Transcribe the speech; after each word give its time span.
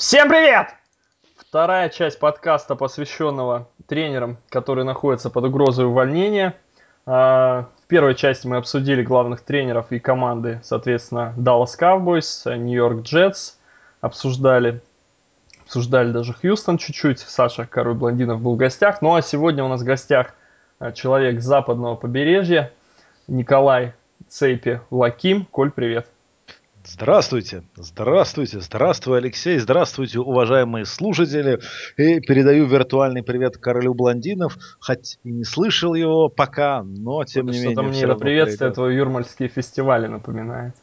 Всем 0.00 0.30
привет! 0.30 0.68
Вторая 1.36 1.90
часть 1.90 2.18
подкаста, 2.18 2.74
посвященного 2.74 3.68
тренерам, 3.86 4.38
которые 4.48 4.86
находятся 4.86 5.28
под 5.28 5.44
угрозой 5.44 5.84
увольнения. 5.84 6.56
А, 7.04 7.68
в 7.84 7.86
первой 7.86 8.14
части 8.14 8.46
мы 8.46 8.56
обсудили 8.56 9.02
главных 9.02 9.42
тренеров 9.42 9.92
и 9.92 9.98
команды, 9.98 10.58
соответственно, 10.64 11.34
Dallas 11.36 11.78
Cowboys, 11.78 12.50
New 12.56 12.74
York 12.74 13.04
Jets, 13.04 13.56
обсуждали, 14.00 14.80
обсуждали 15.64 16.12
даже 16.12 16.32
Хьюстон 16.32 16.78
чуть-чуть. 16.78 17.18
Саша 17.18 17.66
Король 17.66 17.92
Блондинов 17.92 18.40
был 18.40 18.54
в 18.54 18.56
гостях. 18.56 19.02
Ну 19.02 19.14
а 19.14 19.20
сегодня 19.20 19.62
у 19.62 19.68
нас 19.68 19.82
в 19.82 19.84
гостях 19.84 20.32
а, 20.78 20.92
человек 20.92 21.42
западного 21.42 21.96
побережья, 21.96 22.72
Николай 23.28 23.92
Цейпи 24.30 24.80
Лаким. 24.90 25.44
Коль, 25.44 25.70
привет. 25.70 26.06
Здравствуйте, 26.84 27.62
здравствуйте, 27.76 28.60
здравствуй, 28.60 29.18
Алексей, 29.18 29.58
здравствуйте, 29.58 30.18
уважаемые 30.18 30.86
слушатели. 30.86 31.60
И 31.96 32.20
передаю 32.20 32.66
виртуальный 32.66 33.22
привет 33.22 33.58
королю 33.58 33.92
блондинов, 33.94 34.56
хоть 34.80 35.18
и 35.22 35.30
не 35.30 35.44
слышал 35.44 35.94
его 35.94 36.28
пока, 36.28 36.82
но 36.82 37.24
тем 37.24 37.46
Вот 37.46 37.52
не 37.52 37.60
Что-то 37.60 37.82
менее. 37.82 37.88
мне 37.88 37.98
всё 37.98 38.06
это 38.06 38.14
приветствие 38.16 38.58
привет. 38.58 38.74
твои 38.74 38.96
юрмальские 38.96 39.48
фестивали 39.48 40.06
напоминает. 40.06 40.74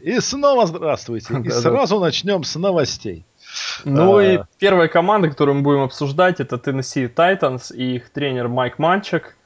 И 0.00 0.18
снова 0.20 0.66
здравствуйте. 0.66 1.34
И 1.44 1.50
сразу 1.50 1.98
начнем 1.98 2.44
с 2.44 2.56
новостей. 2.56 3.26
Ну 3.84 4.18
А. 4.18 4.24
и 4.24 4.40
первая 4.58 4.88
команда, 4.88 5.28
которую 5.28 5.56
мы 5.56 5.62
будем 5.62 5.82
обсуждать, 5.82 6.40
это 6.40 6.56
Tennessee 6.56 7.12
Titans 7.12 7.74
и 7.74 7.96
их 7.96 8.10
тренер 8.10 8.48
Майк 8.48 8.78
Манчек. 8.78 9.36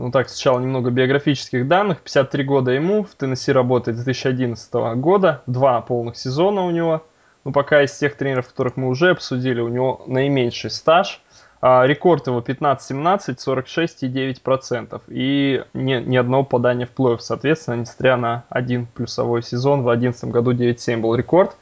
Ну 0.00 0.10
так, 0.10 0.30
сначала 0.30 0.58
немного 0.60 0.90
биографических 0.90 1.68
данных. 1.68 2.00
53 2.00 2.44
года 2.44 2.70
ему, 2.70 3.04
в 3.04 3.14
Теннесси 3.16 3.52
работает 3.52 3.98
с 3.98 4.04
2011 4.04 4.72
года, 4.96 5.42
два 5.46 5.82
полных 5.82 6.16
сезона 6.16 6.62
у 6.64 6.70
него. 6.70 7.04
Ну 7.44 7.52
пока 7.52 7.82
из 7.82 7.92
тех 7.98 8.16
тренеров, 8.16 8.48
которых 8.48 8.78
мы 8.78 8.88
уже 8.88 9.10
обсудили, 9.10 9.60
у 9.60 9.68
него 9.68 10.02
наименьший 10.06 10.70
стаж. 10.70 11.20
А, 11.60 11.84
рекорд 11.84 12.28
его 12.28 12.40
15-17, 12.40 13.36
46,9%. 13.36 15.02
И 15.08 15.64
ни, 15.74 15.94
ни 15.96 16.16
одного 16.16 16.44
подания 16.44 16.86
в 16.86 16.98
плей-офф, 16.98 17.18
соответственно, 17.18 17.74
несмотря 17.74 18.16
на 18.16 18.44
один 18.48 18.86
плюсовой 18.86 19.42
сезон. 19.42 19.82
В 19.82 19.84
2011 19.84 20.24
году 20.30 20.54
9-7 20.54 20.96
был 20.96 21.14
рекорд. 21.14 21.54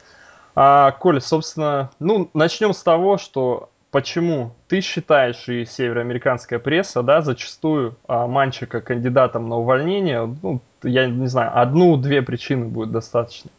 А, 0.55 0.91
Коля, 0.91 1.19
собственно, 1.19 1.91
ну, 1.99 2.29
начнем 2.33 2.71
с 2.71 2.81
того, 2.83 3.17
что 3.17 3.69
почему 3.91 4.55
ты 4.67 4.81
считаешь 4.81 5.47
и 5.49 5.65
североамериканская 5.65 6.59
пресса, 6.59 7.01
да, 7.03 7.21
зачастую 7.21 7.95
а, 8.07 8.27
Манчика 8.27 8.81
кандидатом 8.81 9.49
на 9.49 9.57
увольнение, 9.57 10.35
ну, 10.41 10.61
я 10.83 11.07
не 11.07 11.27
знаю, 11.27 11.51
одну-две 11.59 12.21
причины 12.21 12.65
будет 12.65 12.91
достаточно. 12.91 13.49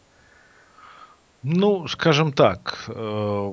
Ну, 1.43 1.87
скажем 1.89 2.33
так, 2.33 2.85
э, 2.89 3.53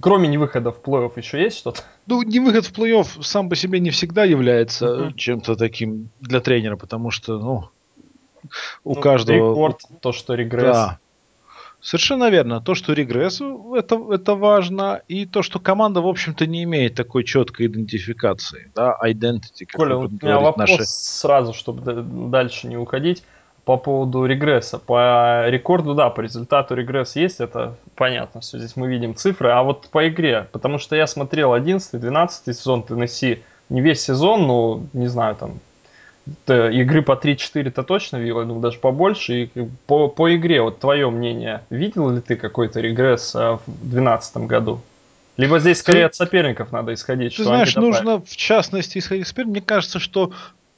Кроме 0.00 0.28
невыхода 0.28 0.70
в 0.72 0.80
плей-офф 0.82 1.12
еще 1.16 1.40
есть 1.42 1.58
что-то? 1.58 1.82
ну, 2.06 2.22
не 2.22 2.38
выход 2.40 2.66
в 2.66 2.72
плей-офф 2.72 3.22
сам 3.22 3.48
по 3.48 3.56
себе 3.56 3.80
не 3.80 3.90
всегда 3.90 4.24
является 4.24 4.86
Мгм. 4.94 5.14
чем-то 5.14 5.56
таким 5.56 6.10
для 6.20 6.40
тренера, 6.40 6.76
потому 6.76 7.10
что, 7.10 7.38
ну, 7.38 7.68
у 8.84 8.94
Ну, 8.94 9.00
каждого... 9.00 9.36
Рекорд, 9.36 9.80
то, 10.00 10.12
что 10.12 10.34
регресс. 10.34 10.76
Да. 10.76 10.98
Совершенно 11.84 12.30
верно. 12.30 12.62
То, 12.62 12.74
что 12.74 12.94
регресс, 12.94 13.42
это, 13.76 14.00
это 14.10 14.34
важно. 14.34 15.02
И 15.06 15.26
то, 15.26 15.42
что 15.42 15.58
команда, 15.60 16.00
в 16.00 16.06
общем-то, 16.06 16.46
не 16.46 16.64
имеет 16.64 16.94
такой 16.94 17.24
четкой 17.24 17.66
идентификации. 17.66 18.70
Да, 18.74 18.98
identity, 19.04 19.66
как 19.66 19.76
Коля, 19.76 19.96
у 19.96 20.08
меня 20.08 20.40
вопрос 20.40 20.70
наши. 20.70 20.84
сразу, 20.86 21.52
чтобы 21.52 22.02
дальше 22.30 22.68
не 22.68 22.78
уходить, 22.78 23.22
по 23.66 23.76
поводу 23.76 24.24
регресса. 24.24 24.78
По 24.78 25.46
рекорду, 25.50 25.94
да, 25.94 26.08
по 26.08 26.22
результату 26.22 26.74
регресс 26.74 27.16
есть, 27.16 27.40
это 27.40 27.76
понятно, 27.96 28.40
все 28.40 28.58
здесь 28.58 28.76
мы 28.76 28.88
видим 28.88 29.14
цифры, 29.14 29.50
а 29.50 29.62
вот 29.62 29.88
по 29.90 30.08
игре, 30.08 30.48
потому 30.52 30.78
что 30.78 30.96
я 30.96 31.06
смотрел 31.06 31.54
11-12 31.54 32.30
сезон 32.46 32.82
Теннесси, 32.82 33.42
не 33.68 33.82
весь 33.82 34.00
сезон, 34.00 34.46
но, 34.46 34.80
не 34.94 35.08
знаю, 35.08 35.36
там, 35.36 35.60
т- 36.44 36.72
игры 36.74 37.02
по 37.02 37.12
3-4-то 37.12 37.82
точно 37.82 38.16
видел, 38.18 38.40
думаю, 38.42 38.60
даже 38.60 38.78
побольше. 38.78 39.44
И 39.44 39.68
по, 39.86 40.08
по 40.08 40.34
игре, 40.34 40.62
вот 40.62 40.80
твое 40.80 41.10
мнение, 41.10 41.64
видел 41.70 42.10
ли 42.10 42.20
ты 42.20 42.36
какой-то 42.36 42.80
регресс 42.80 43.34
а, 43.34 43.58
в 43.58 43.66
2012 43.66 44.36
году? 44.38 44.80
Либо 45.36 45.58
здесь 45.58 45.78
скорее 45.78 46.06
от 46.06 46.14
соперников 46.14 46.70
надо 46.70 46.94
исходить, 46.94 47.30
Ты 47.34 47.42
что 47.42 47.44
знаешь, 47.44 47.74
нужно 47.74 48.20
в 48.20 48.36
частности 48.36 48.98
исходить 48.98 49.26
из. 49.26 49.36
Мне 49.36 49.60
кажется, 49.60 49.98
что 49.98 50.32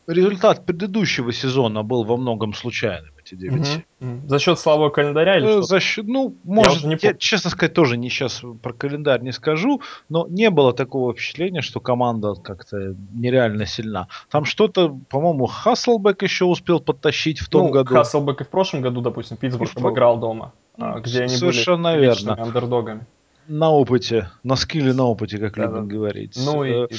результат 0.07 0.65
предыдущего 0.65 1.33
сезона 1.33 1.83
был 1.83 2.05
во 2.05 2.17
многом 2.17 2.55
случайным, 2.55 3.11
9 3.35 3.53
Мгм, 3.59 3.85
мгм. 4.01 4.29
За 4.29 4.39
счет 4.39 4.59
слабого 4.59 4.91
календаря 4.91 5.39
или 5.39 5.47
Э, 5.47 5.51
что? 5.51 5.63
За 5.63 5.81
счет, 5.81 6.07
ну, 6.07 6.35
может, 6.45 6.79
уже 6.79 6.87
не 6.89 6.99
я, 7.01 7.15
честно 7.15 7.51
сказать, 7.51 7.75
тоже 7.75 7.97
не 7.97 8.09
сейчас 8.11 8.43
про 8.63 8.73
календарь 8.73 9.23
не 9.23 9.33
скажу, 9.33 9.81
но 10.09 10.27
не 10.29 10.51
было 10.51 10.73
такого 10.73 11.13
впечатления, 11.13 11.63
что 11.63 11.81
команда 11.81 12.35
как-то 12.35 12.95
нереально 13.15 13.67
сильна. 13.67 14.09
Там 14.31 14.45
что-то, 14.45 14.97
по-моему, 15.09 15.47
Хасселбек 15.47 16.23
еще 16.23 16.45
успел 16.45 16.81
подтащить 16.81 17.41
в 17.41 17.49
том 17.49 17.67
ну, 17.67 17.73
году. 17.73 17.95
Хасселбек 17.95 18.41
и 18.43 18.45
в 18.45 18.49
прошлом 18.49 18.83
году, 18.83 19.01
допустим, 19.01 19.37
Питтсбург 19.37 19.71
И 19.71 19.75
в 19.75 19.79
обыграл 19.79 20.19
дома, 20.19 20.53
Ну, 20.77 20.87
а, 20.87 21.01
где 21.01 21.23
они 21.23 21.35
совершенно 21.35 21.93
были 21.93 22.03
верно. 22.03 22.41
андердогами. 22.41 23.07
На 23.49 23.71
опыте, 23.71 24.29
на 24.43 24.57
скилле, 24.57 24.93
на 24.93 25.05
опыте, 25.05 25.39
как 25.39 25.55
Да-да. 25.57 25.77
любят 25.77 25.87
говорить. 25.89 26.37
Ну 26.37 26.65
и... 26.65 26.71
Э, 26.71 26.87
и 26.91 26.97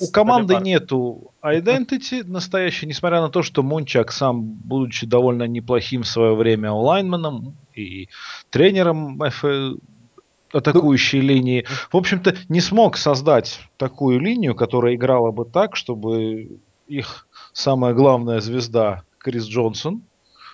У 0.00 0.06
команды 0.08 0.56
нету 0.56 1.32
identity 1.42 2.24
настоящей, 2.24 2.86
несмотря 2.86 3.20
на 3.20 3.28
то, 3.28 3.42
что 3.42 3.62
Мончак 3.62 4.12
сам, 4.12 4.42
будучи 4.42 5.06
довольно 5.06 5.44
неплохим 5.46 6.02
в 6.02 6.08
свое 6.08 6.34
время 6.34 6.70
онлайнменом 6.70 7.56
и 7.74 8.08
тренером 8.50 9.18
ФЛ 9.18 9.76
атакующей 10.52 11.20
линии, 11.20 11.66
в 11.90 11.96
общем-то, 11.96 12.36
не 12.48 12.60
смог 12.60 12.96
создать 12.96 13.60
такую 13.76 14.20
линию, 14.20 14.54
которая 14.54 14.94
играла 14.94 15.32
бы 15.32 15.44
так, 15.44 15.74
чтобы 15.74 16.60
их 16.86 17.26
самая 17.52 17.92
главная 17.92 18.40
звезда 18.40 19.02
Крис 19.18 19.46
Джонсон, 19.46 20.02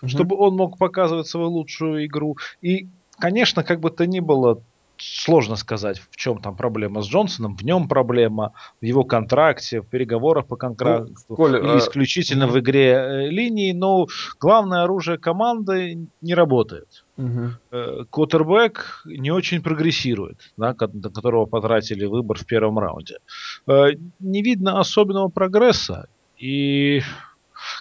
Мгм. 0.00 0.08
чтобы 0.08 0.36
он 0.36 0.56
мог 0.56 0.78
показывать 0.78 1.26
свою 1.26 1.48
лучшую 1.48 2.06
игру. 2.06 2.38
И, 2.62 2.88
конечно, 3.18 3.62
как 3.62 3.80
бы 3.80 3.90
то 3.90 4.06
ни 4.06 4.20
было, 4.20 4.62
сложно 5.00 5.56
сказать, 5.56 5.98
в 5.98 6.16
чем 6.16 6.40
там 6.40 6.56
проблема 6.56 7.02
с 7.02 7.06
Джонсоном, 7.06 7.56
в 7.56 7.62
нем 7.62 7.88
проблема, 7.88 8.52
в 8.80 8.84
его 8.84 9.04
контракте, 9.04 9.80
в 9.80 9.86
переговорах 9.86 10.46
по 10.46 10.56
контракту, 10.56 11.14
Коля, 11.28 11.58
или 11.58 11.74
э, 11.74 11.78
исключительно 11.78 12.46
мгм. 12.46 12.54
в 12.54 12.58
игре 12.60 12.90
э, 12.90 13.26
линии, 13.28 13.72
но 13.72 14.06
главное 14.38 14.82
оружие 14.82 15.18
команды 15.18 16.06
не 16.20 16.34
работает. 16.34 17.04
Мгм. 17.16 17.56
Э, 17.70 18.04
Квотербек 18.10 19.02
не 19.04 19.30
очень 19.30 19.62
прогрессирует, 19.62 20.52
да, 20.56 20.74
на 20.78 21.10
которого 21.10 21.46
потратили 21.46 22.04
выбор 22.04 22.38
в 22.38 22.46
первом 22.46 22.78
раунде. 22.78 23.18
Э, 23.66 23.88
Не 24.18 24.42
видно 24.42 24.80
особенного 24.80 25.28
прогресса, 25.28 26.08
и 26.36 27.02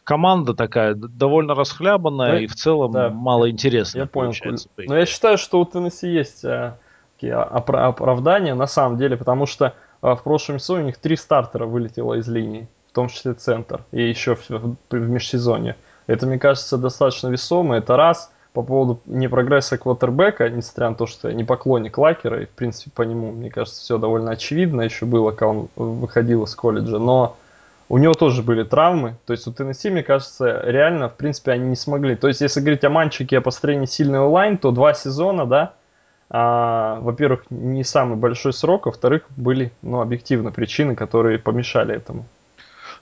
команда 0.03 0.53
такая 0.53 0.93
довольно 0.95 1.55
расхлябанная 1.55 2.33
Ну, 2.33 2.39
и 2.39 2.47
в 2.47 2.55
целом 2.55 2.91
да, 2.91 3.09
мало 3.09 3.49
интересная 3.49 4.03
Я 4.03 4.07
понял. 4.07 4.33
Коль. 4.41 4.57
Но 4.77 4.95
я 4.95 5.03
игре. 5.03 5.05
считаю, 5.05 5.37
что 5.37 5.59
у 5.61 5.65
Теннесси 5.65 6.09
есть 6.09 6.43
такие 7.19 7.33
опра- 7.33 7.87
оправдания 7.87 8.53
на 8.55 8.67
самом 8.67 8.97
деле, 8.97 9.17
потому 9.17 9.45
что 9.45 9.73
э, 10.01 10.15
в 10.15 10.23
прошлом 10.23 10.59
сезоне 10.59 10.83
у 10.83 10.85
них 10.87 10.97
три 10.97 11.17
стартера 11.17 11.65
вылетело 11.65 12.13
из 12.13 12.27
линии, 12.27 12.67
в 12.89 12.95
том 12.95 13.09
числе 13.09 13.33
центр, 13.33 13.83
и 13.91 14.07
еще 14.07 14.35
в, 14.35 14.49
в- 14.49 14.75
межсезонье. 14.93 15.75
Это, 16.07 16.25
мне 16.25 16.39
кажется, 16.39 16.77
достаточно 16.77 17.27
весомо. 17.27 17.77
Это 17.77 17.95
раз. 17.97 18.31
По 18.51 18.63
поводу 18.63 18.99
непрогресса 19.05 19.77
квотербека, 19.77 20.49
несмотря 20.49 20.89
на 20.89 20.95
то, 20.95 21.05
что 21.05 21.29
я 21.29 21.35
не 21.35 21.43
поклонник 21.43 21.99
Лакера, 21.99 22.41
и, 22.41 22.45
в 22.45 22.49
принципе, 22.49 22.89
по 22.89 23.03
нему, 23.03 23.31
мне 23.31 23.51
кажется, 23.51 23.79
все 23.79 23.99
довольно 23.99 24.31
очевидно 24.31 24.81
еще 24.81 25.05
было, 25.05 25.29
когда 25.29 25.49
он 25.49 25.67
выходил 25.75 26.43
из 26.45 26.55
колледжа, 26.55 26.97
но 26.97 27.37
у 27.89 27.99
него 27.99 28.15
тоже 28.15 28.41
были 28.41 28.63
травмы. 28.63 29.17
То 29.27 29.33
есть 29.33 29.45
у 29.45 29.53
Теннесси, 29.53 29.91
мне 29.91 30.01
кажется, 30.01 30.61
реально, 30.65 31.09
в 31.09 31.13
принципе, 31.13 31.51
они 31.51 31.67
не 31.69 31.75
смогли. 31.75 32.15
То 32.15 32.27
есть, 32.27 32.41
если 32.41 32.59
говорить 32.59 32.83
о 32.83 32.89
мальчике, 32.89 33.37
о 33.37 33.41
построении 33.41 33.85
сильной 33.85 34.19
онлайн, 34.19 34.57
то 34.57 34.71
два 34.71 34.95
сезона, 34.95 35.45
да, 35.45 35.73
а, 36.29 36.99
во-первых, 37.01 37.45
не 37.49 37.83
самый 37.83 38.17
большой 38.17 38.53
срок, 38.53 38.87
а 38.87 38.89
во-вторых, 38.89 39.23
были, 39.35 39.71
ну, 39.81 40.01
объективно 40.01 40.51
причины, 40.51 40.95
которые 40.95 41.39
помешали 41.39 41.95
этому. 41.95 42.25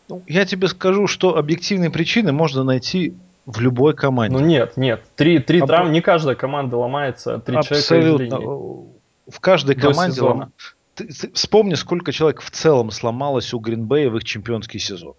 Ну, 0.10 0.22
я 0.28 0.46
тебе 0.46 0.68
скажу, 0.68 1.08
что 1.08 1.38
объективные 1.38 1.90
причины 1.90 2.32
можно 2.32 2.64
найти 2.64 3.14
в 3.46 3.60
любой 3.60 3.94
команде. 3.94 4.38
Ну, 4.38 4.46
нет, 4.46 4.78
нет. 4.78 5.04
Три, 5.16 5.40
три 5.40 5.60
Аб- 5.60 5.68
травмы, 5.68 5.92
не 5.92 6.02
каждая 6.02 6.36
команда 6.36 6.78
ломается, 6.78 7.40
три 7.40 7.56
человека 7.56 7.76
Абсолютно. 7.76 8.24
линии. 8.24 8.88
В 9.30 9.40
каждой 9.42 9.76
До 9.76 9.82
команде 9.92 10.16
сезона. 10.16 10.44
лом- 10.44 10.52
Ты, 10.96 11.08
ты 11.08 11.32
вспомни, 11.34 11.74
сколько 11.76 12.12
человек 12.14 12.42
в 12.42 12.50
целом 12.52 12.92
сломалось 12.92 13.54
у 13.54 13.60
Гринбея 13.60 14.10
в 14.10 14.16
их 14.18 14.24
чемпионский 14.24 14.80
сезон. 14.80 15.14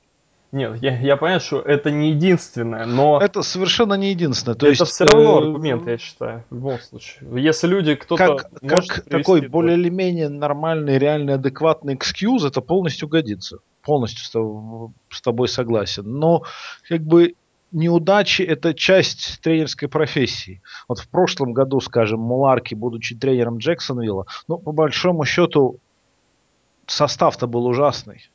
Нет, 0.50 0.82
я, 0.82 0.98
я 0.98 1.16
понимаю, 1.18 1.40
что 1.40 1.60
это 1.60 1.90
не 1.90 2.10
единственное, 2.10 2.86
но 2.86 3.20
Это 3.20 3.42
совершенно 3.42 3.94
не 3.94 4.10
единственное. 4.10 4.54
То 4.54 4.66
это 4.66 4.82
есть, 4.82 4.92
все 4.92 5.04
равно 5.04 5.40
э, 5.42 5.46
аргумент, 5.48 5.86
я 5.86 5.98
считаю, 5.98 6.44
в 6.48 6.54
любом 6.54 6.78
случае. 6.80 7.28
Если 7.42 7.66
люди, 7.66 7.94
кто-то 7.96 8.36
как, 8.36 8.60
как 8.62 9.04
такой 9.04 9.40
это- 9.40 9.50
более 9.50 9.76
или 9.76 9.90
менее 9.90 10.30
нормальный, 10.30 10.96
реальный, 10.98 11.34
адекватный 11.34 11.94
экскьюз, 11.94 12.44
это 12.44 12.62
полностью 12.62 13.08
годится. 13.08 13.58
Полностью 13.82 14.24
с, 14.24 14.34
тоб- 14.34 14.92
с 15.10 15.20
тобой 15.20 15.48
согласен. 15.48 16.04
Но 16.18 16.44
как 16.88 17.02
бы 17.02 17.34
неудачи– 17.70 18.40
это 18.54 18.72
часть 18.72 19.40
тренерской 19.42 19.88
профессии. 19.88 20.62
Вот 20.88 20.98
в 20.98 21.08
прошлом 21.10 21.52
году, 21.52 21.80
скажем, 21.80 22.20
Муларки, 22.20 22.74
будучи 22.74 23.14
тренером 23.14 23.58
Джексонвилла, 23.58 24.24
ну, 24.48 24.56
по 24.56 24.72
большому 24.72 25.26
счету, 25.26 25.76
состав-то 26.86 27.46
был 27.46 27.66
ужасный. 27.66 28.30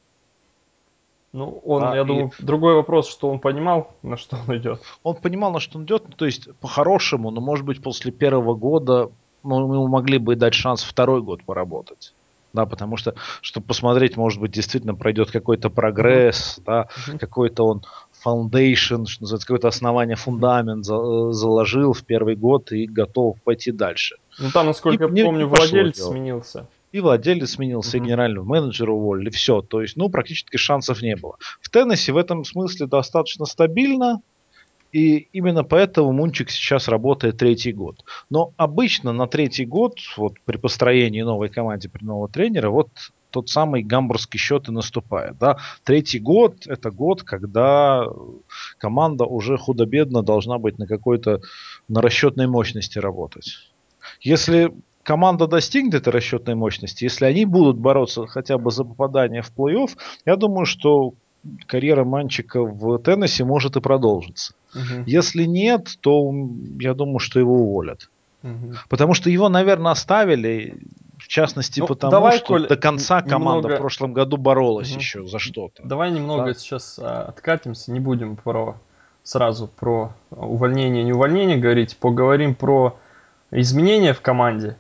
Ну, 1.34 1.62
он, 1.66 1.84
а, 1.84 1.96
я 1.96 2.04
и... 2.04 2.06
думаю, 2.06 2.32
другой 2.40 2.76
вопрос, 2.76 3.10
что 3.10 3.30
он 3.30 3.40
понимал, 3.40 3.96
на 4.04 4.18
что 4.18 4.38
он 4.48 4.56
идет. 4.56 4.82
Он 5.02 5.16
понимал, 5.16 5.52
на 5.52 5.60
что 5.60 5.80
он 5.80 5.86
идет, 5.86 6.04
ну, 6.08 6.16
то 6.16 6.26
есть 6.26 6.48
по-хорошему, 6.60 7.32
но 7.32 7.42
может 7.42 7.66
быть 7.66 7.82
после 7.82 8.12
первого 8.12 8.54
года 8.54 9.10
ну, 9.44 9.68
мы 9.68 9.88
могли 9.90 10.20
бы 10.20 10.36
дать 10.36 10.54
шанс 10.54 10.84
второй 10.84 11.22
год 11.22 11.44
поработать. 11.44 12.14
Да, 12.54 12.68
потому 12.68 12.98
что, 12.98 13.16
чтобы 13.42 13.66
посмотреть, 13.66 14.16
может 14.16 14.40
быть, 14.40 14.52
действительно 14.52 14.94
пройдет 14.94 15.32
какой-то 15.32 15.72
прогресс, 15.72 16.60
да, 16.64 16.84
mm-hmm. 16.84 17.18
какой-то 17.18 17.66
он 17.66 17.84
foundation, 18.24 19.08
что 19.08 19.24
называется, 19.24 19.48
какое-то 19.48 19.68
основание, 19.68 20.16
фундамент 20.16 20.86
за, 20.86 21.32
заложил 21.32 21.94
в 21.94 22.04
первый 22.04 22.36
год 22.36 22.72
и 22.72 22.86
готов 22.86 23.42
пойти 23.42 23.72
дальше. 23.72 24.18
Ну 24.38 24.52
там, 24.52 24.68
насколько 24.68 25.06
и, 25.06 25.18
я 25.18 25.26
помню, 25.26 25.48
владелец 25.48 25.98
дело. 25.98 26.12
сменился. 26.12 26.68
И 26.94 27.02
владелец 27.02 27.52
сменился, 27.52 27.98
mm-hmm. 27.98 28.02
и 28.02 28.04
генерального 28.04 28.46
менеджера 28.46 28.92
уволили, 28.92 29.30
все. 29.32 29.62
То 29.62 29.82
есть, 29.82 29.98
ну, 29.98 30.10
практически 30.10 30.58
шансов 30.58 31.02
не 31.02 31.16
было. 31.16 31.38
В 31.60 31.70
Теннессе 31.70 32.14
в 32.14 32.18
этом 32.18 32.46
смысле 32.46 32.86
достаточно 32.86 33.46
стабильно, 33.46 34.22
и 34.92 35.28
именно 35.34 35.64
поэтому 35.64 36.14
Мунчик 36.14 36.52
сейчас 36.52 36.88
работает 36.88 37.38
третий 37.38 37.74
год. 37.74 38.06
Но 38.30 38.54
обычно 38.58 39.12
на 39.12 39.26
третий 39.26 39.66
год, 39.66 39.96
вот 40.18 40.36
при 40.46 40.58
построении 40.58 41.24
новой 41.24 41.50
команды, 41.50 41.90
при 41.90 42.06
нового 42.06 42.30
тренера, 42.30 42.70
вот 42.70 42.90
тот 43.32 43.50
самый 43.50 43.82
гамбургский 43.82 44.38
счет 44.38 44.70
и 44.70 44.72
наступает. 44.72 45.40
Да? 45.40 45.58
Третий 45.84 46.20
год– 46.20 46.58
это 46.68 46.92
год, 46.92 47.24
когда 47.24 48.06
команда 48.78 49.26
уже 49.26 49.58
худо-бедно 49.58 50.22
должна 50.22 50.60
быть 50.60 50.78
на 50.78 50.86
какой-то 50.86 51.42
на 51.88 52.00
расчетной 52.00 52.46
мощности 52.46 53.00
работать. 53.00 53.74
Если 54.22 54.72
команда 55.04 55.48
достигнет 55.48 55.96
этой 55.96 56.10
расчетной 56.10 56.56
мощности, 56.56 57.04
если 57.04 57.26
они 57.26 57.46
будут 57.46 57.78
бороться 57.78 58.26
хотя 58.28 58.58
бы 58.58 58.72
за 58.72 58.84
попадание 58.84 59.42
в 59.42 59.52
плей-офф, 59.56 59.92
я 60.26 60.36
думаю, 60.36 60.66
что 60.66 61.14
карьера 61.68 62.04
Манчика 62.04 62.62
в 62.62 62.98
Теннессе 63.00 63.44
может 63.44 63.76
и 63.76 63.82
продолжиться. 63.82 64.54
Угу. 64.74 65.04
Если 65.06 65.44
нет, 65.44 65.90
то 66.00 66.32
я 66.80 66.94
думаю, 66.94 67.20
что 67.20 67.40
его 67.40 67.56
уволят. 67.56 68.10
Угу. 68.44 68.74
Потому 68.90 69.14
что 69.14 69.30
его, 69.30 69.50
наверное, 69.50 69.92
оставили, 69.92 70.78
в 71.18 71.28
частности, 71.28 71.80
ну, 71.80 71.88
потому 71.88 72.12
давай, 72.12 72.38
что 72.38 72.48
Коль, 72.48 72.68
до 72.68 72.78
конца 72.78 73.22
команда 73.22 73.68
немного... 73.68 73.76
в 73.76 73.80
прошлом 73.80 74.14
году 74.14 74.38
боролась 74.38 74.92
угу. 74.92 75.00
еще 75.00 75.26
за 75.26 75.40
что-то. 75.40 75.84
Давай 75.84 76.12
немного 76.12 76.46
да? 76.46 76.54
сейчас 76.54 77.00
а, 77.02 77.24
откатимся, 77.24 77.92
не 77.92 78.00
будем 78.00 78.36
про 78.36 78.78
сразу 79.24 79.68
про 79.68 80.14
увольнение, 80.32 81.04
не 81.04 81.14
увольнение 81.14 81.58
говорить, 81.58 81.98
поговорим 81.98 82.56
про 82.56 82.98
изменения 83.52 84.14
в 84.14 84.22
команде. 84.22 84.78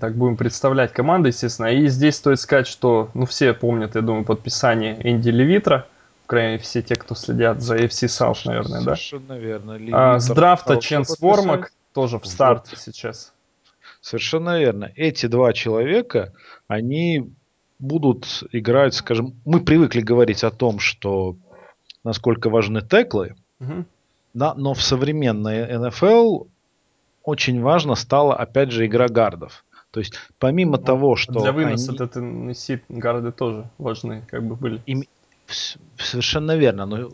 Так 0.00 0.14
будем 0.14 0.36
представлять 0.36 0.92
команду, 0.92 1.28
естественно. 1.28 1.66
И 1.66 1.88
здесь 1.88 2.16
стоит 2.16 2.38
сказать, 2.38 2.66
что, 2.66 3.10
ну, 3.14 3.26
все 3.26 3.54
помнят, 3.54 3.94
я 3.96 4.02
думаю, 4.02 4.24
подписание 4.24 4.98
Энди 5.02 5.30
Левитра, 5.30 5.86
крайней 6.30 6.52
мере, 6.52 6.62
все 6.62 6.80
те, 6.80 6.94
кто 6.94 7.16
следят 7.16 7.60
за 7.60 7.76
FC 7.76 8.06
South, 8.06 8.42
наверное, 8.44 8.78
да? 8.78 8.94
Совершенно 8.94 9.32
верно. 9.36 9.78
а, 9.90 10.20
с 10.20 10.28
драфта 10.28 10.76
Ченс 10.76 11.18
Вормак 11.20 11.72
тоже 11.92 12.20
в 12.20 12.26
старт 12.26 12.68
вот. 12.70 12.78
сейчас. 12.78 13.32
Совершенно 14.00 14.60
верно. 14.60 14.92
Эти 14.94 15.26
два 15.26 15.52
человека, 15.52 16.32
они 16.68 17.32
будут 17.80 18.44
играть, 18.52 18.94
скажем, 18.94 19.34
мы 19.44 19.58
привыкли 19.58 20.02
говорить 20.02 20.44
о 20.44 20.52
том, 20.52 20.78
что 20.78 21.34
насколько 22.04 22.48
важны 22.48 22.80
теклы, 22.80 23.34
угу. 23.58 23.84
да, 24.32 24.54
но 24.54 24.74
в 24.74 24.82
современной 24.82 25.78
НФЛ 25.78 26.44
очень 27.24 27.60
важно 27.60 27.96
стала, 27.96 28.36
опять 28.36 28.70
же, 28.70 28.86
игра 28.86 29.08
гардов. 29.08 29.64
То 29.90 30.00
есть, 30.00 30.14
помимо 30.38 30.78
ну, 30.78 30.84
того, 30.84 31.16
что... 31.16 31.40
Для 31.40 31.52
выноса 31.52 31.92
они... 31.98 32.08
Теннесси 32.08 32.80
гарды 32.88 33.32
тоже 33.32 33.68
важны, 33.78 34.24
как 34.28 34.46
бы 34.46 34.54
были. 34.54 34.80
Им... 34.86 35.04
Совершенно 35.98 36.56
верно. 36.56 36.86
Но 36.86 37.10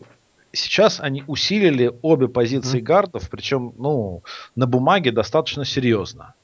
сейчас 0.52 1.00
они 1.00 1.24
усилили 1.26 1.92
обе 2.02 2.28
позиции 2.28 2.80
mm-hmm. 2.80 2.82
гардов, 2.82 3.30
причем, 3.30 3.72
ну, 3.78 4.22
на 4.56 4.66
бумаге 4.66 5.10
достаточно 5.10 5.64
серьезно. 5.64 6.34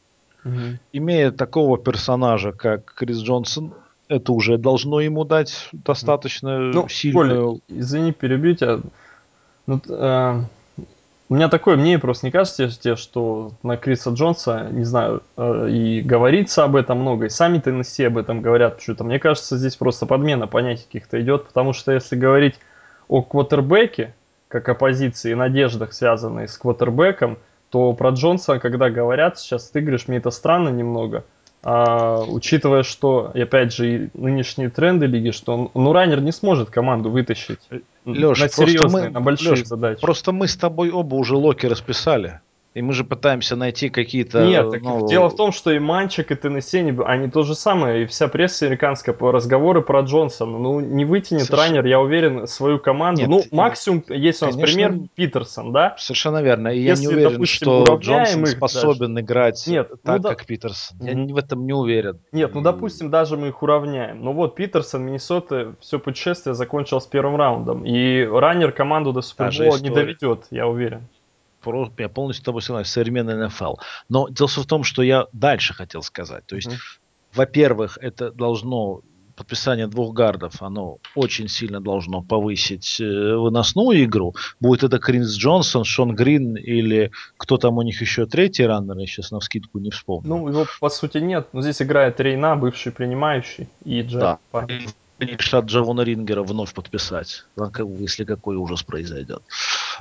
Mm-hmm. 0.44 0.76
Имея 0.94 1.30
такого 1.32 1.76
персонажа, 1.76 2.52
как 2.52 2.94
Крис 2.94 3.18
Джонсон, 3.18 3.74
это 4.08 4.32
уже 4.32 4.58
должно 4.58 5.00
ему 5.00 5.24
дать 5.24 5.68
достаточно 5.72 6.58
ну, 6.58 6.88
сильную... 6.88 7.46
Коля, 7.46 7.60
извини, 7.68 8.12
перебью 8.12 8.54
тебя. 8.56 8.80
Ну, 9.66 9.80
э, 9.88 10.42
у 11.32 11.34
меня 11.34 11.48
такое 11.48 11.76
мнение 11.78 11.98
просто 11.98 12.26
не 12.26 12.30
кажется 12.30 12.68
что 12.94 13.52
на 13.62 13.78
Криса 13.78 14.10
Джонса, 14.10 14.68
не 14.70 14.84
знаю, 14.84 15.22
э, 15.38 15.70
и 15.70 16.02
говорится 16.02 16.64
об 16.64 16.76
этом 16.76 16.98
много, 16.98 17.24
и 17.24 17.30
сами 17.30 17.56
Теннесси 17.56 18.04
об 18.04 18.18
этом 18.18 18.42
говорят 18.42 18.76
почему-то. 18.76 19.04
Мне 19.04 19.18
кажется, 19.18 19.56
здесь 19.56 19.76
просто 19.76 20.04
подмена 20.04 20.46
понятий 20.46 20.84
каких-то 20.84 21.18
идет, 21.22 21.46
потому 21.46 21.72
что 21.72 21.90
если 21.90 22.16
говорить 22.16 22.56
о 23.08 23.22
квотербеке, 23.22 24.14
как 24.48 24.68
о 24.68 24.74
позиции 24.74 25.32
и 25.32 25.34
надеждах, 25.34 25.94
связанных 25.94 26.50
с 26.50 26.58
квотербеком, 26.58 27.38
то 27.70 27.94
про 27.94 28.10
Джонса, 28.10 28.58
когда 28.58 28.90
говорят 28.90 29.38
сейчас, 29.38 29.70
ты 29.70 29.80
говоришь, 29.80 30.08
мне 30.08 30.18
это 30.18 30.30
странно 30.30 30.68
немного, 30.68 31.24
а, 31.64 32.24
учитывая, 32.26 32.82
что, 32.82 33.30
и 33.34 33.40
опять 33.40 33.72
же, 33.72 33.94
и 33.94 34.10
нынешние 34.14 34.68
тренды 34.68 35.06
лиги, 35.06 35.30
что 35.30 35.70
ну, 35.74 35.92
раннер 35.92 36.20
не 36.20 36.32
сможет 36.32 36.70
команду 36.70 37.10
вытащить 37.10 37.60
Леш, 38.04 38.40
на 38.40 38.48
серьезные, 38.48 39.04
мы, 39.04 39.10
на 39.10 39.20
большие 39.20 39.52
Леш, 39.52 39.66
задачи. 39.66 40.00
Просто 40.00 40.32
мы 40.32 40.48
с 40.48 40.56
тобой 40.56 40.90
оба 40.90 41.14
уже 41.14 41.36
локи 41.36 41.66
расписали. 41.66 42.40
И 42.74 42.80
мы 42.80 42.94
же 42.94 43.04
пытаемся 43.04 43.54
найти 43.54 43.90
какие-то... 43.90 44.46
Нет, 44.46 44.70
так 44.70 44.82
ну... 44.82 45.06
дело 45.06 45.28
в 45.28 45.36
том, 45.36 45.52
что 45.52 45.70
и 45.72 45.78
Манчик, 45.78 46.30
и 46.30 46.34
Теннесси, 46.34 46.78
они 47.04 47.30
то 47.30 47.42
же 47.42 47.54
самое, 47.54 48.04
и 48.04 48.06
вся 48.06 48.28
пресса 48.28 48.66
американская, 48.66 49.14
по 49.14 49.30
разговоры 49.30 49.82
про 49.82 50.00
Джонсона. 50.00 50.58
Ну, 50.58 50.80
не 50.80 51.04
вытянет 51.04 51.44
Совершенно... 51.44 51.68
раннер, 51.68 51.86
я 51.86 52.00
уверен, 52.00 52.46
свою 52.46 52.78
команду. 52.78 53.20
Нет, 53.20 53.28
ну, 53.28 53.42
максимум, 53.50 54.02
есть 54.08 54.42
у 54.42 54.46
нас 54.46 54.54
конечно, 54.54 54.74
пример, 54.74 55.08
Питерсон, 55.14 55.72
да? 55.72 55.96
Совершенно 55.98 56.42
верно. 56.42 56.68
И 56.68 56.80
Если, 56.80 57.04
я 57.04 57.08
не 57.10 57.14
уверен, 57.14 57.32
допустим, 57.32 57.56
что 57.56 57.98
Джонсон 58.00 58.46
способен 58.46 59.14
даже. 59.14 59.24
играть 59.26 59.66
Нет, 59.66 59.88
ну 59.90 59.96
так, 60.02 60.16
ну, 60.16 60.28
как 60.30 60.38
да... 60.38 60.44
Питерсон. 60.44 60.98
Я 61.00 61.34
в 61.34 61.36
этом 61.36 61.66
не 61.66 61.74
уверен. 61.74 62.20
Нет, 62.32 62.54
ну, 62.54 62.62
допустим, 62.62 63.10
даже 63.10 63.36
мы 63.36 63.48
их 63.48 63.62
уравняем. 63.62 64.24
Ну, 64.24 64.32
вот, 64.32 64.54
Питерсон, 64.54 65.04
Миннесота, 65.04 65.74
все 65.80 65.98
путешествие 65.98 66.54
закончилось 66.54 67.06
первым 67.06 67.36
раундом. 67.36 67.84
И 67.84 68.24
раннер 68.24 68.72
команду 68.72 69.12
до 69.12 69.20
Супербола 69.20 69.78
не 69.78 69.90
доведет, 69.90 70.46
я 70.50 70.66
уверен 70.66 71.08
я 71.98 72.08
полностью 72.08 72.42
с 72.42 72.44
тобой 72.44 72.62
согласен, 72.62 72.90
современный 72.90 73.46
НФЛ. 73.46 73.74
Но 74.08 74.28
дело 74.28 74.48
в 74.48 74.66
том, 74.66 74.84
что 74.84 75.02
я 75.02 75.26
дальше 75.32 75.74
хотел 75.74 76.02
сказать. 76.02 76.46
То 76.46 76.56
есть, 76.56 76.68
mm-hmm. 76.68 77.00
во-первых, 77.34 77.98
это 78.00 78.30
должно 78.30 79.02
подписание 79.36 79.86
двух 79.86 80.14
гардов, 80.14 80.62
оно 80.62 80.98
очень 81.14 81.48
сильно 81.48 81.80
должно 81.80 82.22
повысить 82.22 83.00
э, 83.00 83.04
выносную 83.36 84.04
игру. 84.04 84.34
Будет 84.60 84.84
это 84.84 84.98
Кринс 84.98 85.34
Джонсон, 85.36 85.84
Шон 85.84 86.14
Грин 86.14 86.56
или 86.56 87.10
кто 87.36 87.56
там 87.56 87.78
у 87.78 87.82
них 87.82 88.00
еще 88.00 88.26
третий 88.26 88.66
раннер, 88.66 88.98
я 88.98 89.06
сейчас 89.06 89.30
на 89.30 89.40
вскидку 89.40 89.78
не 89.78 89.90
вспомню. 89.90 90.28
Ну, 90.28 90.48
его 90.48 90.66
по 90.80 90.90
сути 90.90 91.18
нет. 91.18 91.48
Но 91.52 91.62
здесь 91.62 91.80
играет 91.82 92.20
Рейна, 92.20 92.56
бывший 92.56 92.92
принимающий, 92.92 93.68
и 93.84 94.02
Джек. 94.02 94.20
Да 94.20 94.38
решат 95.24 95.66
Джавона 95.66 96.02
Рингера 96.02 96.42
вновь 96.42 96.74
подписать, 96.74 97.44
если 97.98 98.24
какой 98.24 98.56
ужас 98.56 98.82
произойдет. 98.82 99.42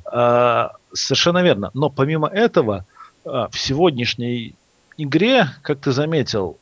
А, 0.05 0.73
совершенно 0.93 1.43
верно. 1.43 1.71
Но 1.73 1.89
помимо 1.89 2.27
этого, 2.27 2.85
а, 3.25 3.49
в 3.49 3.59
сегодняшней 3.59 4.55
игре, 4.97 5.49
как 5.61 5.79
ты 5.79 5.91
заметил, 5.91 6.57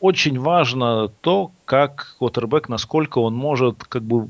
очень 0.00 0.38
важно 0.38 1.08
то, 1.20 1.52
как 1.64 2.16
квотербек, 2.18 2.68
насколько 2.68 3.18
он 3.18 3.34
может 3.34 3.84
как 3.84 4.02
бы 4.02 4.28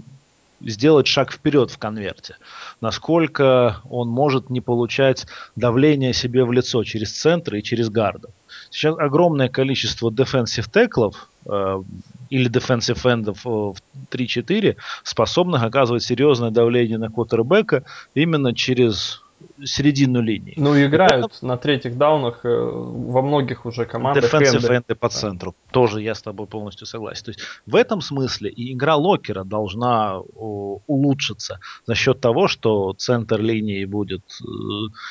сделать 0.64 1.06
шаг 1.06 1.32
вперед 1.32 1.70
в 1.70 1.78
конверте. 1.78 2.36
Насколько 2.80 3.80
он 3.88 4.08
может 4.08 4.50
не 4.50 4.60
получать 4.60 5.26
давление 5.56 6.12
себе 6.12 6.44
в 6.44 6.52
лицо 6.52 6.84
через 6.84 7.12
центры 7.12 7.58
и 7.58 7.62
через 7.62 7.88
гардов. 7.88 8.30
Сейчас 8.70 8.98
огромное 8.98 9.48
количество 9.48 10.10
defensive 10.10 10.70
теклов 10.70 11.28
э, 11.46 11.82
или 12.30 12.50
defensive 12.50 13.00
эндов 13.10 13.44
в 13.44 13.76
3-4 14.10 14.76
способных 15.02 15.62
оказывать 15.62 16.02
серьезное 16.02 16.50
давление 16.50 16.98
на 16.98 17.10
квотербека 17.10 17.84
именно 18.14 18.54
через 18.54 19.21
середину 19.64 20.20
линии. 20.20 20.54
Ну, 20.56 20.74
играют 20.82 21.32
Это... 21.36 21.46
на 21.46 21.56
третьих 21.56 21.96
даунах 21.96 22.44
э, 22.44 22.48
во 22.48 23.22
многих 23.22 23.66
уже 23.66 23.84
командах. 23.84 24.24
Defensive 24.24 24.76
энды 24.76 24.94
по 24.94 25.08
центру. 25.08 25.54
Да. 25.66 25.72
Тоже 25.72 26.02
я 26.02 26.14
с 26.14 26.22
тобой 26.22 26.46
полностью 26.46 26.86
согласен. 26.86 27.24
То 27.24 27.30
есть 27.30 27.40
в 27.66 27.76
этом 27.76 28.00
смысле 28.00 28.50
и 28.50 28.72
игра 28.72 28.96
локера 28.96 29.44
должна 29.44 30.18
улучшиться 30.18 31.60
за 31.86 31.94
счет 31.94 32.20
того, 32.20 32.48
что 32.48 32.92
центр 32.92 33.40
линии 33.40 33.84
будет 33.84 34.22
э, 34.42 34.44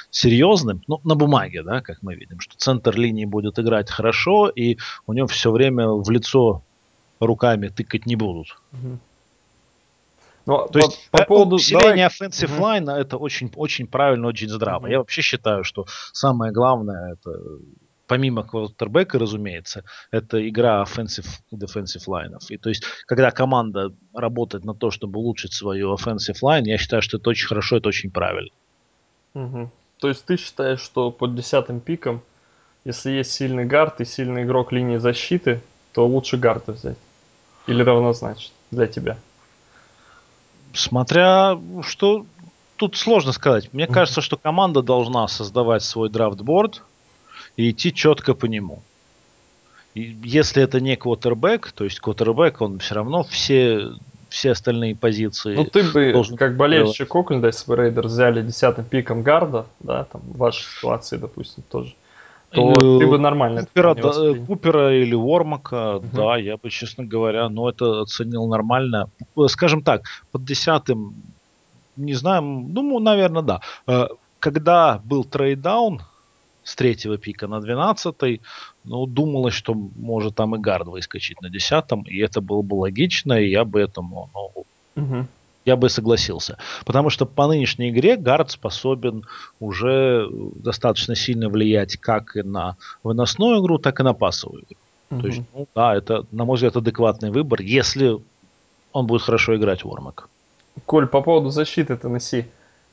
серьезным, 0.09 0.81
ну, 0.87 0.99
на 1.03 1.15
бумаге, 1.15 1.63
да, 1.63 1.81
как 1.81 2.01
мы 2.01 2.15
видим, 2.15 2.39
что 2.39 2.57
центр 2.57 2.95
линии 2.95 3.25
будет 3.25 3.59
играть 3.59 3.89
хорошо, 3.89 4.49
и 4.49 4.77
у 5.07 5.13
него 5.13 5.27
все 5.27 5.51
время 5.51 5.89
в 5.89 6.09
лицо 6.09 6.63
руками 7.19 7.67
тыкать 7.67 8.05
не 8.05 8.15
будут. 8.15 8.57
Но 10.45 10.67
То 10.67 10.73
по, 10.73 10.77
есть 10.79 11.09
по 11.11 11.25
поводу 11.25 11.55
усиления 11.55 12.07
offensive 12.09 12.53
угу. 12.53 12.63
line 12.63 12.91
это 12.91 13.17
очень, 13.17 13.51
очень 13.55 13.87
правильно, 13.87 14.27
очень 14.27 14.49
здраво. 14.49 14.83
Угу. 14.83 14.91
Я 14.91 14.97
вообще 14.99 15.21
считаю, 15.21 15.63
что 15.63 15.85
самое 16.13 16.51
главное 16.51 17.13
это 17.13 17.39
помимо 18.11 18.43
квотербека, 18.43 19.17
разумеется, 19.19 19.85
это 20.11 20.45
игра 20.49 20.83
offensive 20.83 21.27
и 21.49 21.55
defensive 21.55 22.03
лайнов. 22.07 22.51
И 22.51 22.57
то 22.57 22.67
есть, 22.67 22.83
когда 23.05 23.31
команда 23.31 23.93
работает 24.13 24.65
на 24.65 24.73
то, 24.73 24.91
чтобы 24.91 25.19
улучшить 25.19 25.53
свою 25.53 25.95
offensive 25.95 26.35
line, 26.43 26.63
я 26.65 26.77
считаю, 26.77 27.01
что 27.01 27.15
это 27.15 27.29
очень 27.29 27.47
хорошо, 27.47 27.77
это 27.77 27.87
очень 27.87 28.11
правильно. 28.11 28.51
Угу. 29.33 29.71
То 29.99 30.09
есть 30.09 30.25
ты 30.25 30.35
считаешь, 30.35 30.81
что 30.81 31.09
под 31.09 31.35
десятым 31.35 31.79
пиком, 31.79 32.21
если 32.83 33.11
есть 33.11 33.31
сильный 33.31 33.63
гард 33.63 34.01
и 34.01 34.05
сильный 34.05 34.43
игрок 34.43 34.73
линии 34.73 34.97
защиты, 34.97 35.61
то 35.93 36.05
лучше 36.05 36.35
гарда 36.35 36.73
взять? 36.73 36.97
Или 37.67 37.81
равнозначно 37.81 38.53
для 38.71 38.87
тебя? 38.87 39.17
Смотря 40.73 41.59
что 41.83 42.25
тут 42.77 42.95
сложно 42.95 43.31
сказать. 43.31 43.71
Мне 43.73 43.87
кажется, 43.87 44.21
что 44.21 44.37
команда 44.37 44.81
должна 44.81 45.27
создавать 45.27 45.83
свой 45.83 46.09
draft 46.09 46.42
board, 46.42 46.81
и 47.57 47.69
идти 47.69 47.93
четко 47.93 48.33
по 48.33 48.45
нему. 48.45 48.81
И 49.93 50.17
если 50.23 50.63
это 50.63 50.79
не 50.79 50.95
квотербек, 50.95 51.71
то 51.73 51.83
есть 51.83 51.99
квотербек, 51.99 52.61
он 52.61 52.79
все 52.79 52.95
равно 52.95 53.23
все, 53.23 53.91
все 54.29 54.51
остальные 54.51 54.95
позиции... 54.95 55.55
Ну 55.55 55.65
ты 55.65 55.83
бы, 55.83 56.13
должен 56.13 56.37
как 56.37 56.55
болельщик 56.55 57.13
Окленда, 57.13 57.47
если 57.47 57.67
бы 57.67 57.75
Raiders 57.75 58.07
взяли 58.07 58.41
десятым 58.41 58.85
пиком 58.85 59.21
гарда, 59.21 59.67
да, 59.79 60.05
там 60.05 60.21
в 60.21 60.37
вашей 60.37 60.63
ситуации, 60.63 61.17
допустим, 61.17 61.63
тоже, 61.69 61.93
то 62.51 62.71
и, 62.71 62.99
ты 62.99 63.07
бы 63.07 63.17
нормально 63.17 63.61
Купера, 63.61 63.95
да, 63.95 64.33
Купера 64.45 64.95
или 64.95 65.15
Вормака, 65.15 65.97
угу. 65.97 66.07
да, 66.13 66.37
я 66.37 66.57
бы, 66.57 66.69
честно 66.69 67.05
говоря, 67.05 67.49
ну 67.49 67.67
это 67.67 68.01
оценил 68.01 68.47
нормально. 68.47 69.09
Скажем 69.47 69.81
так, 69.83 70.03
под 70.31 70.43
десятым, 70.43 71.15
не 71.95 72.13
знаю, 72.13 72.41
ну, 72.41 72.99
наверное, 72.99 73.41
да. 73.41 73.61
Э, 73.87 74.07
когда 74.39 75.01
был 75.03 75.23
трейдаун, 75.23 76.01
с 76.63 76.75
третьего 76.75 77.17
пика 77.17 77.47
на 77.47 77.59
двенадцатый. 77.59 78.41
Ну, 78.83 79.05
думалось, 79.05 79.53
что 79.53 79.73
может 79.73 80.35
там 80.35 80.55
и 80.55 80.59
гард 80.59 80.87
выскочить 80.87 81.41
на 81.41 81.49
десятом, 81.49 82.03
и 82.03 82.17
это 82.19 82.41
было 82.41 82.61
бы 82.61 82.75
логично, 82.75 83.33
и 83.33 83.49
я 83.49 83.65
бы 83.65 83.81
этому, 83.81 84.29
ну, 84.33 84.65
угу. 85.03 85.27
Я 85.65 85.75
бы 85.75 85.89
согласился. 85.89 86.57
Потому 86.85 87.09
что 87.09 87.25
по 87.25 87.47
нынешней 87.47 87.89
игре 87.89 88.17
гард 88.17 88.51
способен 88.51 89.25
уже 89.59 90.27
достаточно 90.55 91.15
сильно 91.15 91.49
влиять 91.49 91.97
как 91.97 92.35
и 92.35 92.41
на 92.41 92.77
выносную 93.03 93.61
игру, 93.61 93.77
так 93.77 93.99
и 93.99 94.03
на 94.03 94.13
пасовую 94.13 94.63
игру. 94.63 95.21
То 95.21 95.27
есть, 95.27 95.41
ну 95.53 95.67
да, 95.75 95.95
это, 95.95 96.25
на 96.31 96.45
мой 96.45 96.55
взгляд, 96.55 96.77
адекватный 96.77 97.31
выбор, 97.31 97.61
если 97.61 98.17
он 98.93 99.07
будет 99.07 99.23
хорошо 99.23 99.55
играть 99.57 99.83
в 99.83 99.89
Вормак. 99.89 100.29
Коль, 100.85 101.05
по 101.05 101.21
поводу 101.21 101.49
защиты 101.49 101.97
Теннесси, 101.97 102.45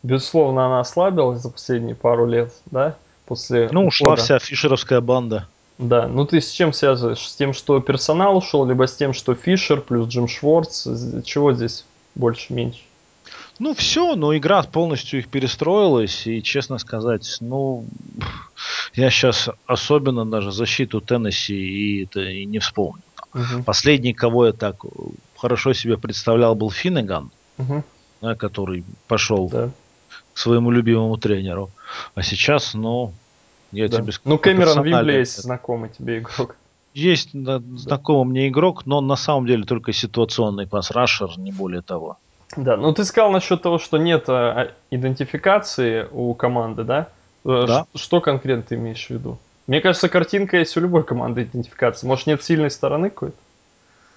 безусловно, 0.03 0.67
она 0.67 0.81
ослабилась 0.81 1.41
за 1.41 1.51
последние 1.51 1.95
пару 1.95 2.27
лет, 2.27 2.53
да? 2.67 2.97
после 3.29 3.69
Ну, 3.71 3.87
ушла 3.87 4.09
ухода. 4.09 4.23
вся 4.23 4.39
фишеровская 4.39 5.01
банда. 5.01 5.47
Да, 5.77 6.09
ну 6.09 6.25
ты 6.25 6.41
с 6.41 6.51
чем 6.51 6.73
связываешь? 6.73 7.29
С 7.29 7.37
тем, 7.37 7.53
что 7.53 7.79
персонал 7.81 8.37
ушел, 8.37 8.67
либо 8.67 8.89
с 8.89 8.97
тем, 8.97 9.13
что 9.13 9.35
Фишер 9.35 9.81
плюс 9.81 10.09
Джим 10.09 10.27
Шварц? 10.27 10.89
Чего 11.25 11.53
здесь 11.53 11.85
больше-меньше? 12.19 12.81
Ну, 13.59 13.75
все, 13.75 14.15
но 14.15 14.37
игра 14.37 14.63
полностью 14.63 15.19
их 15.21 15.29
перестроилась, 15.29 16.27
и, 16.27 16.43
честно 16.43 16.79
сказать, 16.79 17.39
ну, 17.41 17.87
я 18.95 19.11
сейчас 19.11 19.49
особенно 19.67 20.25
даже 20.25 20.53
защиту 20.53 21.01
Теннесси 21.01 21.55
и, 21.55 22.05
это, 22.05 22.21
и 22.21 22.45
не 22.45 22.59
вспомню. 22.59 23.03
Угу. 23.35 23.65
Последний, 23.65 24.13
кого 24.13 24.47
я 24.47 24.53
так 24.53 24.77
хорошо 25.37 25.73
себе 25.73 25.99
представлял, 25.99 26.55
был 26.55 26.71
Финнеган, 26.71 27.31
угу. 27.57 27.83
да, 28.21 28.35
который 28.35 28.85
пошел 29.09 29.49
да 29.49 29.71
своему 30.39 30.71
любимому 30.71 31.17
тренеру. 31.17 31.71
А 32.15 32.23
сейчас, 32.23 32.75
ну, 32.75 33.13
я 33.73 33.89
да. 33.89 33.99
тебе 33.99 34.13
скажу. 34.13 34.31
Ну, 34.31 34.39
Кэмерон 34.39 34.83
Вимбли 34.83 35.13
есть 35.13 35.43
знакомый 35.43 35.91
тебе 35.91 36.19
игрок. 36.19 36.57
Есть 36.95 37.31
знакомый 37.33 38.31
мне 38.31 38.49
игрок, 38.49 38.87
но 38.87 39.01
на 39.01 39.17
самом 39.17 39.47
деле 39.47 39.65
только 39.65 39.93
ситуационный 39.93 40.67
пас-рашер, 40.67 41.39
не 41.39 41.53
более 41.53 41.83
того. 41.83 42.19
Да, 42.57 42.77
ну 42.77 42.93
ты 42.93 43.05
сказал 43.05 43.31
насчет 43.31 43.63
того, 43.63 43.79
что 43.79 43.99
нет 43.99 44.25
а, 44.29 44.73
идентификации 44.91 46.07
у 46.11 46.35
команды, 46.35 46.85
да? 46.85 47.09
Э, 47.45 47.65
да. 47.67 47.87
Ш- 47.93 47.99
что 47.99 48.21
конкретно 48.21 48.63
ты 48.63 48.75
имеешь 48.77 49.07
в 49.07 49.11
виду? 49.11 49.39
Мне 49.67 49.81
кажется, 49.81 50.09
картинка 50.09 50.57
есть 50.57 50.77
у 50.77 50.81
любой 50.81 51.05
команды 51.05 51.43
идентификации. 51.43 52.07
Может, 52.07 52.27
нет 52.27 52.43
сильной 52.43 52.71
стороны 52.71 53.11
какой-то? 53.11 53.37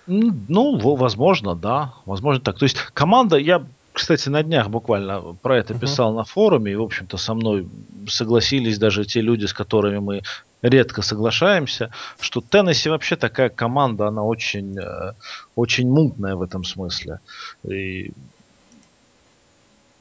Ну, 0.08 0.96
возможно, 0.96 1.56
да. 1.56 1.94
Возможно 2.06 2.42
так. 2.42 2.58
То 2.58 2.63
есть 2.63 2.78
команда, 2.94 3.38
я 3.38 3.63
кстати, 3.94 4.30
на 4.30 4.42
днях 4.42 4.70
буквально 4.70 5.36
про 5.42 5.58
это 5.58 5.74
писал 5.74 6.13
uh-huh. 6.13 6.18
на 6.18 6.24
форуме, 6.24 6.72
и, 6.72 6.75
в 6.75 6.82
общем-то, 6.82 7.18
со 7.18 7.34
мной 7.34 7.68
согласились 8.08 8.78
даже 8.78 9.04
те 9.04 9.22
люди, 9.22 9.46
с 9.46 9.54
которыми 9.54 9.98
мы 9.98 10.22
редко 10.62 11.01
соглашаемся, 11.01 11.91
что 12.20 12.41
Теннесси 12.41 12.89
вообще 12.89 13.15
такая 13.15 13.50
команда, 13.50 14.08
она 14.08 14.24
очень, 14.24 14.77
э, 14.77 15.13
очень 15.56 15.89
мутная 15.89 16.36
в 16.36 16.41
этом 16.41 16.63
смысле. 16.63 17.20
И 17.63 18.12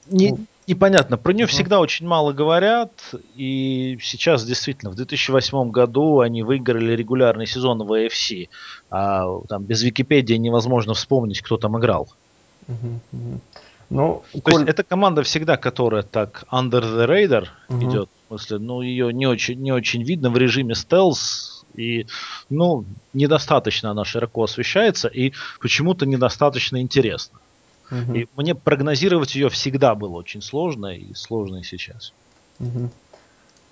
не, 0.06 0.30
ну, 0.30 0.46
непонятно, 0.66 1.16
про 1.16 1.32
нее 1.32 1.46
всегда 1.46 1.80
очень 1.80 2.06
мало 2.06 2.32
говорят, 2.32 2.92
и 3.36 3.98
сейчас 4.02 4.44
действительно 4.44 4.90
в 4.90 4.96
2008 4.96 5.70
году 5.70 6.20
они 6.20 6.42
выиграли 6.42 6.94
регулярный 6.94 7.46
сезон 7.46 7.82
в 7.84 7.92
AFC, 7.92 8.48
а 8.90 9.40
там 9.48 9.64
без 9.64 9.82
Википедии 9.82 10.34
невозможно 10.34 10.94
вспомнить, 10.94 11.42
кто 11.42 11.56
там 11.56 11.78
играл. 11.78 12.08
Uh-huh. 12.66 13.38
Ну, 13.90 14.22
То 14.32 14.40
коль... 14.40 14.54
есть 14.54 14.68
это 14.68 14.84
команда 14.84 15.22
всегда, 15.22 15.56
которая 15.56 16.02
так 16.02 16.44
under 16.50 16.82
the 16.82 17.06
radar 17.06 17.48
угу. 17.68 17.84
идет. 17.84 18.08
В 18.24 18.28
смысле, 18.28 18.58
ну, 18.58 18.82
ее 18.82 19.12
не 19.12 19.26
очень, 19.26 19.60
не 19.60 19.72
очень 19.72 20.04
видно 20.04 20.30
в 20.30 20.36
режиме 20.36 20.74
стелс. 20.74 21.64
И, 21.74 22.06
ну, 22.48 22.84
недостаточно 23.12 23.90
она 23.90 24.04
широко 24.04 24.44
освещается 24.44 25.08
и 25.08 25.32
почему-то 25.60 26.06
недостаточно 26.06 26.80
интересно. 26.80 27.38
Угу. 27.90 28.14
И 28.14 28.28
мне 28.36 28.54
прогнозировать 28.54 29.34
ее 29.34 29.48
всегда 29.48 29.94
было 29.94 30.16
очень 30.16 30.42
сложно 30.42 30.94
и 30.94 31.12
сложно 31.14 31.58
и 31.58 31.62
сейчас. 31.64 32.12
Угу. 32.60 32.90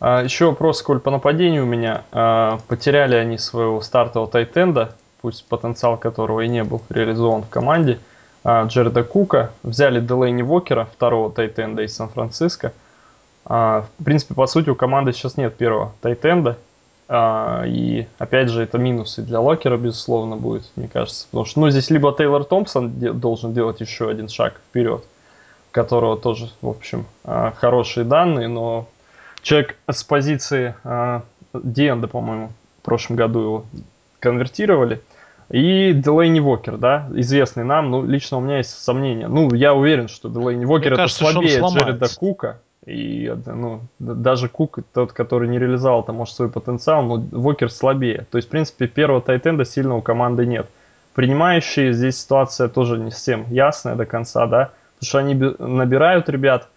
А, 0.00 0.22
еще 0.22 0.46
вопрос, 0.46 0.82
Коль, 0.82 1.00
по 1.00 1.10
нападению 1.10 1.64
у 1.64 1.66
меня. 1.66 2.04
А, 2.12 2.58
потеряли 2.68 3.14
они 3.14 3.38
своего 3.38 3.80
стартового 3.80 4.30
тайтенда, 4.30 4.96
пусть 5.20 5.44
потенциал 5.44 5.96
которого 5.96 6.40
и 6.40 6.48
не 6.48 6.64
был 6.64 6.82
реализован 6.88 7.42
в 7.42 7.48
команде. 7.48 7.98
А, 8.44 8.64
Джереда 8.64 9.02
Кука, 9.02 9.50
взяли 9.62 10.00
Делейни 10.00 10.42
Вокера, 10.42 10.88
второго 10.92 11.30
тайтенда 11.30 11.82
из 11.82 11.94
Сан-Франциско. 11.94 12.72
А, 13.44 13.86
в 13.98 14.04
принципе, 14.04 14.34
по 14.34 14.46
сути, 14.46 14.70
у 14.70 14.74
команды 14.74 15.12
сейчас 15.12 15.36
нет 15.36 15.56
первого 15.56 15.92
тайтенда. 16.00 16.56
А, 17.08 17.64
и, 17.66 18.06
опять 18.18 18.48
же, 18.50 18.62
это 18.62 18.78
минусы 18.78 19.22
для 19.22 19.40
Локера, 19.40 19.76
безусловно, 19.76 20.36
будет, 20.36 20.70
мне 20.76 20.88
кажется. 20.88 21.26
Потому 21.30 21.46
что, 21.46 21.60
ну, 21.60 21.70
здесь 21.70 21.90
либо 21.90 22.14
Тейлор 22.16 22.44
Томпсон 22.44 22.92
должен 23.18 23.52
делать 23.52 23.80
еще 23.80 24.08
один 24.08 24.28
шаг 24.28 24.60
вперед, 24.68 25.04
которого 25.70 26.16
тоже, 26.16 26.50
в 26.60 26.68
общем, 26.68 27.06
хорошие 27.24 28.04
данные, 28.04 28.48
но 28.48 28.86
человек 29.42 29.76
с 29.90 30.04
позиции 30.04 30.74
Диэнда, 31.54 32.08
по-моему, 32.08 32.52
в 32.82 32.84
прошлом 32.84 33.16
году 33.16 33.40
его 33.40 33.64
конвертировали– 34.20 35.00
и 35.50 35.92
Делейни 35.94 36.40
Вокер, 36.40 36.76
да, 36.76 37.08
известный 37.14 37.64
нам, 37.64 37.90
ну, 37.90 38.04
лично 38.04 38.36
у 38.36 38.40
меня 38.40 38.58
есть 38.58 38.70
сомнения. 38.70 39.28
Ну, 39.28 39.52
я 39.54 39.74
уверен, 39.74 40.08
что 40.08 40.28
Делейни 40.28 40.64
Вокер 40.64 40.92
это 40.92 41.02
кажется, 41.02 41.24
слабее 41.24 41.60
Джереда 41.60 42.06
Кука. 42.18 42.60
И 42.84 43.34
ну, 43.46 43.80
даже 43.98 44.48
Кук, 44.48 44.78
тот, 44.92 45.12
который 45.12 45.48
не 45.48 45.58
реализовал 45.58 46.02
там, 46.02 46.16
может, 46.16 46.34
свой 46.34 46.50
потенциал, 46.50 47.02
но 47.02 47.22
Вокер 47.32 47.70
слабее. 47.70 48.26
То 48.30 48.36
есть, 48.36 48.48
в 48.48 48.50
принципе, 48.50 48.86
первого 48.86 49.20
тайтенда 49.20 49.64
сильно 49.64 49.96
у 49.96 50.02
команды 50.02 50.46
нет. 50.46 50.66
Принимающие 51.14 51.92
здесь 51.92 52.20
ситуация 52.20 52.68
тоже 52.68 52.98
не 52.98 53.10
всем 53.10 53.46
ясная 53.50 53.96
до 53.96 54.06
конца, 54.06 54.46
да, 54.46 54.70
потому 54.98 55.08
что 55.08 55.18
они 55.18 55.34
набирают 55.58 56.28
ребят, 56.28 56.68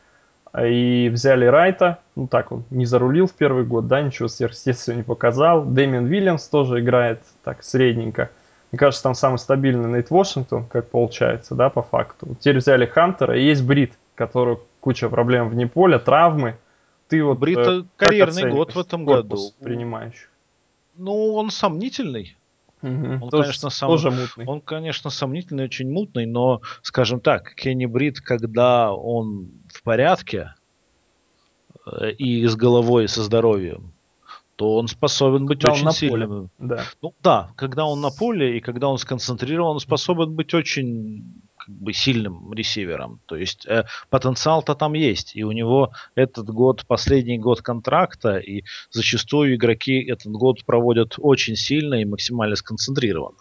и 0.59 1.09
взяли 1.13 1.45
Райта, 1.45 1.99
ну 2.15 2.27
так 2.27 2.51
он 2.51 2.65
не 2.71 2.85
зарулил 2.85 3.27
в 3.27 3.33
первый 3.33 3.63
год, 3.63 3.87
да, 3.87 4.01
ничего 4.01 4.27
сверхъестественного 4.27 4.97
не 4.97 5.03
показал. 5.03 5.63
Дэмин 5.63 6.07
Вильямс 6.07 6.47
тоже 6.47 6.81
играет 6.81 7.21
так 7.43 7.63
средненько. 7.63 8.31
Мне 8.71 8.79
кажется, 8.79 9.03
там 9.03 9.15
самый 9.15 9.37
стабильный 9.37 9.89
Нейт 9.89 10.09
Вашингтон, 10.09 10.65
как 10.65 10.89
получается, 10.89 11.55
да, 11.55 11.69
по 11.69 11.81
факту. 11.81 12.35
Теперь 12.39 12.57
взяли 12.57 12.85
Хантера, 12.85 13.37
и 13.37 13.43
есть 13.43 13.63
Брит, 13.63 13.97
который 14.15 14.57
куча 14.79 15.09
проблем 15.09 15.49
вне 15.49 15.67
поля, 15.67 15.99
травмы. 15.99 16.57
Ты 17.09 17.21
вот 17.23 17.37
Брит 17.37 17.57
э, 17.57 17.83
карьерный 17.97 18.49
год 18.49 18.73
в 18.73 18.79
этом 18.79 19.05
году. 19.05 19.51
Принимающий. 19.59 20.27
Ну, 20.95 21.33
он 21.33 21.51
сомнительный. 21.51 22.37
Угу, 22.81 23.23
он, 23.23 23.29
тоже, 23.29 23.43
конечно, 23.43 23.69
сам, 23.69 23.89
тоже 23.89 24.09
мутный. 24.09 24.45
Он, 24.45 24.61
конечно, 24.61 25.09
сомнительный, 25.09 25.65
очень 25.65 25.91
мутный, 25.91 26.25
но, 26.25 26.61
скажем 26.81 27.19
так, 27.19 27.53
Кенни 27.53 27.85
Брит, 27.85 28.21
когда 28.21 28.93
он 28.93 29.51
в 29.67 29.83
порядке 29.83 30.55
э, 31.85 32.11
и 32.11 32.47
с 32.47 32.55
головой, 32.55 33.03
и 33.03 33.07
со 33.07 33.21
здоровьем, 33.21 33.93
то 34.61 34.75
он 34.75 34.87
способен 34.87 35.47
быть 35.47 35.61
когда 35.61 35.73
очень 35.73 35.91
сильным. 35.91 36.51
Да. 36.59 36.83
Ну 37.01 37.15
да, 37.23 37.49
когда 37.55 37.87
он 37.87 37.99
на 37.99 38.11
поле 38.11 38.57
и 38.57 38.59
когда 38.59 38.89
он 38.89 38.99
сконцентрирован, 38.99 39.71
он 39.71 39.79
способен 39.79 40.35
быть 40.35 40.53
очень 40.53 41.23
бы 41.67 41.93
сильным 41.93 42.53
ресивером. 42.53 43.21
То 43.25 43.37
есть 43.37 43.65
э, 43.65 43.85
потенциал-то 44.11 44.75
там 44.75 44.93
есть. 44.93 45.35
И 45.35 45.43
у 45.43 45.51
него 45.51 45.93
этот 46.13 46.47
год, 46.47 46.85
последний 46.85 47.39
год 47.39 47.63
контракта, 47.63 48.37
и 48.37 48.63
зачастую 48.91 49.55
игроки 49.55 49.99
этот 49.99 50.31
год 50.31 50.63
проводят 50.63 51.15
очень 51.17 51.55
сильно 51.55 51.95
и 51.95 52.05
максимально 52.05 52.55
сконцентрированно. 52.55 53.39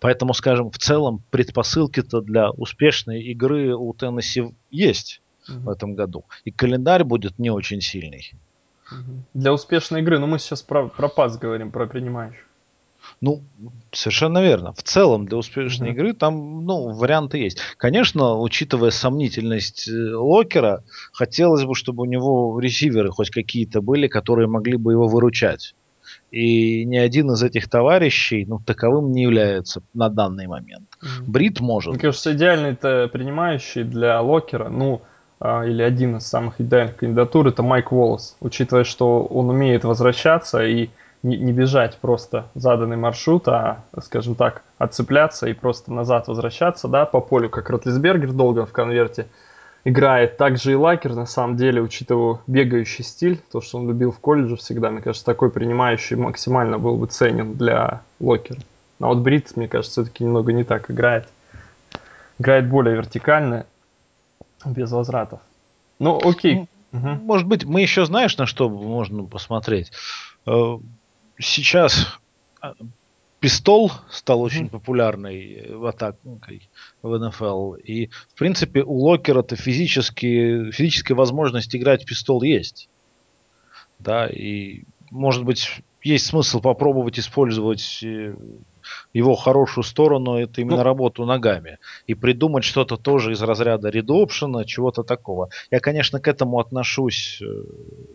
Поэтому, 0.00 0.32
скажем, 0.32 0.70
в 0.70 0.78
целом 0.78 1.22
предпосылки-то 1.30 2.22
для 2.22 2.52
успешной 2.52 3.22
игры 3.22 3.74
у 3.76 3.92
Теннесси 3.92 4.54
есть 4.70 5.20
угу. 5.46 5.58
в 5.58 5.68
этом 5.68 5.94
году. 5.94 6.24
И 6.46 6.50
календарь 6.50 7.04
будет 7.04 7.38
не 7.38 7.50
очень 7.50 7.82
сильный. 7.82 8.32
Для 9.34 9.52
успешной 9.52 10.00
игры, 10.02 10.18
ну 10.18 10.26
мы 10.26 10.38
сейчас 10.38 10.62
про, 10.62 10.88
про 10.88 11.08
пас 11.08 11.38
говорим, 11.38 11.70
про 11.70 11.86
принимающих. 11.86 12.44
Ну, 13.20 13.42
совершенно 13.92 14.42
верно. 14.42 14.72
В 14.72 14.82
целом 14.82 15.26
для 15.26 15.38
успешной 15.38 15.90
mm-hmm. 15.90 15.92
игры 15.92 16.14
там, 16.14 16.64
ну, 16.64 16.92
варианты 16.92 17.38
есть. 17.38 17.58
Конечно, 17.76 18.38
учитывая 18.38 18.90
сомнительность 18.90 19.88
э, 19.88 20.14
Локера, 20.14 20.84
хотелось 21.12 21.64
бы, 21.64 21.74
чтобы 21.74 22.02
у 22.02 22.06
него 22.06 22.58
ресиверы 22.58 23.10
хоть 23.10 23.30
какие-то 23.30 23.80
были, 23.80 24.08
которые 24.08 24.48
могли 24.48 24.76
бы 24.76 24.92
его 24.92 25.06
выручать. 25.06 25.74
И 26.30 26.84
ни 26.84 26.96
один 26.96 27.30
из 27.30 27.42
этих 27.42 27.68
товарищей, 27.68 28.44
ну, 28.46 28.58
таковым 28.58 29.12
не 29.12 29.22
является 29.22 29.82
на 29.94 30.08
данный 30.08 30.46
момент. 30.46 30.88
Mm-hmm. 31.02 31.24
Брит 31.26 31.60
может. 31.60 31.92
Мне 31.92 32.00
кажется, 32.00 32.32
идеальный-то 32.32 33.08
принимающий 33.12 33.84
для 33.84 34.20
Локера, 34.20 34.68
ну, 34.68 35.02
или 35.42 35.82
один 35.82 36.16
из 36.16 36.26
самых 36.26 36.60
идеальных 36.60 36.96
кандидатур, 36.96 37.48
это 37.48 37.62
Майк 37.62 37.92
Уоллес, 37.92 38.36
учитывая, 38.40 38.84
что 38.84 39.24
он 39.24 39.50
умеет 39.50 39.84
возвращаться 39.84 40.64
и 40.64 40.90
не, 41.24 41.52
бежать 41.52 41.96
просто 42.00 42.46
заданный 42.54 42.96
маршрут, 42.96 43.48
а, 43.48 43.82
скажем 44.02 44.34
так, 44.34 44.62
отцепляться 44.78 45.48
и 45.48 45.54
просто 45.54 45.92
назад 45.92 46.28
возвращаться, 46.28 46.86
да, 46.86 47.06
по 47.06 47.20
полю, 47.20 47.48
как 47.48 47.70
Ротлисбергер 47.70 48.32
долго 48.32 48.66
в 48.66 48.72
конверте 48.72 49.26
играет. 49.84 50.36
Также 50.36 50.72
и 50.72 50.74
Лакер, 50.74 51.14
на 51.14 51.26
самом 51.26 51.56
деле, 51.56 51.80
учитывая 51.80 52.40
бегающий 52.46 53.04
стиль, 53.04 53.40
то, 53.50 53.62
что 53.62 53.78
он 53.78 53.88
любил 53.88 54.12
в 54.12 54.18
колледже 54.18 54.56
всегда, 54.56 54.90
мне 54.90 55.00
кажется, 55.00 55.24
такой 55.24 55.50
принимающий 55.50 56.16
максимально 56.16 56.78
был 56.78 56.96
бы 56.96 57.06
ценен 57.06 57.54
для 57.54 58.02
Локера. 58.20 58.60
А 59.00 59.06
вот 59.06 59.18
Брит, 59.18 59.56
мне 59.56 59.66
кажется, 59.66 60.02
все-таки 60.02 60.24
немного 60.24 60.52
не 60.52 60.64
так 60.64 60.90
играет. 60.90 61.28
Играет 62.38 62.68
более 62.68 62.96
вертикально, 62.96 63.66
без 64.66 64.90
возвратов. 64.92 65.40
Ну, 65.98 66.18
окей. 66.22 66.66
Ну, 66.92 66.98
угу. 66.98 67.08
Может 67.24 67.46
быть, 67.46 67.64
мы 67.64 67.80
еще 67.80 68.04
знаешь, 68.04 68.36
на 68.36 68.46
что 68.46 68.68
можно 68.68 69.24
посмотреть? 69.24 69.90
Э, 70.46 70.78
сейчас 71.38 72.18
а, 72.60 72.74
пистол 73.44 73.92
стал 74.10 74.40
очень 74.40 74.70
популярной 74.70 75.66
в 75.68 75.84
атакой 75.84 76.70
в 77.02 77.18
НФЛ. 77.18 77.74
И, 77.74 78.06
в 78.06 78.38
принципе, 78.38 78.82
у 78.82 78.94
Локера-то 78.94 79.54
физически, 79.56 80.70
физическая 80.70 81.14
возможность 81.14 81.76
играть 81.76 82.06
пистол 82.06 82.42
есть. 82.42 82.88
Да, 83.98 84.26
и, 84.26 84.84
может 85.10 85.44
быть, 85.44 85.82
есть 86.02 86.26
смысл 86.26 86.60
попробовать 86.60 87.18
использовать 87.18 88.00
э, 88.02 88.34
его 89.12 89.34
хорошую 89.34 89.84
сторону 89.84 90.36
это 90.36 90.60
именно 90.60 90.78
ну, 90.78 90.82
работу 90.82 91.24
ногами. 91.24 91.78
И 92.06 92.14
придумать 92.14 92.64
что-то 92.64 92.96
тоже 92.96 93.32
из 93.32 93.42
разряда 93.42 93.88
редопшена, 93.88 94.64
чего-то 94.64 95.02
такого. 95.02 95.50
Я, 95.70 95.80
конечно, 95.80 96.20
к 96.20 96.28
этому 96.28 96.58
отношусь 96.58 97.40
э, 97.42 97.46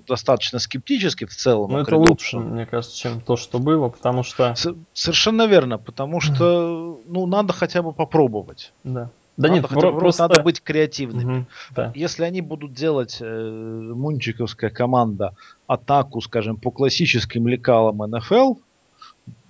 достаточно 0.07 0.59
скептически 0.59 1.25
в 1.25 1.35
целом. 1.35 1.71
Но 1.71 1.81
это 1.81 1.95
лучше, 1.95 2.37
мне 2.37 2.65
кажется, 2.65 2.97
чем 2.97 3.21
то, 3.21 3.35
что 3.35 3.59
было, 3.59 3.89
потому 3.89 4.23
что... 4.23 4.53
С- 4.55 4.75
совершенно 4.93 5.47
верно, 5.47 5.77
потому 5.77 6.19
что, 6.19 6.99
ну, 7.05 7.25
надо 7.25 7.53
хотя 7.53 7.81
бы 7.81 7.93
попробовать. 7.93 8.73
Да. 8.83 9.11
Да 9.39 9.47
надо 9.47 9.61
нет, 9.61 9.69
хотя 9.69 9.91
просто 9.93 10.23
надо 10.23 10.43
быть 10.43 10.61
креативными. 10.61 11.37
Угу, 11.39 11.45
да. 11.73 11.91
Если 11.95 12.23
они 12.25 12.41
будут 12.41 12.73
делать 12.73 13.19
э, 13.21 13.93
мунчиковская 13.95 14.69
команда 14.69 15.33
атаку, 15.65 16.19
скажем, 16.19 16.57
по 16.57 16.71
классическим 16.71 17.47
лекалам 17.47 17.99
НФЛ, 17.99 18.55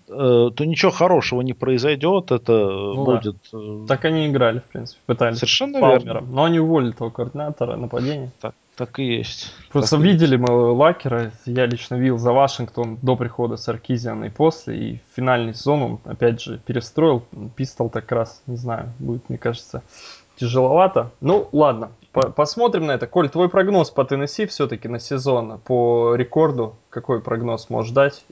то 0.09 0.65
ничего 0.65 0.91
хорошего 0.91 1.41
не 1.41 1.53
произойдет, 1.53 2.31
это 2.31 2.51
ну, 2.51 3.05
будет... 3.05 3.35
Да. 3.51 3.59
Э, 3.59 3.85
так 3.87 4.05
они 4.05 4.27
играли, 4.27 4.59
в 4.59 4.63
принципе, 4.63 4.99
пытались. 5.05 5.37
Совершенно 5.37 5.77
верно. 5.77 6.21
Но 6.21 6.45
они 6.45 6.59
уволили 6.59 6.91
того 6.91 7.11
координатора 7.11 7.75
нападения. 7.75 8.31
Так, 8.41 8.55
так 8.75 8.97
и 8.97 9.03
есть. 9.03 9.53
Просто 9.71 9.97
так 9.97 10.05
видели 10.05 10.35
есть. 10.35 10.49
мы 10.49 10.55
Лакера, 10.73 11.31
я 11.45 11.67
лично 11.67 11.95
видел 11.95 12.17
за 12.17 12.31
Вашингтон 12.31 12.97
до 13.03 13.15
прихода 13.15 13.55
Саркизиана 13.55 14.25
и 14.25 14.29
после, 14.29 14.77
и 14.77 15.01
финальный 15.15 15.53
сезон 15.53 15.83
он, 15.83 15.99
опять 16.05 16.41
же, 16.41 16.59
перестроил. 16.65 17.23
Пистол 17.55 17.89
так 17.89 18.11
раз, 18.11 18.41
не 18.47 18.55
знаю, 18.55 18.91
будет, 18.97 19.29
мне 19.29 19.37
кажется, 19.37 19.83
тяжеловато. 20.37 21.11
Ну, 21.21 21.47
ладно, 21.51 21.91
по 22.13 22.31
посмотрим 22.31 22.87
на 22.87 22.93
это. 22.93 23.05
Коль, 23.05 23.29
твой 23.29 23.49
прогноз 23.49 23.91
по 23.91 24.03
Теннесси 24.05 24.47
все-таки 24.47 24.87
на 24.87 24.97
сезон, 24.97 25.59
по 25.59 26.15
рекорду, 26.15 26.75
какой 26.89 27.21
прогноз 27.21 27.69
можешь 27.69 27.91
дать? 27.91 28.25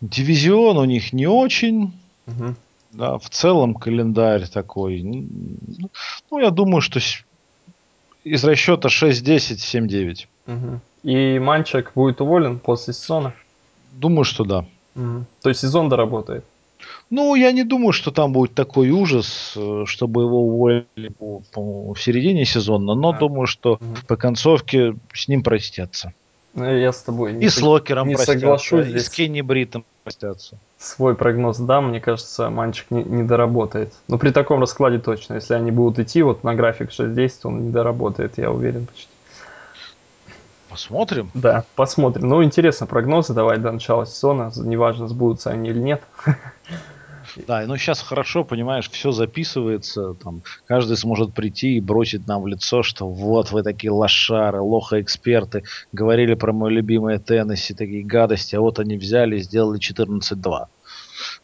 Дивизион 0.00 0.78
у 0.78 0.84
них 0.84 1.12
не 1.12 1.26
очень. 1.26 1.92
Угу. 2.26 2.54
Да, 2.92 3.18
в 3.18 3.28
целом 3.28 3.74
календарь 3.74 4.46
такой. 4.48 5.02
Ну, 5.02 6.38
я 6.38 6.50
думаю, 6.50 6.80
что 6.80 7.00
из 8.24 8.44
расчета 8.44 8.88
6-10, 8.88 9.56
7-9. 9.56 10.26
Угу. 10.46 10.80
И 11.02 11.38
Манчик 11.38 11.92
будет 11.94 12.20
уволен 12.20 12.58
после 12.58 12.94
сезона? 12.94 13.34
Думаю, 13.92 14.24
что 14.24 14.44
да. 14.44 14.66
Угу. 14.94 15.26
То 15.42 15.48
есть 15.48 15.60
сезон 15.60 15.88
доработает? 15.88 16.44
Ну, 17.10 17.34
я 17.34 17.52
не 17.52 17.64
думаю, 17.64 17.92
что 17.92 18.10
там 18.10 18.32
будет 18.32 18.54
такой 18.54 18.90
ужас, 18.90 19.54
э, 19.56 19.84
чтобы 19.86 20.22
его 20.22 20.42
уволили 20.42 21.08
по, 21.08 21.42
по, 21.52 21.94
в 21.94 22.02
середине 22.02 22.44
сезона, 22.44 22.94
но 22.94 23.10
а. 23.10 23.18
думаю, 23.18 23.46
что 23.46 23.74
угу. 23.74 23.96
по 24.08 24.16
концовке 24.16 24.96
с 25.12 25.28
ним 25.28 25.42
простятся. 25.42 26.12
Ну, 26.56 26.74
я 26.74 26.90
с 26.90 27.02
тобой 27.02 27.34
не, 27.34 27.44
и 27.44 27.48
с 27.50 27.60
Локером 27.60 28.08
не 28.08 28.16
соглашусь, 28.16 28.88
и 28.88 28.98
с 28.98 29.10
Кенни 29.10 29.42
Бритом 29.42 29.84
простятся. 30.04 30.56
Свой 30.78 31.14
прогноз 31.14 31.58
дам, 31.58 31.90
мне 31.90 32.00
кажется, 32.00 32.48
мальчик 32.48 32.86
не, 32.90 33.04
не 33.04 33.22
доработает. 33.22 33.92
Но 34.08 34.16
при 34.16 34.30
таком 34.30 34.60
раскладе 34.60 34.98
точно, 34.98 35.34
если 35.34 35.52
они 35.52 35.70
будут 35.70 35.98
идти 35.98 36.22
вот 36.22 36.44
на 36.44 36.54
график 36.54 36.90
6-10, 36.90 37.30
он 37.44 37.66
не 37.66 37.70
доработает, 37.70 38.38
я 38.38 38.50
уверен 38.50 38.86
почти. 38.86 39.08
Посмотрим. 40.70 41.30
Да, 41.34 41.64
посмотрим. 41.74 42.28
Ну, 42.28 42.42
интересно, 42.42 42.86
прогнозы 42.86 43.34
давай 43.34 43.58
до 43.58 43.72
начала 43.72 44.06
сезона. 44.06 44.50
Неважно, 44.56 45.08
сбудутся 45.08 45.50
они 45.50 45.70
или 45.70 45.78
нет. 45.78 46.02
Да, 47.46 47.64
ну 47.66 47.76
сейчас 47.76 48.00
хорошо, 48.00 48.44
понимаешь, 48.44 48.88
все 48.90 49.12
записывается, 49.12 50.14
там, 50.14 50.42
каждый 50.66 50.96
сможет 50.96 51.34
прийти 51.34 51.76
и 51.76 51.80
бросить 51.80 52.26
нам 52.26 52.42
в 52.42 52.46
лицо, 52.46 52.82
что 52.82 53.08
вот 53.08 53.52
вы 53.52 53.62
такие 53.62 53.90
лошары, 53.90 54.60
лоха-эксперты, 54.60 55.64
говорили 55.92 56.34
про 56.34 56.52
мой 56.52 56.72
любимый 56.72 57.18
Теннесси, 57.18 57.74
такие 57.74 58.04
гадости, 58.04 58.56
а 58.56 58.60
вот 58.60 58.78
они 58.78 58.96
взяли 58.96 59.36
и 59.36 59.40
сделали 59.40 59.78
14-2. 59.78 60.66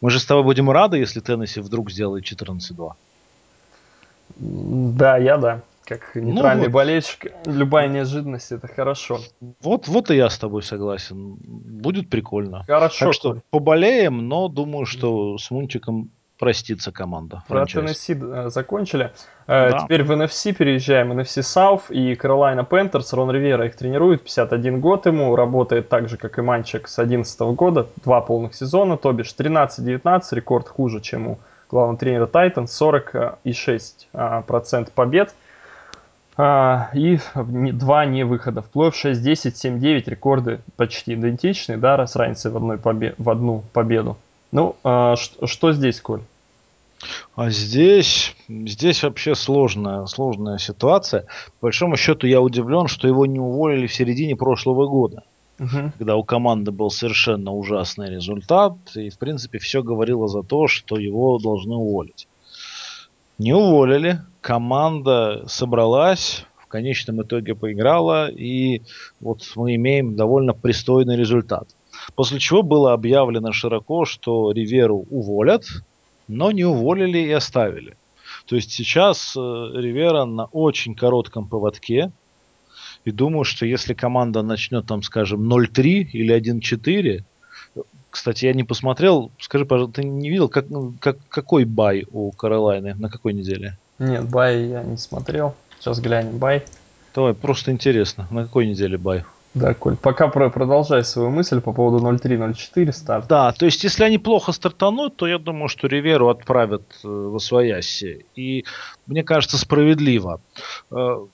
Мы 0.01 0.11
же 0.11 0.19
с 0.19 0.25
тобой 0.25 0.45
будем 0.45 0.71
рады, 0.71 0.97
если 0.97 1.21
Теннесси 1.21 1.61
вдруг 1.61 1.91
сделает 1.91 2.25
14-2. 2.25 2.93
Да, 4.39 5.19
я 5.19 5.37
да 5.37 5.63
как 5.85 6.13
ну 6.15 6.23
нейтральный 6.23 6.67
ну, 6.67 6.73
болельщик, 6.73 7.33
любая 7.47 7.89
неожиданность 7.89 8.53
это 8.53 8.69
хорошо. 8.69 9.21
Вот, 9.61 9.89
вот 9.89 10.11
и 10.11 10.17
я 10.17 10.31
с 10.31 10.39
тобой 10.39 10.63
согласен. 10.63 11.37
Будет 11.43 12.11
прикольно. 12.11 12.65
Хорошо. 12.67 13.07
Так 13.07 13.15
что 13.15 13.39
поболеем, 13.51 14.29
но 14.29 14.49
думаю, 14.49 14.87
что 14.87 15.39
с 15.39 15.51
Мунчиком 15.51 16.11
простится 16.43 16.91
команда. 16.91 17.45
Про 17.47 17.67
Теннесси 17.67 18.19
э, 18.21 18.49
закончили. 18.49 19.13
Э, 19.47 19.71
да. 19.71 19.79
Теперь 19.79 20.03
в 20.03 20.11
NFC 20.11 20.53
переезжаем. 20.53 21.13
NFC 21.13 21.43
South 21.43 21.83
и 21.89 22.15
Carolina 22.15 22.69
Panthers. 22.69 23.15
Рон 23.15 23.31
Ривера 23.31 23.67
их 23.67 23.77
тренирует. 23.77 24.23
51 24.23 24.81
год 24.81 25.07
ему. 25.07 25.37
Работает 25.37 25.89
так 25.89 26.09
же, 26.09 26.17
как 26.17 26.39
и 26.39 26.43
Манчик 26.43 26.89
с 26.89 26.97
2011 26.97 27.41
года. 27.55 27.87
Два 28.05 28.21
полных 28.23 28.57
сезона. 28.57 28.97
То 28.97 29.13
бишь 29.13 29.33
13-19. 29.39 30.23
Рекорд 30.33 30.67
хуже, 30.67 31.01
чем 31.01 31.29
у 31.29 31.39
главного 31.71 31.97
тренера 31.97 32.27
Тайтан. 32.27 32.65
46% 32.65 34.91
побед. 34.93 35.35
А, 36.37 36.91
и 36.95 37.19
два 37.35 38.07
не 38.07 38.25
выхода 38.25 38.63
в 38.63 38.71
плей-офф 38.73 38.95
6, 38.95 39.23
10, 39.23 39.57
7, 39.57 39.79
9 39.79 40.09
рекорды 40.09 40.61
почти 40.77 41.15
идентичны, 41.15 41.77
да, 41.77 41.97
раз 41.97 42.17
разницей 42.17 42.51
в, 42.51 42.57
одной 42.57 42.77
побе- 42.79 43.15
в 43.19 43.29
одну 43.29 43.63
победу. 43.73 44.17
Ну, 44.51 44.77
а, 44.83 45.17
что, 45.17 45.47
что 45.47 45.73
здесь, 45.73 46.01
Коль? 46.01 46.23
А 47.35 47.51
здесь, 47.51 48.35
здесь 48.49 49.03
вообще 49.03 49.35
сложная, 49.35 50.07
сложная 50.07 50.59
ситуация. 50.59 51.23
По 51.61 51.67
большому 51.67 51.97
счету 51.97 52.27
я 52.27 52.41
удивлен, 52.41 52.87
что 52.87 53.09
его 53.09 53.27
не 53.27 53.41
уволили 53.41 53.87
в 53.87 53.95
середине 53.95 54.37
прошлого 54.37 54.87
года. 54.87 55.25
Угу. 55.59 55.93
Когда 55.99 56.17
у 56.17 56.25
команды 56.25 56.71
был 56.71 56.91
совершенно 56.91 57.53
ужасный 57.53 58.09
результат, 58.09 58.75
и 58.95 59.11
в 59.11 59.19
принципе 59.19 59.59
все 59.59 59.83
говорило 59.83 60.29
за 60.29 60.43
то, 60.43 60.67
что 60.67 60.97
его 60.97 61.39
должны 61.39 61.75
уволить. 61.75 62.27
Не 63.39 63.55
уволили, 63.55 64.21
команда 64.41 65.45
собралась, 65.47 66.47
в 66.59 66.67
конечном 66.67 67.23
итоге 67.23 67.55
поиграла, 67.55 68.31
и 68.31 68.83
вот 69.21 69.43
мы 69.57 69.75
имеем 69.77 70.17
довольно 70.17 70.53
пристойный 70.53 71.17
результат. 71.17 71.69
После 72.15 72.39
чего 72.39 72.63
было 72.63 72.93
объявлено 72.93 73.53
широко, 73.53 74.05
что 74.05 74.53
Риверу 74.53 75.07
уволят, 75.11 75.65
но 76.29 76.51
не 76.51 76.65
уволили 76.65 77.19
и 77.19 77.31
оставили. 77.33 77.97
То 78.47 78.57
есть 78.57 78.73
сейчас 78.73 79.35
э, 79.37 79.41
Ривера 79.41 80.25
на 80.25 80.47
очень 80.47 80.95
коротком 80.95 81.47
поводке. 81.49 82.13
И 83.05 83.11
думаю, 83.11 83.45
что 83.45 83.67
если 83.67 83.95
команда 83.95 84.43
начнет 84.43 84.87
там, 84.87 85.03
скажем, 85.03 85.53
0-3 85.53 85.83
или 86.13 86.35
1-4, 86.35 87.25
кстати, 88.13 88.45
я 88.45 88.53
не 88.53 88.63
посмотрел. 88.63 89.33
Скажи, 89.41 89.65
пожалуйста, 89.65 90.03
ты 90.03 90.07
не 90.07 90.31
видел, 90.31 90.49
как, 90.49 90.69
ну, 90.69 90.95
как, 91.01 91.17
какой 91.29 91.65
bye 91.65 92.07
у 92.13 92.31
Каролайны? 92.31 92.95
На 92.95 93.09
какой 93.09 93.33
неделе? 93.33 93.79
Нет, 93.99 94.29
bye 94.31 94.65
я 94.67 94.83
не 94.83 94.99
смотрел. 94.99 95.55
Сейчас 95.81 95.99
глянем 95.99 96.39
bye. 96.39 96.63
Давай, 97.15 97.35
просто 97.35 97.73
интересно, 97.73 98.29
на 98.31 98.45
какой 98.45 98.67
неделе 98.67 98.99
bye? 98.99 99.25
Да, 99.55 99.75
Коль, 99.75 99.97
пока 99.97 100.29
про 100.29 100.51
продолжай 100.51 101.05
свою 101.05 101.31
мысль 101.31 101.61
по 101.61 101.73
поводу 101.73 102.07
0.3-0.4 102.07 102.93
старт. 102.93 103.27
Да, 103.29 103.53
то 103.53 103.67
есть 103.67 103.85
если 103.85 104.05
они 104.05 104.19
плохо 104.19 104.53
стартанут, 104.53 105.17
то 105.17 105.27
я 105.27 105.39
думаю, 105.39 105.69
что 105.69 105.89
Риверу 105.89 106.29
отправят 106.29 106.83
э, 107.05 107.09
восвояси. 107.09 108.25
И 108.35 108.65
мне 109.07 109.23
кажется, 109.23 109.59
справедливо. 109.59 110.41
Э, 110.91 111.27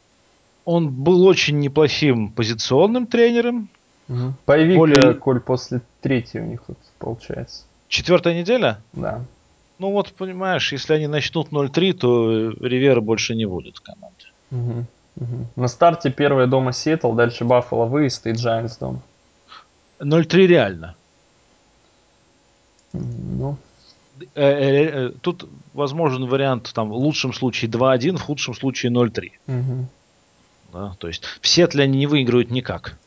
он 0.64 0.88
был 0.90 1.24
очень 1.24 1.60
неплохим 1.60 2.30
позиционным 2.30 3.06
тренером. 3.06 3.68
Угу. 4.08 4.34
Боевик, 4.46 4.76
Более... 4.76 5.14
Коль, 5.14 5.40
после 5.40 5.80
третьей 6.00 6.40
у 6.40 6.44
них 6.44 6.62
тут 6.66 6.78
получается. 6.98 7.64
Четвертая 7.88 8.34
неделя? 8.34 8.80
Да. 8.92 9.24
Ну 9.78 9.92
вот, 9.92 10.12
понимаешь, 10.12 10.72
если 10.72 10.94
они 10.94 11.06
начнут 11.06 11.48
0-3, 11.48 11.92
то 11.92 12.50
Ривера 12.50 13.00
больше 13.00 13.34
не 13.34 13.46
будет 13.46 13.76
в 13.76 13.80
команде. 13.82 14.26
Угу. 14.50 14.84
Угу. 15.16 15.46
На 15.56 15.68
старте 15.68 16.10
первая 16.10 16.46
дома 16.46 16.72
Сиэтл, 16.72 17.12
дальше 17.12 17.44
Баффало 17.44 17.86
выезд 17.86 18.26
и 18.26 18.32
Джайентс 18.32 18.76
дома. 18.76 19.00
0-3 20.00 20.46
реально. 20.46 20.94
Ну. 22.92 23.56
Э, 24.34 24.42
э, 24.42 24.84
э, 24.84 25.12
тут 25.20 25.48
возможен 25.74 26.26
вариант 26.26 26.72
там 26.74 26.90
в 26.90 26.94
лучшем 26.94 27.32
случае 27.32 27.70
2-1, 27.70 28.16
в 28.16 28.22
худшем 28.22 28.54
случае 28.54 28.92
0-3. 28.92 29.32
Угу. 29.46 29.86
Да, 30.72 30.96
то 30.98 31.08
есть 31.08 31.24
в 31.40 31.48
Сетле 31.48 31.84
они 31.84 31.98
не 31.98 32.06
выиграют 32.06 32.50
никак. 32.50 32.98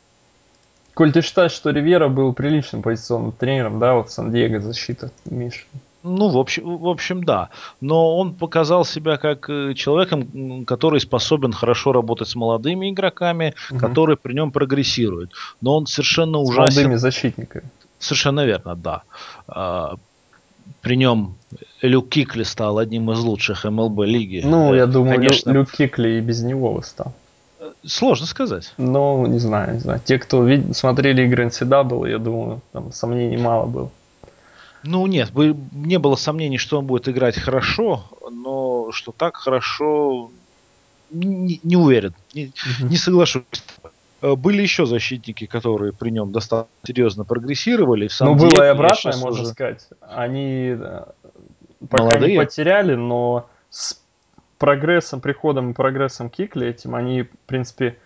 Коль, 0.93 1.12
ты 1.12 1.21
считаешь, 1.21 1.51
что 1.51 1.69
Ривера 1.69 2.10
был 2.10 2.34
приличным 2.34 2.82
позиционным 2.82 3.32
тренером, 3.32 3.80
да, 3.80 3.95
вот 3.95 4.12
Сан-Диего 4.12 4.60
защита, 4.60 5.12
Миша? 5.25 5.63
Ну, 6.04 6.30
в 6.30 6.38
общем, 6.38 6.77
в 6.77 6.88
общем, 6.88 7.23
да. 7.23 7.49
Но 7.80 8.17
он 8.17 8.34
показал 8.34 8.86
себя 8.86 9.17
как 9.17 9.49
э, 9.49 9.73
человеком, 9.75 10.65
который 10.65 10.99
способен 10.99 11.54
хорошо 11.54 11.91
работать 11.91 12.27
с 12.27 12.36
молодыми 12.36 12.89
игроками, 12.89 13.54
угу. 13.69 13.80
которые 13.80 14.17
при 14.17 14.34
нем 14.34 14.51
прогрессируют. 14.51 15.32
Но 15.62 15.77
он 15.77 15.86
совершенно 15.86 16.39
с 16.39 16.49
ужасен. 16.49 16.71
С 16.71 16.75
молодыми 16.75 16.95
защитниками. 16.95 17.65
Совершенно 17.99 18.45
верно, 18.45 18.75
да. 18.75 19.04
А, 19.47 19.95
при 20.82 20.95
нем 20.95 21.36
Люк 21.82 22.10
Кикли 22.10 22.43
стал 22.43 22.80
одним 22.80 23.12
из 23.12 23.19
лучших 23.19 23.65
МЛБ 23.65 23.99
лиги. 24.06 24.41
Ну, 24.43 24.73
я 24.73 24.88
думаю, 24.88 25.17
Конечно... 25.17 25.51
Люк 25.51 25.71
Кикли 25.71 26.17
и 26.17 26.21
без 26.21 26.41
него 26.41 26.82
стал. 26.82 27.13
Сложно 27.85 28.27
сказать. 28.27 28.73
Ну, 28.77 29.25
не 29.25 29.39
знаю, 29.39 29.73
не 29.73 29.79
знаю. 29.79 30.01
Те, 30.03 30.19
кто 30.19 30.43
вид- 30.43 30.75
смотрели 30.75 31.23
игры 31.23 31.45
NCAA, 31.45 32.09
я 32.09 32.19
думаю, 32.19 32.61
там 32.71 32.91
сомнений 32.91 33.37
мало 33.37 33.65
было. 33.65 33.89
Ну 34.83 35.05
нет, 35.07 35.31
не 35.35 35.99
было 35.99 36.15
сомнений, 36.15 36.57
что 36.57 36.79
он 36.79 36.85
будет 36.85 37.07
играть 37.07 37.37
хорошо, 37.37 38.05
но 38.31 38.91
что 38.91 39.11
так 39.11 39.37
хорошо, 39.37 40.31
не, 41.11 41.59
не 41.63 41.75
уверен, 41.75 42.13
не, 42.33 42.45
угу. 42.45 42.87
не 42.89 42.97
соглашусь. 42.97 43.43
Э, 44.21 44.35
были 44.35 44.61
еще 44.61 44.85
защитники, 44.85 45.45
которые 45.45 45.93
при 45.93 46.09
нем 46.09 46.31
достаточно 46.31 46.71
серьезно 46.83 47.25
прогрессировали. 47.25 48.09
Ну, 48.19 48.35
было 48.35 48.63
и 48.63 48.67
обратное, 48.67 49.17
можно 49.17 49.41
уже... 49.41 49.45
сказать. 49.47 49.87
Они 50.01 50.75
э, 50.79 51.03
пока 51.89 52.03
Молодые. 52.03 52.33
не 52.33 52.43
потеряли, 52.43 52.95
но 52.95 53.49
с 53.69 54.00
прогрессом, 54.62 55.21
приходом 55.21 55.71
и 55.71 55.74
прогрессом 55.74 56.30
Кикли 56.30 56.67
этим, 56.67 56.93
они, 56.93 57.24
в 57.24 57.30
принципе, 57.47 57.97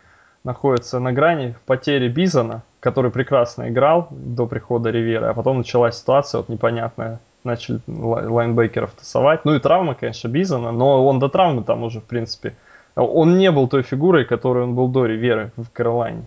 находятся 0.46 1.00
на 1.00 1.12
грани 1.12 1.54
потери 1.66 2.08
Бизона, 2.08 2.64
который 2.80 3.12
прекрасно 3.12 3.68
играл 3.68 4.08
до 4.10 4.48
прихода 4.48 4.90
Ривера, 4.90 5.32
а 5.32 5.34
потом 5.34 5.58
началась 5.58 5.98
ситуация 5.98 6.38
вот 6.38 6.48
непонятная. 6.48 7.20
Начали 7.44 7.82
лайнбекеров 7.88 8.92
тасовать. 8.92 9.44
Ну 9.44 9.54
и 9.54 9.60
травма, 9.60 9.96
конечно, 9.96 10.30
Бизона, 10.30 10.72
но 10.72 11.06
он 11.06 11.20
до 11.20 11.28
травмы 11.28 11.62
там 11.64 11.84
уже, 11.84 12.00
в 12.00 12.06
принципе, 12.06 12.56
он 12.96 13.38
не 13.38 13.52
был 13.52 13.68
той 13.68 13.84
фигурой, 13.84 14.24
которой 14.24 14.64
он 14.64 14.76
был 14.76 14.88
до 14.88 15.06
Риверы 15.06 15.52
в 15.58 15.70
Каролайне. 15.74 16.26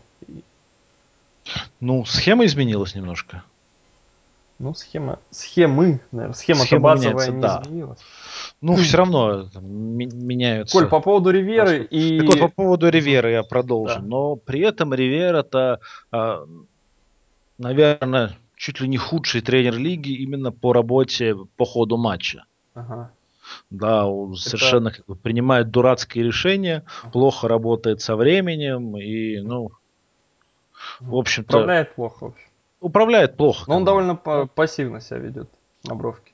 Ну, 1.81 2.05
схема 2.05 2.45
изменилась 2.45 2.95
немножко. 2.95 3.43
Ну, 4.59 4.75
схема, 4.75 5.21
схемы, 5.31 6.01
наверное, 6.13 6.35
схема-то 6.35 6.67
схема 6.67 6.83
базовая 6.83 7.13
меняется, 7.15 7.33
не 7.33 7.41
да. 7.41 7.63
изменилась. 7.65 7.99
Ну, 8.61 8.75
все 8.75 8.97
равно 8.97 9.45
там, 9.45 9.65
меняются. 9.65 10.77
Коль, 10.77 10.89
по 10.89 11.01
поводу 11.01 11.31
Риверы 11.31 11.85
и... 11.85 12.19
Так 12.19 12.29
вот, 12.29 12.39
по 12.41 12.49
поводу 12.49 12.89
Риверы 12.89 13.31
я 13.31 13.43
продолжу. 13.45 14.01
Да. 14.01 14.03
Но 14.03 14.37
при 14.37 14.61
этом 14.61 14.93
Ривера-то, 14.93 15.81
а, 16.11 16.45
наверное, 17.57 18.37
чуть 18.57 18.81
ли 18.81 18.89
не 18.89 18.97
худший 18.97 19.43
тренер 19.43 19.77
лиги 19.77 20.11
именно 20.11 20.51
по 20.51 20.73
работе 20.73 21.37
по 21.57 21.65
ходу 21.65 21.97
матча. 21.97 22.45
Ага. 22.75 23.13
Да, 23.71 24.07
он 24.07 24.33
Это... 24.33 24.41
совершенно 24.41 24.91
как 24.91 25.07
бы 25.07 25.15
принимает 25.15 25.71
дурацкие 25.71 26.25
решения, 26.25 26.85
плохо 27.13 27.49
работает 27.49 28.01
со 28.01 28.17
временем 28.17 28.97
и, 28.97 29.41
ну, 29.41 29.71
в 31.01 31.17
общем-то... 31.17 31.59
Управляет 31.59 31.95
плохо, 31.95 32.25
в 32.25 32.29
общем. 32.29 32.49
Управляет 32.81 33.37
плохо. 33.37 33.65
Но 33.69 33.77
он 33.77 33.85
довольно 33.85 34.17
пассивно 34.17 35.01
себя 35.01 35.19
ведет 35.19 35.49
на 35.85 35.95
бровке. 35.95 36.33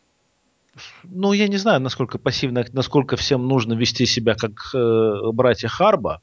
Ну, 1.05 1.33
я 1.33 1.49
не 1.49 1.57
знаю, 1.57 1.81
насколько 1.81 2.19
пассивно, 2.19 2.65
насколько 2.73 3.17
всем 3.17 3.47
нужно 3.47 3.75
вести 3.75 4.07
себя 4.07 4.35
как 4.35 4.53
э, 4.75 5.31
братья 5.33 5.69
Харба. 5.69 6.21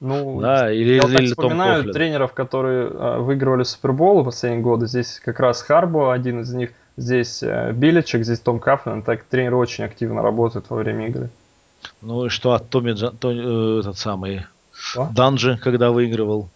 Ну, 0.00 0.40
да, 0.40 0.72
или, 0.72 0.94
я 0.94 1.02
или 1.02 1.16
так 1.16 1.26
вспоминаю 1.26 1.92
тренеров, 1.92 2.34
которые 2.34 2.88
э, 2.88 3.18
выигрывали 3.20 3.62
Суперболы 3.62 4.24
последние 4.24 4.62
годы. 4.62 4.86
Здесь 4.86 5.20
как 5.24 5.40
раз 5.40 5.62
Харбо 5.62 6.12
один 6.12 6.40
из 6.40 6.52
них, 6.52 6.70
здесь 6.96 7.42
э, 7.42 7.72
Биличек, 7.72 8.24
здесь 8.24 8.40
Том 8.40 8.58
Кафлин. 8.58 9.02
Так 9.02 9.24
тренеры 9.24 9.56
очень 9.56 9.84
активно 9.84 10.22
работают 10.22 10.68
во 10.68 10.76
время 10.76 11.08
игры. 11.08 11.30
Ну 12.02 12.26
и 12.26 12.28
что 12.28 12.52
от 12.52 12.68
Томми 12.68 12.92
Джан, 12.92 13.16
то, 13.16 13.30
э, 13.30 13.80
этот 13.80 13.96
самый 13.96 14.44
что? 14.72 15.08
Данжи, 15.14 15.58
когда 15.62 15.90
выигрывал? 15.90 16.50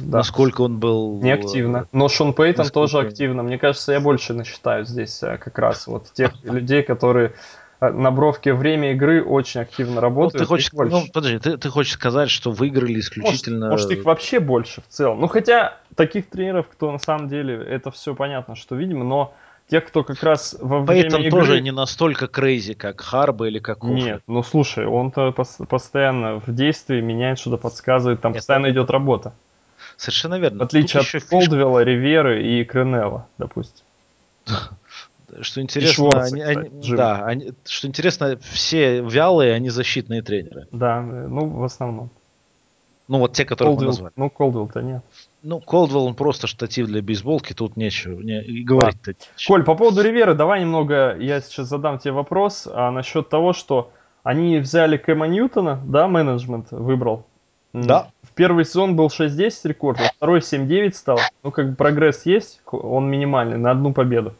Да. 0.00 0.18
Насколько 0.18 0.62
он 0.62 0.78
был... 0.78 1.20
Неактивно. 1.22 1.78
Э, 1.78 1.84
Но 1.92 2.08
Шон 2.08 2.32
Пейтон 2.32 2.64
насколько... 2.64 2.92
тоже 2.92 3.06
активно. 3.06 3.42
Мне 3.42 3.58
кажется, 3.58 3.92
я 3.92 4.00
больше 4.00 4.34
насчитаю 4.34 4.84
здесь 4.84 5.22
э, 5.22 5.38
как 5.38 5.58
раз 5.58 5.86
вот 5.86 6.12
тех 6.12 6.32
людей, 6.44 6.82
которые 6.82 7.34
э, 7.80 7.90
на 7.90 8.10
бровке 8.10 8.52
время 8.52 8.92
игры 8.92 9.22
очень 9.22 9.60
активно 9.60 10.00
работают. 10.00 10.34
Ну, 10.34 10.38
ты 10.40 10.44
хочешь, 10.46 10.70
ну, 10.72 11.04
подожди, 11.12 11.38
ты, 11.38 11.56
ты 11.56 11.68
хочешь 11.68 11.92
сказать, 11.92 12.30
что 12.30 12.50
выиграли 12.50 12.98
исключительно... 13.00 13.70
Может, 13.70 13.86
может, 13.86 13.98
их 13.98 14.04
вообще 14.04 14.40
больше 14.40 14.82
в 14.82 14.88
целом. 14.88 15.20
Ну, 15.20 15.28
хотя 15.28 15.78
таких 15.94 16.28
тренеров, 16.30 16.66
кто 16.68 16.90
на 16.90 16.98
самом 16.98 17.28
деле, 17.28 17.56
это 17.56 17.90
все 17.90 18.14
понятно, 18.14 18.56
что 18.56 18.74
видимо, 18.76 19.04
но 19.04 19.34
тех, 19.70 19.86
кто 19.86 20.02
как 20.02 20.22
раз 20.22 20.56
во 20.60 20.84
Пейтон 20.84 21.20
время 21.20 21.28
игры... 21.28 21.40
тоже 21.40 21.60
не 21.60 21.70
настолько 21.70 22.26
крейзи, 22.26 22.74
как 22.74 23.00
Харба 23.00 23.46
или 23.46 23.60
как 23.60 23.78
Кофе. 23.78 23.94
Нет, 23.94 24.22
ну 24.26 24.42
слушай, 24.42 24.84
он-то 24.84 25.32
постоянно 25.32 26.40
в 26.40 26.52
действии 26.52 27.00
меняет 27.00 27.38
что-то, 27.38 27.56
подсказывает, 27.56 28.20
там 28.20 28.32
Нет, 28.32 28.40
постоянно 28.40 28.70
идет 28.70 28.90
работа. 28.90 29.32
Совершенно 30.00 30.38
верно. 30.38 30.60
В 30.60 30.62
отличие 30.62 31.02
Тут 31.02 31.14
от 31.22 31.28
Колдвелла, 31.28 31.84
Риверы 31.84 32.42
и 32.42 32.64
Кренелла, 32.64 33.26
допустим. 33.36 33.84
Что 35.42 35.60
интересно, 35.60 35.94
Шворца, 35.94 36.34
они, 36.34 36.40
они, 36.40 36.96
да, 36.96 37.24
они, 37.24 37.52
что 37.64 37.86
интересно, 37.86 38.36
все 38.50 39.00
вялые, 39.00 39.52
они 39.54 39.68
защитные 39.68 40.22
тренеры. 40.22 40.66
Да, 40.72 41.02
ну 41.02 41.46
в 41.46 41.62
основном. 41.62 42.10
Ну 43.06 43.18
вот 43.18 43.34
те, 43.34 43.44
которые 43.44 43.76
мы 43.76 43.84
назвали. 43.84 44.12
Ну 44.16 44.28
Колдвелл-то 44.28 44.80
нет. 44.80 45.04
Ну, 45.42 45.60
Колдвелл, 45.60 46.06
он 46.06 46.14
просто 46.14 46.48
штатив 46.48 46.86
для 46.86 47.00
бейсболки, 47.00 47.52
тут 47.52 47.76
нечего 47.76 48.20
не, 48.20 48.42
и 48.42 48.64
говорить-то. 48.64 49.12
Да. 49.12 49.26
Коль, 49.46 49.62
по 49.62 49.76
поводу 49.76 50.02
Риверы, 50.02 50.34
давай 50.34 50.62
немного, 50.62 51.16
я 51.16 51.40
сейчас 51.42 51.68
задам 51.68 51.98
тебе 51.98 52.12
вопрос 52.12 52.66
а, 52.66 52.90
насчет 52.90 53.28
того, 53.28 53.52
что 53.52 53.92
они 54.24 54.58
взяли 54.58 54.96
Кэма 54.96 55.28
Ньютона, 55.28 55.80
да, 55.84 56.08
менеджмент 56.08 56.72
выбрал. 56.72 57.26
Да. 57.72 58.10
В 58.22 58.32
первый 58.32 58.64
сезон 58.64 58.96
был 58.96 59.06
6-10 59.06 59.52
рекорд, 59.64 59.98
во 60.00 60.06
второй 60.06 60.40
7-9 60.40 60.92
стал. 60.92 61.18
Ну, 61.42 61.50
как 61.50 61.70
бы 61.70 61.76
прогресс 61.76 62.26
есть, 62.26 62.60
он 62.70 63.10
минимальный, 63.10 63.58
на 63.58 63.70
одну 63.70 63.92
победу. 63.92 64.34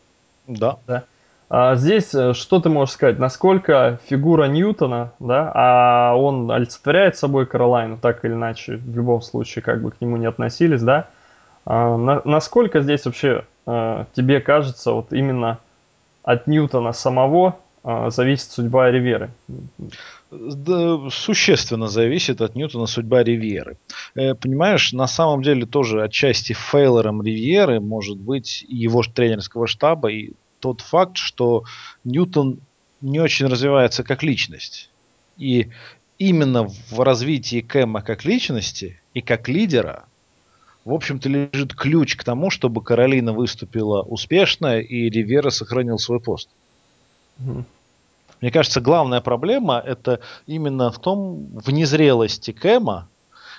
Да. 0.46 0.78
да. 0.86 1.04
А 1.48 1.74
здесь 1.74 2.14
э, 2.14 2.32
что 2.32 2.60
ты 2.60 2.68
можешь 2.68 2.94
сказать? 2.94 3.18
Насколько 3.18 3.98
фигура 4.06 4.44
Ньютона, 4.44 5.12
да, 5.18 5.50
а 5.52 6.14
он 6.14 6.48
олицетворяет 6.50 7.16
собой 7.16 7.44
Каролайну, 7.44 7.98
так 7.98 8.24
или 8.24 8.32
иначе, 8.32 8.76
в 8.76 8.94
любом 8.94 9.20
случае, 9.20 9.62
как 9.62 9.82
бы 9.82 9.90
к 9.90 10.00
нему 10.00 10.16
не 10.16 10.26
относились, 10.26 10.80
да? 10.80 11.08
А, 11.66 11.96
на, 11.96 12.22
насколько 12.24 12.80
здесь 12.80 13.04
вообще 13.04 13.44
а, 13.66 14.06
тебе 14.14 14.40
кажется, 14.40 14.92
вот 14.92 15.12
именно 15.12 15.58
от 16.22 16.46
Ньютона 16.46 16.92
самого 16.92 17.56
а, 17.82 18.10
зависит 18.10 18.52
судьба 18.52 18.90
Риверы? 18.90 19.30
Существенно 20.30 21.88
зависит 21.88 22.40
от 22.40 22.54
Ньютона 22.54 22.86
судьба 22.86 23.24
Ривьеры. 23.24 23.78
Э, 24.14 24.34
понимаешь, 24.34 24.92
на 24.92 25.08
самом 25.08 25.42
деле 25.42 25.66
тоже 25.66 26.02
отчасти 26.02 26.52
фейлером 26.52 27.22
Ривьеры 27.22 27.80
может 27.80 28.16
быть 28.16 28.64
его 28.68 29.02
тренерского 29.02 29.66
штаба 29.66 30.10
и 30.10 30.32
тот 30.60 30.82
факт, 30.82 31.16
что 31.16 31.64
Ньютон 32.04 32.60
не 33.00 33.18
очень 33.18 33.46
развивается 33.46 34.04
как 34.04 34.22
личность. 34.22 34.90
И 35.36 35.70
именно 36.18 36.68
в 36.68 37.00
развитии 37.00 37.60
Кэма 37.60 38.02
как 38.02 38.24
личности 38.24 39.00
и 39.14 39.22
как 39.22 39.48
лидера, 39.48 40.04
в 40.84 40.92
общем-то, 40.92 41.28
лежит 41.28 41.74
ключ 41.74 42.14
к 42.14 42.24
тому, 42.24 42.50
чтобы 42.50 42.82
Каролина 42.82 43.32
выступила 43.32 44.02
успешно 44.02 44.78
и 44.78 45.08
Ривера 45.10 45.50
сохранил 45.50 45.98
свой 45.98 46.20
пост. 46.20 46.48
Угу. 47.38 47.64
Мне 48.40 48.50
кажется, 48.50 48.80
главная 48.80 49.20
проблема 49.20 49.82
это 49.84 50.20
именно 50.46 50.90
в 50.90 50.98
том, 50.98 51.46
в 51.52 51.70
незрелости 51.70 52.52
Кэма 52.52 53.08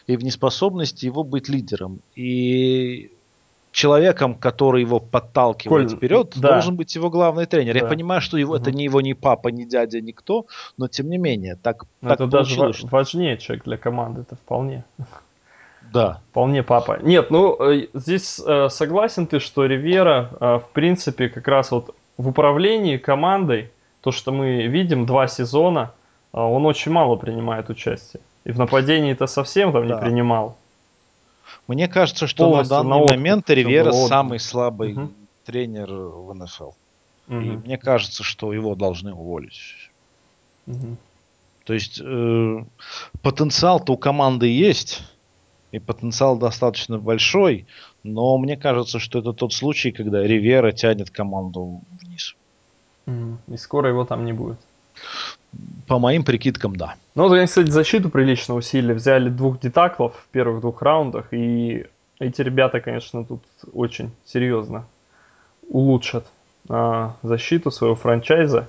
и 0.08 0.17
в 0.17 0.24
неспособности 0.24 1.06
его 1.06 1.24
быть 1.24 1.50
лидером. 1.50 2.00
И 2.15 3.12
человеком, 3.72 4.36
который 4.36 4.82
его 4.82 5.00
подталкивает 5.00 5.89
Коль, 5.89 5.98
вперед, 5.98 6.34
да. 6.36 6.54
должен 6.54 6.76
быть 6.76 6.94
его 6.96 7.10
главный 7.10 7.46
тренер. 7.46 7.74
Да. 7.74 7.80
Я 7.80 7.86
понимаю, 7.86 8.22
что 8.22 8.38
его, 8.38 8.54
угу. 8.54 8.62
это 8.62 8.72
не 8.72 8.84
его 8.84 9.02
ни 9.02 9.13
папа, 9.13 9.48
ни 9.48 9.63
дядя, 9.63 10.02
никто, 10.02 10.46
но 10.78 10.88
тем 10.88 11.10
не 11.10 11.17
менее, 11.17 11.58
так, 11.62 11.86
так 12.02 12.13
это 12.13 12.28
даже 12.28 12.74
что... 12.74 12.88
важнее 12.88 13.38
человек 13.38 13.63
для 13.65 13.78
команды, 13.78 14.22
это 14.22 14.36
вполне. 14.36 14.84
Да. 15.94 16.22
Вполне 16.32 16.63
папа. 16.63 17.00
Нет, 17.02 17.32
ну 17.32 17.58
э, 17.60 17.88
здесь 17.94 18.39
э, 18.46 18.70
согласен 18.70 19.28
ты, 19.28 19.39
что 19.39 19.65
Ривера, 19.65 20.30
э, 20.39 20.60
в 20.60 20.70
принципе, 20.74 21.28
как 21.28 21.48
раз 21.48 21.72
вот 21.72 21.96
в 22.17 22.30
управлении 22.30 22.98
командой, 22.98 23.72
то, 24.02 24.12
что 24.12 24.32
мы 24.32 24.68
видим, 24.68 25.06
два 25.06 25.28
сезона, 25.28 25.94
он 26.32 26.66
очень 26.66 26.92
мало 26.92 27.16
принимает 27.16 27.70
участие. 27.70 28.22
И 28.44 28.52
в 28.52 28.58
нападении 28.58 29.12
это 29.12 29.28
совсем 29.28 29.72
там 29.72 29.88
да. 29.88 29.96
не 29.96 30.02
принимал. 30.02 30.58
Мне 31.68 31.88
кажется, 31.88 32.28
что 32.28 32.50
Полностью 32.50 32.78
на 32.78 32.84
данный 32.84 33.06
на 33.06 33.14
момент 33.14 33.50
Ривера 33.50 33.92
самый 33.92 34.40
слабый 34.40 34.94
угу. 34.94 35.12
тренер 35.46 35.92
в 35.92 36.34
НФЛ. 36.34 36.72
Угу. 37.28 37.40
И 37.40 37.50
мне 37.58 37.78
кажется, 37.78 38.24
что 38.24 38.52
его 38.54 38.76
должны 38.76 39.14
уволить. 39.14 39.90
Угу. 40.68 40.98
То 41.66 41.74
есть 41.74 42.02
э, 42.04 42.66
потенциал-то 43.22 43.94
у 43.94 43.98
команды 43.98 44.48
есть, 44.48 45.04
и 45.72 45.80
потенциал 45.80 46.38
достаточно 46.38 46.98
большой, 46.98 47.66
но 48.04 48.38
мне 48.38 48.58
кажется, 48.58 49.00
что 49.00 49.20
это 49.20 49.34
тот 49.34 49.54
случай, 49.54 49.92
когда 49.92 50.22
Ривера 50.22 50.72
тянет 50.72 51.12
команду 51.12 51.82
вниз. 52.02 52.36
И 53.47 53.58
скоро 53.58 53.89
его 53.89 54.06
там 54.06 54.26
не 54.26 54.34
будет. 54.34 54.58
По 55.88 56.00
моим 56.00 56.24
прикидкам, 56.24 56.76
да. 56.76 56.95
Ну, 57.15 57.24
вот 57.24 57.34
они, 57.34 57.45
кстати, 57.45 57.69
защиту 57.69 58.10
прилично 58.10 58.56
усилили. 58.56 58.93
Взяли 58.93 59.30
двух 59.30 59.60
детаклов 59.60 60.15
в 60.15 60.28
первых 60.32 60.62
двух 60.62 60.82
раундах. 60.82 61.34
И 61.34 61.86
эти 62.19 62.41
ребята, 62.41 62.80
конечно, 62.80 63.26
тут 63.26 63.41
очень 63.74 64.12
серьезно 64.26 64.86
улучшат 65.67 66.26
а, 66.69 67.15
защиту 67.24 67.71
своего 67.71 67.95
франчайза. 67.95 68.67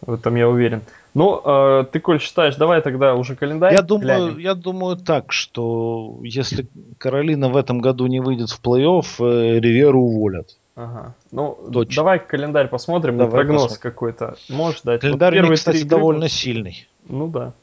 В 0.00 0.12
этом 0.12 0.36
я 0.36 0.48
уверен. 0.48 0.82
Ну, 1.14 1.40
э, 1.42 1.86
ты, 1.90 2.00
Коль, 2.00 2.20
считаешь, 2.20 2.56
давай 2.56 2.82
тогда 2.82 3.14
уже 3.14 3.34
календарь 3.34 3.72
я 3.72 3.80
думаю, 3.80 4.36
Я 4.36 4.54
думаю 4.54 4.96
так, 4.96 5.32
что 5.32 6.18
если 6.22 6.66
Каролина 6.98 7.48
в 7.48 7.56
этом 7.56 7.80
году 7.80 8.06
не 8.06 8.20
выйдет 8.20 8.50
в 8.50 8.60
плей-офф, 8.62 9.04
э, 9.20 9.58
Риверу 9.58 10.02
уволят. 10.02 10.58
Ага. 10.76 11.14
Ну, 11.32 11.58
Точно. 11.72 11.96
давай 11.96 12.18
календарь 12.18 12.68
посмотрим, 12.68 13.16
давай 13.16 13.32
прогноз 13.32 13.62
посмотрим. 13.62 13.80
какой-то. 13.80 14.36
Можешь 14.50 14.82
дать? 14.82 15.00
Календарь, 15.00 15.32
вот 15.32 15.40
первый, 15.40 15.56
кстати, 15.56 15.78
игры... 15.78 15.88
довольно 15.88 16.28
сильный. 16.28 16.86
Ну 17.08 17.28
да. 17.28 17.54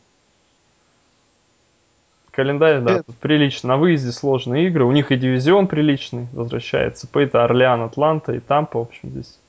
Календарь, 2.32 2.82
да, 2.82 2.92
это... 2.98 3.14
прилично. 3.22 3.70
На 3.70 3.78
выезде 3.78 4.12
сложные 4.12 4.68
игры. 4.68 4.86
У 4.86 4.92
них 4.92 5.12
и 5.12 5.16
дивизион 5.16 5.68
приличный 5.68 6.28
возвращается. 6.34 7.08
Пейта, 7.08 7.44
Орлеан, 7.44 7.84
Атланта 7.84 8.34
и 8.34 8.40
Тампа, 8.40 8.80
в 8.80 8.82
общем, 8.82 9.12
здесь. 9.12 9.40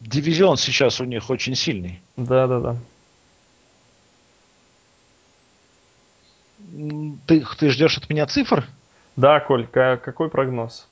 Дивизион 0.00 0.56
сейчас 0.56 1.00
у 1.00 1.04
них 1.04 1.30
очень 1.30 1.54
сильный. 1.54 2.00
Да, 2.16 2.48
да, 2.48 2.58
да. 2.58 2.76
Ты, 7.26 7.44
ты 7.56 7.70
ждешь 7.70 7.96
от 7.98 8.10
меня 8.10 8.26
цифр? 8.26 8.66
Да, 9.14 9.38
Коль, 9.38 9.68
какой 9.68 10.28
прогноз? 10.28 10.88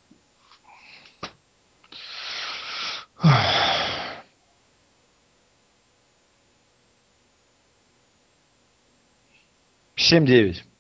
7-9. 9.97 10.72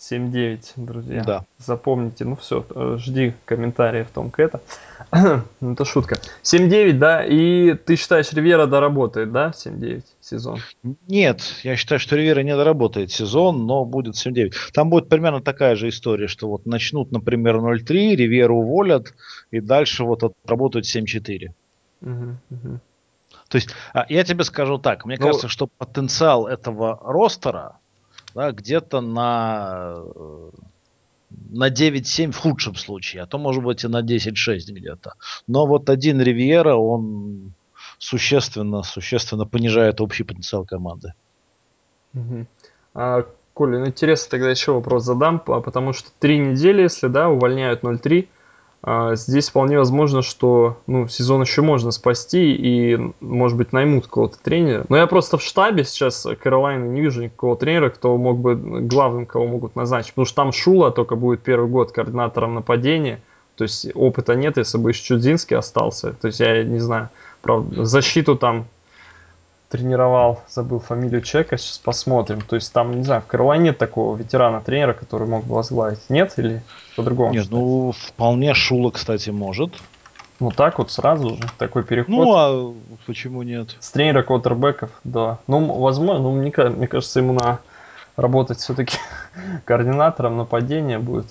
7-9, 0.00 0.60
друзья. 0.76 1.22
Да. 1.24 1.44
Запомните. 1.58 2.24
Ну 2.24 2.34
все, 2.36 2.64
э, 2.70 2.96
жди 2.98 3.34
комментариев 3.44 4.08
Том 4.12 4.30
Кэта. 4.30 4.62
это 5.60 5.84
шутка. 5.84 6.16
7-9, 6.42 6.92
да? 6.94 7.24
И 7.24 7.74
ты 7.74 7.96
считаешь, 7.96 8.32
Ривера 8.32 8.66
доработает, 8.66 9.30
да, 9.30 9.52
7-9 9.54 10.02
сезон? 10.22 10.60
Нет, 11.06 11.42
я 11.64 11.76
считаю, 11.76 11.98
что 11.98 12.16
Ривера 12.16 12.40
не 12.40 12.56
доработает 12.56 13.12
сезон, 13.12 13.66
но 13.66 13.84
будет 13.84 14.14
7-9. 14.14 14.52
Там 14.72 14.88
будет 14.88 15.10
примерно 15.10 15.42
такая 15.42 15.76
же 15.76 15.90
история, 15.90 16.28
что 16.28 16.48
вот 16.48 16.64
начнут, 16.64 17.12
например, 17.12 17.56
0-3, 17.56 18.16
Риверу 18.16 18.56
уволят, 18.56 19.14
и 19.50 19.60
дальше 19.60 20.04
вот 20.04 20.24
отработают 20.24 20.86
7-4. 20.86 21.48
Угу, 22.00 22.10
угу. 22.50 22.80
То 23.48 23.56
есть, 23.56 23.70
а, 23.92 24.06
я 24.08 24.24
тебе 24.24 24.44
скажу 24.44 24.78
так, 24.78 25.04
мне 25.04 25.16
ну, 25.18 25.26
кажется, 25.26 25.48
что 25.48 25.66
потенциал 25.66 26.46
этого 26.46 26.98
ростера 27.02 27.79
да, 28.34 28.52
где-то 28.52 29.00
на, 29.00 30.02
на 31.50 31.70
9-7 31.70 32.32
в 32.32 32.36
худшем 32.36 32.74
случае, 32.74 33.22
а 33.22 33.26
то 33.26 33.38
может 33.38 33.62
быть 33.62 33.84
и 33.84 33.88
на 33.88 34.02
10-6 34.02 34.58
где-то. 34.68 35.14
Но 35.46 35.66
вот 35.66 35.90
один 35.90 36.20
Ривьера, 36.20 36.74
он 36.74 37.52
существенно, 37.98 38.82
существенно 38.82 39.46
понижает 39.46 40.00
общий 40.00 40.24
потенциал 40.24 40.64
команды. 40.64 41.14
Угу. 42.14 42.46
А, 42.94 43.26
Коля, 43.52 43.78
ну 43.78 43.86
интересно 43.86 44.30
тогда 44.30 44.50
еще 44.50 44.72
вопрос 44.72 45.04
задам, 45.04 45.40
потому 45.40 45.92
что 45.92 46.10
три 46.18 46.38
недели, 46.38 46.82
если 46.82 47.08
да, 47.08 47.28
увольняют 47.28 47.82
0-3, 47.82 48.22
а, 48.22 48.39
здесь 48.86 49.50
вполне 49.50 49.76
возможно, 49.76 50.22
что 50.22 50.78
ну, 50.86 51.06
сезон 51.06 51.42
еще 51.42 51.60
можно 51.60 51.90
спасти 51.90 52.52
и, 52.54 52.98
может 53.20 53.58
быть, 53.58 53.72
наймут 53.72 54.06
кого-то 54.06 54.38
тренера. 54.42 54.86
Но 54.88 54.96
я 54.96 55.06
просто 55.06 55.36
в 55.36 55.42
штабе 55.42 55.84
сейчас 55.84 56.26
Каролайна 56.42 56.84
не 56.86 57.02
вижу 57.02 57.22
никакого 57.22 57.56
тренера, 57.56 57.90
кто 57.90 58.16
мог 58.16 58.38
бы 58.38 58.56
главным, 58.56 59.26
кого 59.26 59.46
могут 59.46 59.76
назначить. 59.76 60.12
Потому 60.12 60.24
что 60.24 60.36
там 60.36 60.52
Шула 60.52 60.90
только 60.90 61.14
будет 61.14 61.42
первый 61.42 61.68
год 61.68 61.92
координатором 61.92 62.54
нападения. 62.54 63.20
То 63.56 63.64
есть 63.64 63.88
опыта 63.94 64.34
нет, 64.34 64.56
если 64.56 64.78
бы 64.78 64.90
еще 64.90 65.02
Чудзинский 65.02 65.56
остался. 65.56 66.14
То 66.14 66.28
есть 66.28 66.40
я 66.40 66.64
не 66.64 66.78
знаю, 66.78 67.10
правда, 67.42 67.84
защиту 67.84 68.34
там 68.36 68.66
тренировал, 69.70 70.40
забыл 70.48 70.80
фамилию 70.80 71.22
человека, 71.22 71.56
сейчас 71.56 71.78
посмотрим. 71.78 72.40
То 72.40 72.56
есть 72.56 72.72
там, 72.72 72.98
не 72.98 73.04
знаю, 73.04 73.22
в 73.22 73.26
Каролайне 73.26 73.66
нет 73.66 73.78
такого 73.78 74.16
ветерана-тренера, 74.16 74.94
который 74.94 75.28
мог 75.28 75.44
бы 75.44 75.54
возглавить. 75.54 76.00
Нет 76.10 76.34
или 76.36 76.62
по-другому? 76.96 77.32
Нет, 77.32 77.46
ну 77.50 77.92
вполне 77.92 78.52
Шула, 78.52 78.90
кстати, 78.90 79.30
может. 79.30 79.72
Ну 80.40 80.50
так 80.50 80.78
вот 80.78 80.90
сразу 80.90 81.36
же, 81.36 81.42
такой 81.56 81.84
переход. 81.84 82.08
Ну 82.08 82.34
а 82.34 82.74
почему 83.06 83.42
нет? 83.42 83.76
С 83.78 83.92
тренера 83.92 84.22
квотербеков, 84.22 84.90
да. 85.04 85.38
Ну, 85.46 85.64
возможно, 85.78 86.22
ну, 86.24 86.32
мне, 86.32 86.52
мне 86.70 86.88
кажется, 86.88 87.20
ему 87.20 87.34
на 87.34 87.60
работать 88.16 88.58
все-таки 88.58 88.96
координатором 89.64 90.36
нападения 90.36 90.98
будет 90.98 91.26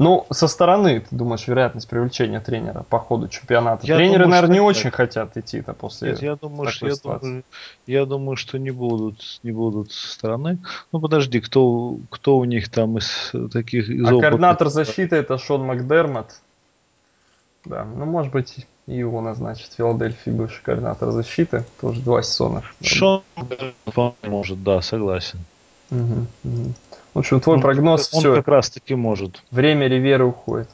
ну, 0.00 0.26
со 0.30 0.48
стороны, 0.48 1.00
ты 1.00 1.14
думаешь, 1.14 1.46
вероятность 1.46 1.86
привлечения 1.86 2.40
тренера 2.40 2.84
по 2.88 2.98
ходу 2.98 3.28
чемпионата? 3.28 3.86
Я 3.86 3.96
Тренеры, 3.96 4.24
думаю, 4.24 4.30
наверное, 4.30 4.54
не 4.54 4.60
очень 4.60 4.90
хотят 4.90 5.36
идти-то 5.36 5.74
после 5.74 6.12
Нет, 6.12 6.22
я 6.22 6.36
думаю, 6.36 6.70
что, 6.70 6.86
я, 6.88 6.94
думаю, 6.96 7.44
я 7.86 8.06
думаю, 8.06 8.36
что 8.36 8.58
не 8.58 8.70
будут, 8.70 9.40
не 9.42 9.52
будут 9.52 9.92
со 9.92 10.08
стороны. 10.08 10.58
Ну, 10.90 11.00
подожди, 11.00 11.38
кто, 11.42 11.98
кто 12.08 12.38
у 12.38 12.44
них 12.44 12.70
там 12.70 12.96
из 12.96 13.30
таких 13.52 13.90
из 13.90 14.00
А 14.00 14.04
опытных... 14.04 14.22
координатор 14.22 14.68
защиты 14.70 15.16
это 15.16 15.36
Шон 15.36 15.66
Макдермот. 15.66 16.40
Да, 17.66 17.84
ну, 17.84 18.06
может 18.06 18.32
быть, 18.32 18.66
и 18.86 18.96
его 18.96 19.20
назначит 19.20 19.68
в 19.68 19.76
Филадельфии 19.76 20.30
бывший 20.30 20.62
координатор 20.62 21.10
защиты. 21.10 21.64
Тоже 21.78 22.00
два 22.00 22.22
сезона. 22.22 22.62
Шон 22.80 23.22
может, 24.22 24.62
да, 24.64 24.80
согласен. 24.80 25.40
Угу, 25.90 26.26
угу. 26.44 26.74
В 27.14 27.18
общем, 27.18 27.40
твой 27.40 27.56
он, 27.56 27.62
прогноз 27.62 28.12
он 28.12 28.20
все. 28.20 28.34
как 28.34 28.48
раз 28.48 28.70
таки 28.70 28.94
может. 28.94 29.42
Время 29.50 29.88
Риверы 29.88 30.24
уходит. 30.24 30.68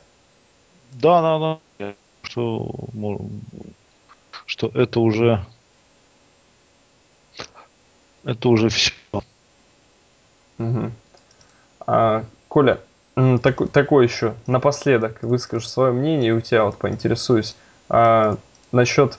Да, 0.92 1.22
да, 1.22 1.58
да. 1.78 1.94
Что, 2.22 2.74
что 4.46 4.70
это 4.74 5.00
уже 5.00 5.44
это 8.26 8.48
уже 8.48 8.68
все. 8.68 8.92
Угу. 10.58 10.90
А, 11.86 12.24
Коля, 12.48 12.80
так, 13.14 13.70
такой 13.70 14.06
еще 14.06 14.34
напоследок 14.46 15.22
выскажу 15.22 15.66
свое 15.66 15.92
мнение, 15.92 16.30
и 16.30 16.32
у 16.32 16.40
тебя 16.40 16.64
вот 16.64 16.76
поинтересуюсь 16.76 17.54
а, 17.88 18.36
насчет 18.72 19.18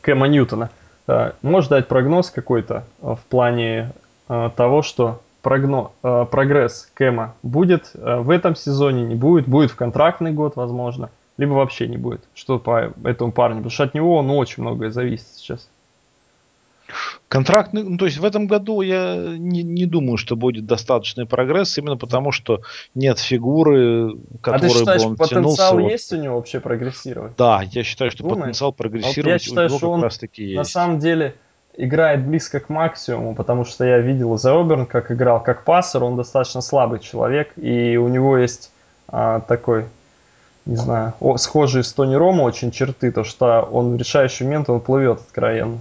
Кэма 0.00 0.26
Ньютона. 0.26 0.70
А, 1.06 1.34
можешь 1.42 1.70
дать 1.70 1.86
прогноз 1.86 2.30
какой-то 2.30 2.84
в 3.00 3.20
плане 3.28 3.92
а, 4.28 4.50
того, 4.50 4.82
что 4.82 5.22
прогноз, 5.42 5.90
прогресс 6.30 6.90
Кэма 6.94 7.34
будет 7.42 7.90
э, 7.94 8.16
в 8.18 8.30
этом 8.30 8.54
сезоне, 8.54 9.02
не 9.04 9.14
будет, 9.14 9.46
будет 9.48 9.70
в 9.70 9.76
контрактный 9.76 10.32
год, 10.32 10.56
возможно. 10.56 11.10
либо 11.38 11.54
вообще 11.54 11.88
не 11.88 11.96
будет. 11.96 12.22
Что 12.34 12.58
по 12.58 12.92
этому 13.04 13.32
парню? 13.32 13.56
Потому 13.56 13.70
что 13.70 13.84
от 13.84 13.94
него 13.94 14.22
ну, 14.22 14.36
очень 14.36 14.62
многое 14.62 14.90
зависит 14.90 15.26
сейчас. 15.36 15.68
Контрактный, 17.28 17.84
ну, 17.84 17.96
то 17.96 18.06
есть 18.06 18.18
в 18.18 18.24
этом 18.24 18.48
году 18.48 18.80
я 18.80 19.14
не, 19.16 19.62
не 19.62 19.86
думаю, 19.86 20.16
что 20.16 20.34
будет 20.34 20.66
достаточный 20.66 21.26
прогресс, 21.26 21.78
именно 21.78 21.96
потому 21.96 22.32
что 22.32 22.62
нет 22.94 23.20
фигуры, 23.20 24.16
которой 24.42 24.56
а 24.56 24.58
ты 24.58 24.68
считаешь, 24.68 25.02
бы 25.02 25.10
он 25.10 25.16
потенциал 25.16 25.70
тянулся. 25.76 25.92
есть 25.92 26.12
у 26.12 26.16
него 26.16 26.36
вообще 26.36 26.58
прогрессировать? 26.58 27.32
Да, 27.38 27.62
я 27.70 27.84
считаю, 27.84 28.10
что 28.10 28.24
Думаешь? 28.24 28.40
потенциал 28.40 28.72
прогрессировать 28.72 29.24
вот 29.24 29.32
я 29.32 29.38
считаю, 29.38 29.66
у 29.66 29.70
него 29.70 29.78
что 29.78 29.94
как 29.94 30.02
раз 30.02 30.18
таки 30.18 30.42
есть. 30.42 30.56
На 30.56 30.64
самом 30.64 30.98
деле 30.98 31.36
играет 31.84 32.26
близко 32.26 32.60
к 32.60 32.68
максимуму, 32.68 33.34
потому 33.34 33.64
что 33.64 33.84
я 33.84 33.98
видел 33.98 34.36
за 34.38 34.58
Оберн, 34.58 34.86
как 34.86 35.10
играл 35.10 35.42
как 35.42 35.64
пассер, 35.64 36.04
он 36.04 36.16
достаточно 36.16 36.60
слабый 36.60 37.00
человек, 37.00 37.52
и 37.56 37.96
у 37.96 38.08
него 38.08 38.36
есть 38.38 38.70
а, 39.08 39.40
такой 39.40 39.86
не 40.66 40.76
знаю, 40.76 41.14
о, 41.20 41.36
схожие 41.36 41.82
с 41.82 41.92
Тони 41.92 42.14
Рома 42.14 42.42
очень 42.42 42.70
черты, 42.70 43.10
то 43.10 43.24
что 43.24 43.62
он 43.62 43.96
в 43.96 43.96
решающий 43.96 44.44
момент 44.44 44.70
он 44.70 44.80
плывет 44.80 45.18
откровенно. 45.20 45.80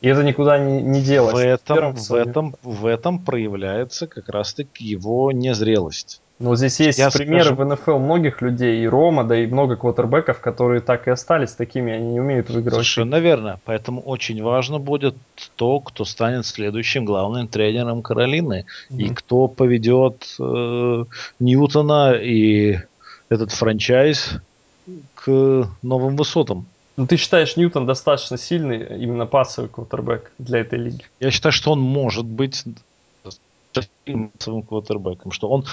И 0.00 0.08
это 0.08 0.24
никуда 0.24 0.58
не, 0.58 0.82
не 0.82 1.02
делось. 1.02 1.34
В 1.34 1.36
этом, 1.36 1.94
в, 1.94 2.12
этом, 2.14 2.56
в 2.62 2.86
этом 2.86 3.18
проявляется 3.18 4.06
как 4.06 4.28
раз-таки 4.28 4.84
его 4.84 5.30
незрелость. 5.30 6.21
Но 6.42 6.56
здесь 6.56 6.80
есть 6.80 6.98
Я 6.98 7.10
примеры 7.10 7.54
скажу... 7.54 7.54
в 7.54 7.64
НФЛ 7.64 7.98
многих 7.98 8.42
людей, 8.42 8.82
и 8.82 8.88
Рома, 8.88 9.22
да 9.22 9.38
и 9.38 9.46
много 9.46 9.76
квотербеков, 9.76 10.40
которые 10.40 10.80
так 10.80 11.06
и 11.06 11.10
остались 11.12 11.52
такими, 11.52 11.92
они 11.92 12.14
не 12.14 12.20
умеют 12.20 12.48
выигрывать. 12.48 12.74
Совершенно 12.74 13.20
верно. 13.20 13.60
Поэтому 13.64 14.00
очень 14.00 14.42
важно 14.42 14.80
будет 14.80 15.14
то, 15.54 15.78
кто 15.78 16.04
станет 16.04 16.44
следующим 16.44 17.04
главным 17.04 17.46
тренером 17.46 18.02
Каролины, 18.02 18.64
mm-hmm. 18.90 18.96
и 18.98 19.14
кто 19.14 19.46
поведет 19.46 20.34
э, 20.40 21.04
Ньютона 21.38 22.14
и 22.14 22.80
этот 23.28 23.52
франчайз 23.52 24.32
к 25.14 25.68
новым 25.82 26.16
высотам. 26.16 26.66
Ну, 26.96 27.06
ты 27.06 27.18
считаешь, 27.18 27.56
Ньютон 27.56 27.86
достаточно 27.86 28.36
сильный 28.36 29.00
именно 29.00 29.26
пассовый 29.26 29.70
квотербек 29.70 30.32
для 30.38 30.58
этой 30.58 30.80
лиги? 30.80 31.04
Я 31.20 31.30
считаю, 31.30 31.52
что 31.52 31.70
он 31.70 31.80
может 31.80 32.24
быть 32.24 32.64
пассовым 34.04 34.62
квотербеком, 34.62 35.30
что 35.30 35.48
он 35.48 35.64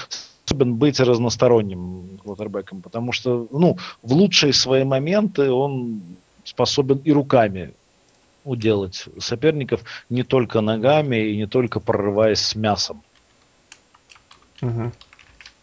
способен 0.49 0.75
быть 0.75 0.99
разносторонним 0.99 2.19
квотербеком, 2.23 2.81
потому 2.81 3.11
что, 3.11 3.47
ну, 3.51 3.77
в 4.01 4.13
лучшие 4.13 4.51
свои 4.51 4.83
моменты 4.83 5.51
он 5.51 6.01
способен 6.43 6.97
и 6.97 7.11
руками 7.11 7.73
уделать 8.43 9.05
соперников, 9.19 9.83
не 10.09 10.23
только 10.23 10.61
ногами 10.61 11.17
и 11.17 11.37
не 11.37 11.45
только 11.45 11.79
прорываясь 11.79 12.39
с 12.39 12.55
мясом. 12.55 13.03
Угу. 14.61 14.91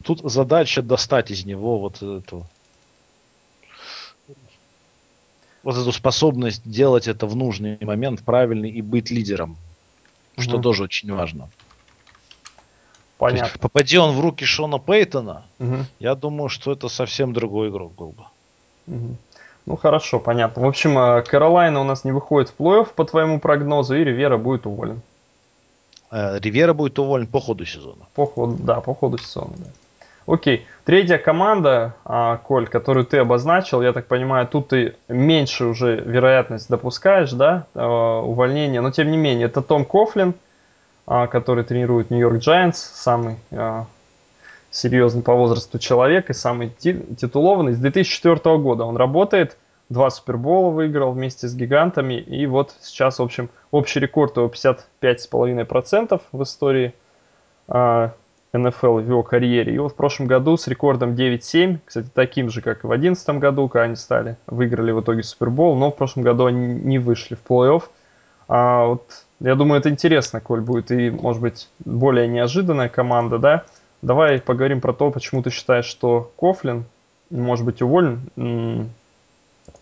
Тут 0.04 0.20
задача 0.20 0.82
достать 0.82 1.30
из 1.32 1.44
него 1.44 1.78
вот 1.78 1.96
эту 2.02 2.46
вот 5.64 5.76
эту 5.76 5.90
способность 5.90 6.62
делать 6.64 7.08
это 7.08 7.26
в 7.26 7.34
нужный 7.34 7.76
момент, 7.80 8.22
правильный 8.22 8.70
и 8.70 8.82
быть 8.82 9.10
лидером, 9.10 9.56
что 10.38 10.56
угу. 10.56 10.62
тоже 10.62 10.84
очень 10.84 11.12
важно. 11.12 11.50
Понятно. 13.18 13.46
Есть, 13.46 13.60
попади 13.60 13.98
он 13.98 14.12
в 14.12 14.20
руки 14.20 14.44
Шона 14.44 14.78
Пейтона, 14.78 15.44
угу. 15.58 15.76
я 15.98 16.14
думаю, 16.14 16.48
что 16.48 16.72
это 16.72 16.88
совсем 16.88 17.32
другой 17.32 17.70
игрок 17.70 17.94
был 17.94 18.08
бы. 18.08 18.24
Угу. 18.86 19.16
Ну 19.66 19.76
хорошо, 19.76 20.20
понятно. 20.20 20.62
В 20.62 20.66
общем, 20.66 20.98
э, 20.98 21.22
Каролайна 21.22 21.80
у 21.80 21.84
нас 21.84 22.04
не 22.04 22.12
выходит 22.12 22.50
в 22.50 22.60
плей-офф 22.60 22.88
по 22.94 23.04
твоему 23.04 23.40
прогнозу, 23.40 23.96
и 23.96 24.04
Ривера 24.04 24.36
будет 24.36 24.66
уволен. 24.66 25.00
Э, 26.10 26.38
Ривера 26.38 26.72
будет 26.72 26.98
уволен 26.98 27.26
по 27.26 27.40
ходу 27.40 27.64
сезона. 27.64 28.06
По 28.14 28.26
ходу, 28.26 28.56
да, 28.62 28.80
по 28.80 28.94
ходу 28.94 29.18
сезона. 29.18 29.54
Да. 29.56 29.66
Окей. 30.26 30.66
Третья 30.84 31.18
команда, 31.18 31.94
а, 32.04 32.38
Коль, 32.38 32.66
которую 32.66 33.06
ты 33.06 33.18
обозначил, 33.18 33.80
я 33.80 33.92
так 33.92 34.06
понимаю, 34.06 34.46
тут 34.46 34.68
ты 34.68 34.96
меньше 35.08 35.66
уже 35.66 35.96
вероятность 35.96 36.68
допускаешь, 36.68 37.32
да, 37.32 37.66
а, 37.74 38.20
увольнения, 38.20 38.80
но 38.80 38.90
тем 38.90 39.10
не 39.10 39.16
менее, 39.16 39.46
это 39.46 39.62
Том 39.62 39.84
Кофлин, 39.84 40.34
который 41.06 41.64
тренирует 41.64 42.10
Нью-Йорк 42.10 42.36
Giants, 42.36 42.74
самый 42.74 43.36
серьезный 44.70 45.22
по 45.22 45.34
возрасту 45.34 45.78
человек 45.78 46.28
и 46.28 46.34
самый 46.34 46.68
титулованный. 46.68 47.72
С 47.72 47.78
2004 47.78 48.58
года 48.58 48.84
он 48.84 48.96
работает, 48.96 49.56
два 49.88 50.10
Супербола 50.10 50.70
выиграл 50.70 51.12
вместе 51.12 51.46
с 51.48 51.54
гигантами, 51.54 52.14
и 52.14 52.46
вот 52.46 52.74
сейчас, 52.80 53.20
в 53.20 53.22
общем, 53.22 53.48
общий 53.70 54.00
рекорд 54.00 54.36
его 54.36 54.48
55,5% 54.48 56.20
в 56.32 56.42
истории 56.42 56.92
НФЛ 57.68 58.96
в 58.98 59.08
его 59.08 59.22
карьере. 59.22 59.74
И 59.74 59.78
вот 59.78 59.92
в 59.92 59.94
прошлом 59.96 60.26
году 60.26 60.56
с 60.56 60.66
рекордом 60.66 61.14
9-7, 61.14 61.78
кстати, 61.84 62.08
таким 62.12 62.50
же, 62.50 62.62
как 62.62 62.84
и 62.84 62.86
в 62.86 62.90
2011 62.90 63.28
году, 63.38 63.68
когда 63.68 63.84
они 63.84 63.96
стали, 63.96 64.36
выиграли 64.46 64.92
в 64.92 65.00
итоге 65.00 65.22
Супербол, 65.22 65.76
но 65.76 65.90
в 65.90 65.96
прошлом 65.96 66.22
году 66.22 66.46
они 66.46 66.74
не 66.74 66.98
вышли 66.98 67.34
в 67.34 67.44
плей-офф. 67.48 67.82
А 68.48 68.86
вот 68.86 69.25
я 69.40 69.54
думаю, 69.54 69.80
это 69.80 69.90
интересно, 69.90 70.40
Коль, 70.40 70.60
будет 70.60 70.90
и, 70.90 71.10
может 71.10 71.42
быть, 71.42 71.68
более 71.84 72.26
неожиданная 72.26 72.88
команда, 72.88 73.38
да? 73.38 73.64
Давай 74.02 74.40
поговорим 74.40 74.80
про 74.80 74.92
то, 74.92 75.10
почему 75.10 75.42
ты 75.42 75.50
считаешь, 75.50 75.86
что 75.86 76.30
Кофлин 76.36 76.84
может 77.30 77.64
быть 77.64 77.82
уволен, 77.82 78.30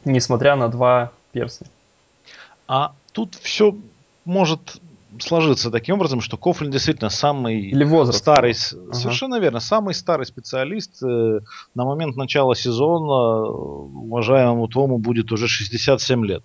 несмотря 0.04 0.56
на 0.56 0.68
два 0.68 1.12
перстня. 1.32 1.66
А 2.66 2.94
тут 3.12 3.34
все 3.34 3.76
может 4.24 4.80
сложиться 5.20 5.70
таким 5.70 5.96
образом, 5.96 6.20
что 6.20 6.36
Кофлин 6.36 6.70
действительно 6.70 7.10
самый 7.10 7.60
Или 7.60 7.84
возраст. 7.84 8.18
старый, 8.18 8.52
ага. 8.52 8.94
совершенно 8.94 9.38
верно, 9.38 9.60
самый 9.60 9.94
старый 9.94 10.26
специалист. 10.26 11.02
Э, 11.02 11.40
на 11.74 11.84
момент 11.84 12.16
начала 12.16 12.56
сезона 12.56 13.46
уважаемому 13.48 14.66
Тому 14.68 14.98
будет 14.98 15.30
уже 15.32 15.46
67 15.46 16.24
лет. 16.24 16.44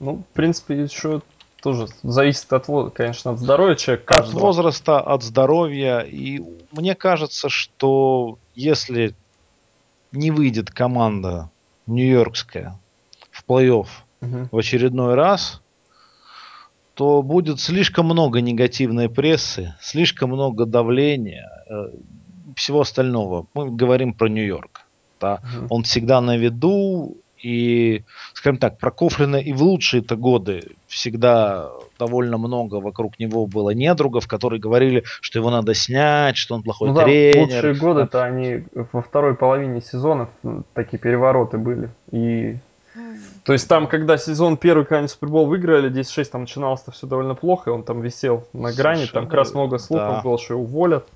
Ну, 0.00 0.24
в 0.30 0.34
принципе, 0.34 0.82
еще 0.82 1.22
тоже 1.62 1.88
зависит 2.02 2.52
от, 2.52 2.94
конечно, 2.94 3.32
от 3.32 3.38
здоровья 3.38 3.74
человека 3.74 4.14
каждого. 4.14 4.36
От 4.36 4.42
возраста, 4.42 5.00
от 5.00 5.22
здоровья. 5.22 6.00
И 6.00 6.42
мне 6.72 6.94
кажется, 6.94 7.48
что 7.48 8.38
если 8.54 9.14
не 10.12 10.30
выйдет 10.30 10.70
команда 10.70 11.50
нью-йоркская 11.86 12.78
в 13.30 13.44
плей-офф 13.48 13.86
угу. 14.20 14.48
в 14.50 14.56
очередной 14.58 15.14
раз, 15.14 15.60
то 16.94 17.22
будет 17.22 17.60
слишком 17.60 18.06
много 18.06 18.40
негативной 18.40 19.08
прессы, 19.08 19.74
слишком 19.80 20.30
много 20.30 20.66
давления, 20.66 21.48
э, 21.68 21.90
всего 22.56 22.80
остального. 22.80 23.46
Мы 23.54 23.70
говорим 23.70 24.12
про 24.14 24.28
Нью-Йорк. 24.28 24.82
Да? 25.20 25.34
Угу. 25.34 25.66
Он 25.70 25.82
всегда 25.84 26.20
на 26.20 26.36
виду, 26.36 27.16
и, 27.42 28.04
скажем 28.34 28.58
так, 28.58 28.78
про 28.78 28.90
Кофлина 28.90 29.36
и 29.36 29.52
в 29.52 29.62
лучшие-то 29.62 30.16
годы 30.16 30.76
всегда 30.86 31.70
довольно 31.98 32.38
много 32.38 32.76
вокруг 32.76 33.18
него 33.18 33.46
было 33.46 33.70
недругов, 33.70 34.26
которые 34.26 34.60
говорили, 34.60 35.04
что 35.20 35.38
его 35.38 35.50
надо 35.50 35.74
снять, 35.74 36.36
что 36.36 36.54
он 36.54 36.62
плохой 36.62 36.88
ну, 36.88 36.94
да, 36.94 37.04
тренер. 37.04 37.38
лучшие 37.38 37.74
годы-то 37.74 38.24
они 38.24 38.64
во 38.92 39.02
второй 39.02 39.34
половине 39.34 39.80
сезонов 39.80 40.28
такие 40.74 40.98
перевороты 40.98 41.58
были. 41.58 41.90
И 42.10 42.56
то 43.44 43.52
есть 43.52 43.68
там, 43.68 43.86
когда 43.86 44.18
сезон 44.18 44.56
первый, 44.56 44.84
когда 44.84 44.98
они 44.98 45.08
Супербол 45.08 45.46
выиграли, 45.46 45.90
10-6, 45.90 46.24
там 46.26 46.40
начиналось-то 46.42 46.90
все 46.90 47.06
довольно 47.06 47.34
плохо, 47.34 47.70
и 47.70 47.72
он 47.72 47.82
там 47.82 48.02
висел 48.02 48.44
на 48.52 48.72
грани, 48.72 48.96
Совершенно, 48.96 49.20
там 49.20 49.24
как 49.24 49.34
раз 49.34 49.54
много 49.54 49.78
слухов 49.78 50.16
да. 50.16 50.20
было, 50.22 50.38
что 50.38 50.54
его 50.54 50.64
уволят. 50.64 51.06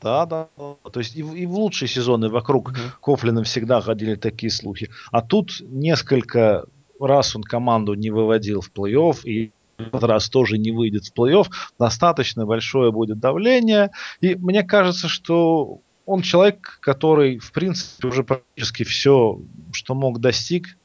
Да, 0.00 0.26
да. 0.26 0.48
То 0.56 1.00
есть 1.00 1.16
и 1.16 1.22
в, 1.22 1.34
и 1.34 1.46
в 1.46 1.52
лучшие 1.52 1.88
сезоны 1.88 2.28
вокруг 2.28 2.70
угу. 2.70 2.78
Кофлина 3.00 3.42
всегда 3.44 3.80
ходили 3.80 4.14
такие 4.14 4.50
слухи. 4.50 4.90
А 5.10 5.22
тут 5.22 5.60
несколько 5.60 6.66
раз 7.00 7.36
он 7.36 7.42
команду 7.42 7.94
не 7.94 8.10
выводил 8.10 8.60
в 8.60 8.70
плей-офф, 8.70 9.22
и 9.24 9.52
этот 9.78 10.04
раз 10.04 10.28
тоже 10.28 10.58
не 10.58 10.72
выйдет 10.72 11.06
в 11.06 11.14
плей-офф. 11.14 11.46
Достаточно 11.78 12.46
большое 12.46 12.92
будет 12.92 13.18
давление. 13.20 13.90
И 14.20 14.34
мне 14.34 14.62
кажется, 14.64 15.08
что 15.08 15.80
он 16.06 16.22
человек, 16.22 16.78
который, 16.80 17.38
в 17.38 17.52
принципе, 17.52 18.08
уже 18.08 18.24
практически 18.24 18.82
все, 18.82 19.40
что 19.72 19.94
мог, 19.94 20.20
достиг. 20.20 20.76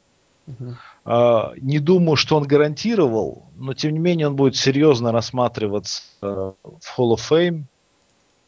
Uh, 1.05 1.53
не 1.59 1.79
думаю, 1.79 2.17
что 2.17 2.37
он 2.37 2.43
гарантировал, 2.43 3.43
но 3.55 3.73
тем 3.73 3.93
не 3.93 3.99
менее 3.99 4.27
он 4.27 4.35
будет 4.35 4.55
серьезно 4.57 5.11
рассматриваться 5.13 6.01
uh, 6.21 6.53
в 6.63 6.99
Hall 6.99 7.15
of 7.15 7.21
Fame. 7.29 7.63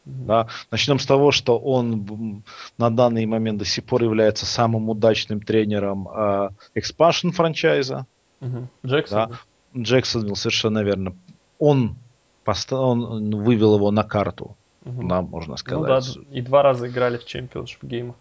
Да. 0.06 0.46
Начнем 0.70 1.00
с 1.00 1.06
того, 1.06 1.32
что 1.32 1.58
он 1.58 2.44
на 2.78 2.90
данный 2.90 3.26
момент 3.26 3.58
до 3.58 3.64
сих 3.64 3.84
пор 3.84 4.04
является 4.04 4.46
самым 4.46 4.88
удачным 4.88 5.40
тренером 5.40 6.08
uh, 6.08 6.50
Expansion 6.76 7.32
франчайза. 7.32 8.06
Uh-huh. 8.40 8.66
Джексон. 8.86 9.30
Да. 9.74 9.80
Джексон, 9.82 10.36
совершенно 10.36 10.84
верно. 10.84 11.16
Он, 11.58 11.96
пост... 12.44 12.72
он 12.72 13.34
вывел 13.34 13.74
его 13.74 13.90
на 13.90 14.04
карту, 14.04 14.56
uh-huh. 14.84 15.08
да, 15.08 15.22
можно 15.22 15.56
сказать. 15.56 15.80
Ну 15.80 16.22
да, 16.22 16.36
и 16.36 16.40
два 16.40 16.62
раза 16.62 16.86
играли 16.86 17.18
в 17.18 17.24
чемпионшип 17.24 17.82
геймах. 17.82 18.14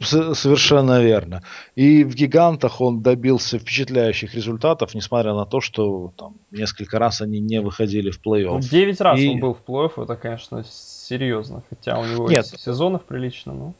Совершенно 0.00 1.02
верно. 1.02 1.42
И 1.76 2.04
в 2.04 2.14
гигантах 2.14 2.80
он 2.80 3.02
добился 3.02 3.58
впечатляющих 3.58 4.34
результатов, 4.34 4.94
несмотря 4.94 5.34
на 5.34 5.46
то, 5.46 5.60
что 5.60 6.12
там 6.16 6.36
несколько 6.50 6.98
раз 6.98 7.20
они 7.20 7.38
не 7.38 7.60
выходили 7.60 8.10
в 8.10 8.20
плей-офф. 8.20 8.54
Ну, 8.54 8.60
9 8.60 9.00
раз 9.00 9.18
и... 9.20 9.28
он 9.28 9.40
был 9.40 9.54
в 9.54 9.62
плей-офф, 9.64 10.02
это, 10.02 10.16
конечно, 10.16 10.64
серьезно. 11.12 11.62
Хотя 11.68 11.98
у 11.98 12.06
него 12.06 12.30
Нет. 12.30 12.46
сезонов 12.46 13.04
прилично, 13.04 13.52
но. 13.52 13.74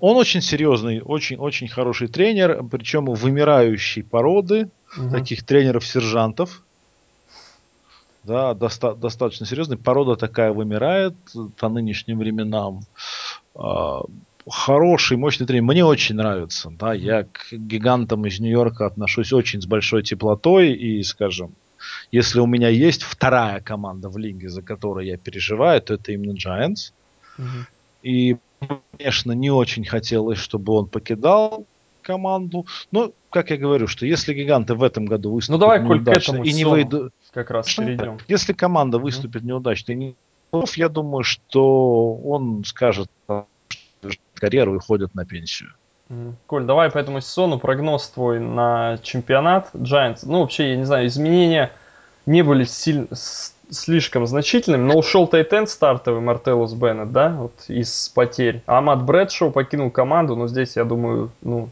Он 0.00 0.16
очень 0.16 0.42
серьезный, 0.42 1.00
очень-очень 1.00 1.68
хороший 1.68 2.08
тренер, 2.08 2.62
причем 2.70 3.06
вымирающей 3.06 4.02
породы, 4.02 4.68
угу. 4.98 5.10
таких 5.10 5.44
тренеров-сержантов. 5.44 6.62
Да, 8.24 8.52
доста- 8.52 8.94
достаточно 8.94 9.46
серьезный. 9.46 9.78
Порода 9.78 10.16
такая 10.16 10.52
вымирает 10.52 11.14
по 11.58 11.70
нынешним 11.70 12.18
временам. 12.18 12.82
А, 13.54 14.02
хороший, 14.46 15.16
мощный 15.16 15.46
тренер. 15.46 15.62
Мне 15.62 15.84
очень 15.86 16.16
нравится. 16.16 16.70
Да, 16.78 16.92
я 16.92 17.24
к 17.24 17.52
гигантам 17.52 18.26
из 18.26 18.38
Нью-Йорка 18.40 18.84
отношусь 18.84 19.32
очень 19.32 19.62
с 19.62 19.66
большой 19.66 20.02
теплотой 20.02 20.72
и, 20.72 21.02
скажем, 21.02 21.54
если 22.10 22.40
у 22.40 22.46
меня 22.46 22.68
есть 22.68 23.02
вторая 23.02 23.60
команда 23.60 24.08
в 24.08 24.18
лиге, 24.18 24.48
за 24.48 24.62
которую 24.62 25.06
я 25.06 25.16
переживаю, 25.16 25.80
то 25.80 25.94
это 25.94 26.12
именно 26.12 26.32
Giants. 26.32 26.92
Угу. 27.38 27.46
И, 28.02 28.36
конечно, 28.96 29.32
не 29.32 29.50
очень 29.50 29.84
хотелось, 29.84 30.38
чтобы 30.38 30.72
он 30.72 30.86
покидал 30.86 31.66
команду. 32.02 32.66
Но, 32.90 33.12
как 33.30 33.50
я 33.50 33.56
говорю, 33.56 33.86
что 33.86 34.06
если 34.06 34.32
гиганты 34.32 34.74
в 34.74 34.82
этом 34.82 35.06
году 35.06 35.32
выступят 35.32 35.60
ну, 35.60 35.66
давай, 35.66 35.82
неудачно 35.82 36.42
и 36.42 36.52
не 36.52 36.64
выйдут... 36.64 37.12
Как 37.32 37.50
раз 37.50 37.74
перейдем. 37.74 38.18
Если 38.28 38.52
команда 38.52 38.98
выступит 38.98 39.42
mm 39.42 39.46
неудачно 39.46 39.92
и 39.92 39.94
не 39.94 40.16
я 40.76 40.88
думаю, 40.88 41.24
что 41.24 42.14
он 42.14 42.64
скажет, 42.64 43.10
что 43.26 43.46
карьеру 44.34 44.76
и 44.76 44.78
ходит 44.78 45.14
на 45.14 45.26
пенсию. 45.26 45.74
Коль, 46.46 46.64
давай 46.64 46.90
по 46.90 46.98
этому 46.98 47.20
сезону 47.20 47.58
прогноз 47.58 48.08
твой 48.08 48.40
на 48.40 48.98
чемпионат 49.02 49.70
Giants. 49.74 50.20
Ну, 50.22 50.40
вообще, 50.40 50.70
я 50.70 50.76
не 50.76 50.84
знаю, 50.84 51.06
изменения 51.06 51.70
не 52.24 52.42
были 52.42 52.64
сильно, 52.64 53.08
слишком 53.70 54.26
значительными, 54.26 54.82
но 54.82 54.98
ушел 54.98 55.26
Тайтен 55.26 55.66
стартовый 55.66 56.20
Мартелус 56.20 56.72
Беннет, 56.72 57.12
да, 57.12 57.30
вот 57.30 57.52
из 57.68 58.08
потерь. 58.08 58.62
Амат 58.66 59.02
Брэдшоу 59.02 59.50
покинул 59.50 59.90
команду, 59.90 60.36
но 60.36 60.48
здесь, 60.48 60.76
я 60.76 60.84
думаю, 60.84 61.30
ну, 61.42 61.68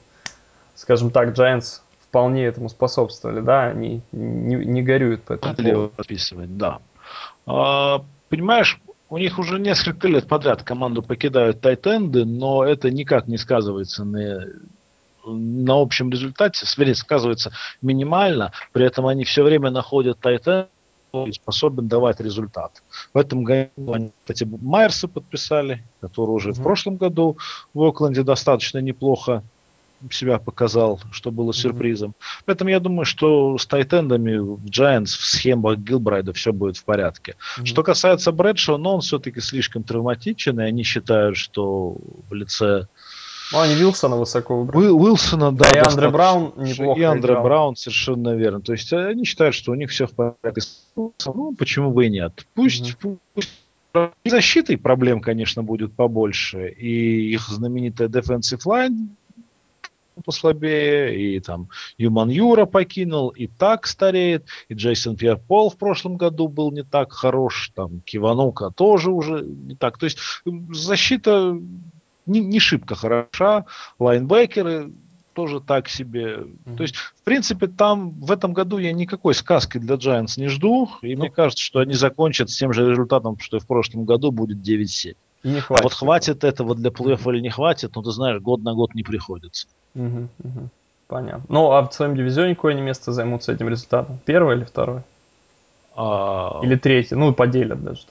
скажем 0.75 1.11
так, 1.11 1.31
Giants 1.31 1.81
вполне 2.01 2.45
этому 2.45 2.69
способствовали, 2.69 3.41
да, 3.41 3.69
они 3.69 4.03
не, 4.13 4.57
не 4.57 4.83
горюют 4.83 5.23
по 5.23 5.35
этому 5.35 5.55
поводу. 5.55 5.93
подписывать, 5.97 6.57
да. 6.57 6.79
А, 7.47 8.05
понимаешь, 8.29 8.81
у 9.09 9.19
них 9.19 9.39
уже 9.39 9.59
несколько 9.59 10.09
лет 10.09 10.27
подряд 10.27 10.63
команду 10.63 11.03
покидают 11.03 11.61
тайтенды, 11.61 12.25
но 12.25 12.65
это 12.65 12.91
никак 12.91 13.29
не 13.29 13.39
сказывается 13.39 14.05
на, 14.05 14.47
на 15.25 15.81
общем 15.81 16.11
результате, 16.11 16.67
вернее, 16.77 16.95
сказывается 16.95 17.53
минимально, 17.83 18.53
при 18.73 18.85
этом 18.85 19.07
они 19.07 19.25
все 19.25 19.43
время 19.43 19.71
находят 19.71 20.19
тайтенд, 20.19 20.69
способен 21.33 21.89
давать 21.89 22.21
результат. 22.21 22.83
В 23.15 23.19
этом 23.19 23.45
году 23.45 23.93
они, 23.93 24.13
кстати, 24.25 24.45
Майерса 24.45 25.09
подписали, 25.09 25.83
который 26.01 26.31
уже 26.31 26.51
mm-hmm. 26.51 26.61
в 26.61 26.63
прошлом 26.63 26.97
году 26.97 27.39
в 27.73 27.83
Окленде 27.83 28.23
достаточно 28.23 28.79
неплохо 28.79 29.43
себя 30.11 30.39
показал, 30.39 31.01
что 31.11 31.31
было 31.31 31.53
сюрпризом. 31.53 32.11
Mm-hmm. 32.11 32.43
Поэтому 32.45 32.71
я 32.71 32.81
думаю, 32.81 33.05
что 33.05 33.59
с 33.59 33.67
тайтендами 33.67 34.37
в 34.37 34.65
Giants 34.65 35.07
в 35.07 35.25
схемах 35.25 35.79
Гилбрайда 35.79 36.33
все 36.33 36.53
будет 36.53 36.77
в 36.77 36.85
порядке. 36.85 37.37
Mm-hmm. 37.59 37.67
Что 37.67 37.83
касается 37.83 38.33
Брэдшоу, 38.33 38.79
но 38.79 38.97
он 38.97 39.01
все-таки 39.01 39.41
слишком 39.41 39.83
травматичен, 39.83 40.61
и 40.61 40.65
они 40.65 40.83
считают, 40.83 41.37
что 41.37 41.97
в 42.29 42.35
лице 42.35 42.87
ну, 43.53 43.61
они 43.61 43.75
Вилсона 43.75 44.17
высоко 44.17 44.59
выбрали. 44.59 44.87
Уил, 44.87 45.03
Уилсона, 45.03 45.53
да. 45.53 45.71
и 45.71 45.79
Андре 45.79 46.11
Браун 46.11 46.53
неплохо 46.57 47.01
И 47.01 47.05
Андре 47.05 47.33
играл. 47.35 47.45
Браун, 47.45 47.77
совершенно 47.77 48.35
верно. 48.35 48.61
То 48.61 48.73
есть 48.73 48.93
они 48.93 49.25
считают, 49.25 49.55
что 49.55 49.71
у 49.71 49.75
них 49.77 49.91
все 49.91 50.07
в 50.07 50.13
порядке. 50.13 50.63
Ну, 50.97 51.55
почему 51.57 51.93
бы 51.93 52.07
и 52.07 52.11
нет. 52.11 52.45
Пусть, 52.55 52.97
mm-hmm. 53.01 53.19
пусть 53.35 53.51
защитой 54.25 54.77
проблем, 54.77 55.21
конечно, 55.21 55.63
будет 55.63 55.93
побольше. 55.95 56.69
И 56.71 57.31
их 57.33 57.49
знаменитая 57.49 58.09
defensive 58.09 58.63
line 58.67 59.09
послабее, 60.25 61.37
и 61.37 61.41
там 61.41 61.69
Юман 61.99 62.29
Юра 62.29 62.67
покинул, 62.67 63.29
и 63.29 63.47
так 63.47 63.87
стареет, 63.87 64.47
и 64.69 64.75
Джейсон 64.75 65.17
Пьер 65.17 65.39
Пол 65.39 65.71
в 65.71 65.77
прошлом 65.77 66.17
году 66.17 66.49
был 66.49 66.73
не 66.73 66.83
так 66.83 67.13
хорош, 67.13 67.71
там 67.75 68.01
Киванука 68.01 68.71
тоже 68.71 69.11
уже 69.11 69.43
не 69.43 69.75
так. 69.75 69.99
То 69.99 70.05
есть 70.07 70.19
защита 70.45 71.59
не, 72.27 72.41
не 72.41 72.61
шибко 72.61 72.95
хороша, 72.95 73.67
лайнбекеры 73.99 74.93
тоже 75.37 75.61
так 75.61 75.89
себе. 75.89 76.39
Mm-hmm. 76.39 76.77
То 76.77 76.83
есть, 76.83 76.97
в 76.97 77.23
принципе, 77.23 77.67
там 77.67 78.11
в 78.13 78.33
этом 78.33 78.55
году 78.55 78.79
я 78.79 78.93
никакой 78.93 79.35
сказки 79.35 79.77
для 79.79 79.97
Giants 79.97 80.39
не 80.41 80.49
жду, 80.49 80.89
и 81.03 81.15
ну, 81.15 81.23
мне 81.23 81.31
кажется, 81.31 81.63
что 81.63 81.81
они 81.81 81.93
закончат 81.93 82.49
с 82.49 82.57
тем 82.57 82.73
же 82.73 82.89
результатом, 82.89 83.39
что 83.39 83.59
и 83.59 83.61
в 83.61 83.67
прошлом 83.67 84.07
году 84.07 84.33
будет 84.33 84.67
9-7. 84.67 85.15
Не 85.45 85.61
хватит. 85.61 85.81
А 85.81 85.85
вот 85.85 85.93
хватит 85.93 86.43
этого 86.43 86.75
для 86.75 86.91
плей-оффа 86.91 87.33
или 87.35 87.41
не 87.41 87.51
хватит, 87.51 87.93
ну 87.95 88.03
ты 88.03 88.11
знаешь, 88.11 88.41
год 88.41 88.63
на 88.63 88.73
год 88.73 88.95
не 88.95 89.03
приходится. 89.03 89.69
Угу, 89.97 90.29
угу. 90.45 90.69
Понятно. 91.09 91.45
Ну, 91.49 91.73
а 91.73 91.89
в 91.89 91.93
своем 91.93 92.15
дивизионе 92.15 92.55
какое 92.55 92.75
они 92.75 92.83
место 92.83 93.13
займут 93.13 93.43
с 93.43 93.49
этим 93.49 93.69
результатом? 93.69 94.19
Первое 94.25 94.57
или 94.57 94.65
второе? 94.65 95.05
А... 95.95 96.61
Или 96.63 96.77
третье? 96.77 97.17
Ну, 97.17 97.33
поделят 97.33 97.83
даже. 97.83 98.03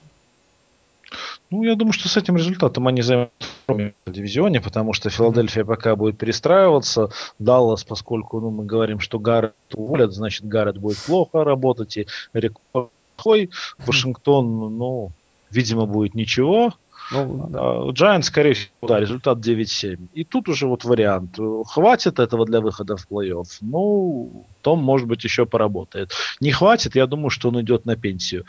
Ну, 1.51 1.63
я 1.63 1.75
думаю, 1.75 1.93
что 1.93 2.09
с 2.09 2.17
этим 2.17 2.36
результатом 2.36 2.88
они 2.88 3.01
займут 3.01 3.31
в 3.67 4.11
дивизионе, 4.11 4.59
потому 4.59 4.93
что 4.93 5.09
Филадельфия 5.09 5.63
пока 5.63 5.95
будет 5.95 6.17
перестраиваться. 6.17 7.11
Даллас, 7.38 7.83
поскольку 7.83 8.41
ну, 8.41 8.49
мы 8.49 8.65
говорим, 8.65 8.99
что 8.99 9.19
Гаррет 9.19 9.53
уволят, 9.73 10.13
значит, 10.13 10.47
Гаррет 10.47 10.77
будет 10.77 10.97
плохо 10.97 11.43
работать, 11.43 11.97
и 11.97 12.07
рекорд 12.33 12.89
плохой. 13.15 13.49
Вашингтон, 13.77 14.77
ну, 14.77 15.11
видимо, 15.51 15.86
будет 15.86 16.15
ничего. 16.15 16.73
Ну, 17.12 17.47
да. 17.49 17.60
Giants, 17.91 18.24
скорее 18.24 18.53
всего, 18.53 18.88
да, 18.88 18.99
результат 18.99 19.38
9-7. 19.38 20.08
И 20.14 20.24
тут 20.24 20.49
уже 20.49 20.68
вот 20.68 20.84
вариант. 20.84 21.38
Хватит 21.68 22.20
этого 22.20 22.45
для 22.45 22.62
выхода 22.62 22.97
в 22.97 23.08
плей-офф? 23.10 23.45
Ну, 23.62 24.45
Том, 24.62 24.84
может 24.84 25.08
быть, 25.08 25.24
еще 25.24 25.45
поработает. 25.45 26.12
Не 26.39 26.51
хватит, 26.51 26.95
я 26.95 27.06
думаю, 27.06 27.30
что 27.30 27.49
он 27.49 27.62
идет 27.62 27.86
на 27.86 27.95
пенсию. 27.95 28.45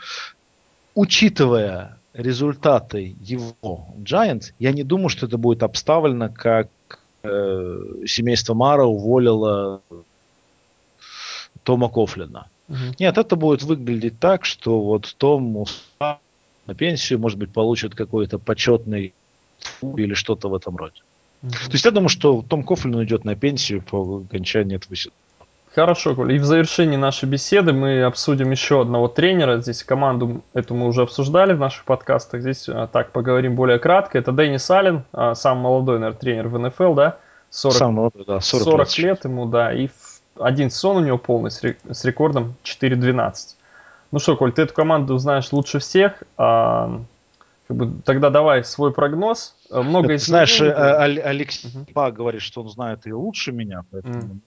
Учитывая 0.95 1.97
результаты 2.13 3.15
его 3.21 3.87
Giants, 3.99 4.53
я 4.59 4.71
не 4.71 4.83
думаю, 4.83 5.09
что 5.09 5.27
это 5.27 5.37
будет 5.37 5.61
обставлено, 5.61 6.29
как 6.33 6.69
э, 7.23 7.77
семейство 8.07 8.55
Мара 8.55 8.85
уволило 8.85 9.81
Тома 11.63 11.89
Кофлина. 11.89 12.47
Угу. 12.69 12.77
Нет, 12.99 13.17
это 13.17 13.35
будет 13.35 13.63
выглядеть 13.63 14.19
так, 14.19 14.45
что 14.45 14.81
вот 14.81 15.13
Том 15.17 15.65
на 16.67 16.75
пенсию, 16.75 17.19
может 17.19 17.39
быть, 17.39 17.51
получит 17.51 17.95
какой-то 17.95 18.37
почетный 18.37 19.13
или 19.81 20.13
что-то 20.13 20.49
в 20.49 20.55
этом 20.55 20.75
роде. 20.77 21.01
Mm-hmm. 21.43 21.49
То 21.49 21.71
есть 21.71 21.85
я 21.85 21.91
думаю, 21.91 22.09
что 22.09 22.43
Том 22.47 22.63
Кофлин 22.63 22.95
уйдет 22.95 23.25
на 23.25 23.35
пенсию 23.35 23.81
по 23.81 24.23
окончании 24.27 24.75
этого 24.75 24.95
сезона. 24.95 25.15
Хорошо, 25.77 26.15
Коля. 26.15 26.35
И 26.35 26.39
в 26.39 26.45
завершении 26.45 26.97
нашей 26.97 27.29
беседы 27.29 27.71
мы 27.71 28.01
обсудим 28.01 28.49
еще 28.49 28.81
одного 28.81 29.07
тренера. 29.07 29.61
Здесь 29.61 29.83
команду 29.83 30.41
эту 30.55 30.73
мы 30.73 30.87
уже 30.87 31.03
обсуждали 31.03 31.53
в 31.53 31.59
наших 31.59 31.85
подкастах. 31.85 32.41
Здесь 32.41 32.67
а, 32.67 32.87
так 32.87 33.11
поговорим 33.11 33.55
более 33.55 33.77
кратко. 33.77 34.17
Это 34.17 34.31
Дэнни 34.31 34.57
Аллен, 34.71 35.03
а, 35.13 35.35
самый 35.35 35.61
молодой, 35.61 35.99
наверное, 35.99 36.19
тренер 36.19 36.47
в 36.47 36.57
НФЛ, 36.57 36.93
да? 36.95 37.17
40, 37.51 37.77
Сам 37.77 37.93
молодой, 37.93 38.25
да, 38.25 38.39
40, 38.41 38.63
40 38.63 38.97
лет 38.97 39.25
ему, 39.25 39.45
да. 39.45 39.71
И 39.71 39.89
один 40.39 40.71
сезон 40.71 40.97
у 40.97 40.99
него 41.01 41.19
полный 41.19 41.51
с 41.51 42.03
рекордом 42.03 42.55
4-12. 42.63 43.56
Ну 44.11 44.19
что, 44.19 44.37
Коль, 44.37 44.53
ты 44.53 44.61
эту 44.63 44.73
команду 44.73 45.17
знаешь 45.17 45.51
лучше 45.51 45.79
всех. 45.79 46.23
А, 46.37 47.01
как 47.67 47.77
бы, 47.77 48.01
тогда 48.03 48.29
давай 48.29 48.63
свой 48.63 48.93
прогноз. 48.93 49.55
Э, 49.69 49.81
много 49.81 50.13
Это, 50.13 50.23
Знаешь, 50.23 50.61
э, 50.61 50.71
Алексей 50.71 51.69
угу. 51.69 52.11
говорит, 52.11 52.41
что 52.41 52.61
он 52.61 52.69
знает 52.69 53.05
ее 53.05 53.15
лучше 53.15 53.51
меня, 53.51 53.83
поэтому... 53.91 54.39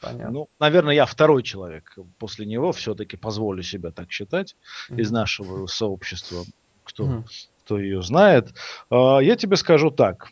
Понятно. 0.00 0.30
Ну, 0.30 0.48
наверное, 0.60 0.94
я 0.94 1.06
второй 1.06 1.42
человек 1.42 1.96
после 2.18 2.46
него 2.46 2.70
все-таки 2.70 3.16
позволю 3.16 3.64
себе 3.64 3.90
так 3.90 4.12
считать 4.12 4.54
mm 4.90 5.00
из 5.00 5.10
нашего 5.10 5.66
сообщества, 5.66 6.44
кто, 6.84 7.04
mm 7.04 7.24
кто 7.64 7.78
ее 7.80 8.02
знает. 8.02 8.54
А, 8.90 9.18
я 9.18 9.34
тебе 9.34 9.56
скажу 9.56 9.90
так 9.90 10.30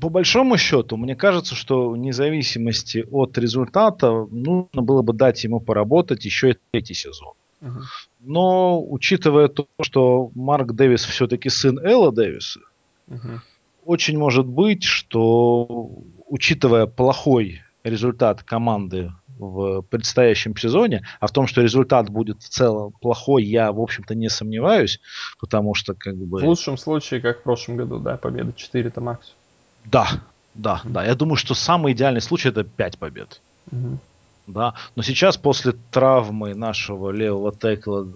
по 0.00 0.08
большому 0.08 0.56
счету, 0.56 0.96
мне 0.96 1.14
кажется, 1.14 1.54
что 1.54 1.90
вне 1.90 2.12
зависимости 2.12 3.06
от 3.10 3.38
результата 3.38 4.10
нужно 4.30 4.82
было 4.82 5.02
бы 5.02 5.12
дать 5.12 5.44
ему 5.44 5.60
поработать 5.60 6.24
еще 6.24 6.50
и 6.50 6.58
третий 6.70 6.94
сезон. 6.94 7.34
Uh-huh. 7.60 7.80
Но 8.20 8.82
учитывая 8.82 9.48
то, 9.48 9.66
что 9.80 10.30
Марк 10.34 10.72
Дэвис 10.72 11.04
все-таки 11.04 11.48
сын 11.48 11.78
Элла 11.78 12.12
Дэвиса, 12.12 12.60
uh-huh. 13.08 13.38
очень 13.84 14.18
может 14.18 14.46
быть, 14.46 14.82
что 14.82 15.90
учитывая 16.26 16.86
плохой 16.86 17.62
результат 17.84 18.42
команды 18.42 19.12
в 19.38 19.82
предстоящем 19.82 20.56
сезоне, 20.56 21.06
а 21.20 21.26
в 21.26 21.32
том, 21.32 21.46
что 21.46 21.62
результат 21.62 22.08
будет 22.10 22.42
в 22.42 22.48
целом 22.48 22.92
плохой, 23.00 23.44
я, 23.44 23.72
в 23.72 23.80
общем-то, 23.80 24.14
не 24.14 24.28
сомневаюсь, 24.28 25.00
потому 25.40 25.74
что 25.74 25.94
как 25.94 26.16
бы... 26.16 26.40
В 26.40 26.44
лучшем 26.44 26.76
случае, 26.76 27.20
как 27.20 27.40
в 27.40 27.42
прошлом 27.42 27.76
году, 27.76 27.98
да, 27.98 28.16
победа 28.16 28.50
4-то 28.50 29.00
максимум. 29.00 29.38
Да, 29.84 30.08
да, 30.54 30.80
да. 30.84 31.04
Я 31.04 31.14
думаю, 31.14 31.36
что 31.36 31.54
самый 31.54 31.92
идеальный 31.92 32.20
случай 32.20 32.48
это 32.48 32.64
5 32.64 32.98
побед. 32.98 33.40
Угу. 33.70 33.98
Да. 34.46 34.74
Но 34.96 35.02
сейчас 35.02 35.36
после 35.36 35.74
травмы 35.90 36.54
нашего 36.54 37.10
левого 37.10 37.52
текла 37.52 38.06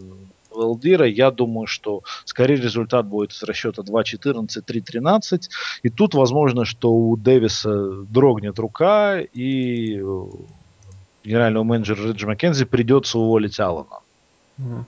Элдира, 0.54 1.06
я 1.06 1.30
думаю, 1.30 1.66
что 1.66 2.02
скорее 2.24 2.56
результат 2.56 3.06
будет 3.06 3.32
из 3.32 3.42
расчета 3.42 3.82
2-14, 3.82 4.46
3-13. 4.66 5.42
И 5.82 5.88
тут 5.88 6.14
возможно, 6.14 6.64
что 6.64 6.92
у 6.92 7.16
Дэвиса 7.16 8.02
дрогнет 8.04 8.58
рука, 8.58 9.20
и 9.20 10.02
генерального 11.24 11.64
менеджера 11.64 12.08
Реджи 12.08 12.26
Маккензи 12.26 12.64
придется 12.64 13.18
уволить 13.18 13.60
Аллана. 13.60 14.00
Mm. 14.58 14.84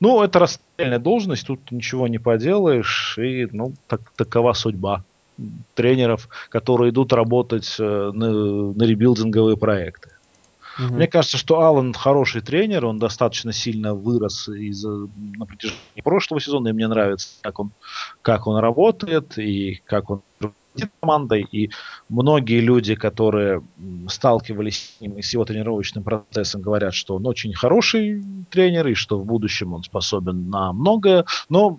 Ну, 0.00 0.22
это 0.22 0.38
расстрельная 0.38 0.98
должность, 0.98 1.46
тут 1.46 1.70
ничего 1.70 2.06
не 2.06 2.18
поделаешь, 2.18 3.18
и, 3.18 3.48
ну, 3.50 3.72
так, 3.88 4.12
такова 4.16 4.52
судьба 4.52 5.04
тренеров, 5.74 6.28
которые 6.48 6.90
идут 6.90 7.12
работать 7.12 7.76
э, 7.78 8.10
на, 8.14 8.72
на 8.72 8.82
ребилдинговые 8.82 9.56
проекты. 9.56 10.10
Угу. 10.78 10.94
Мне 10.94 11.06
кажется, 11.06 11.36
что 11.36 11.60
Аллан 11.60 11.92
хороший 11.92 12.40
тренер, 12.40 12.86
он 12.86 12.98
достаточно 12.98 13.52
сильно 13.52 13.94
вырос 13.94 14.48
из, 14.48 14.84
на 14.84 15.46
протяжении 15.46 16.02
прошлого 16.02 16.40
сезона, 16.40 16.68
и 16.68 16.72
мне 16.72 16.88
нравится, 16.88 17.28
как 17.42 17.60
он, 17.60 17.70
как 18.22 18.46
он 18.46 18.58
работает 18.58 19.38
и 19.38 19.80
как 19.86 20.10
он 20.10 20.22
руководит 20.40 20.90
командой. 21.00 21.46
И 21.50 21.70
многие 22.08 22.60
люди, 22.60 22.94
которые 22.96 23.62
сталкивались 24.08 24.96
с 24.98 25.00
ним 25.00 25.12
и 25.12 25.22
с 25.22 25.32
его 25.32 25.44
тренировочным 25.44 26.02
процессом, 26.02 26.60
говорят, 26.60 26.94
что 26.94 27.16
он 27.16 27.26
очень 27.26 27.54
хороший 27.54 28.22
тренер 28.50 28.88
и 28.88 28.94
что 28.94 29.18
в 29.18 29.24
будущем 29.24 29.74
он 29.74 29.84
способен 29.84 30.50
на 30.50 30.72
многое. 30.72 31.24
Но 31.48 31.78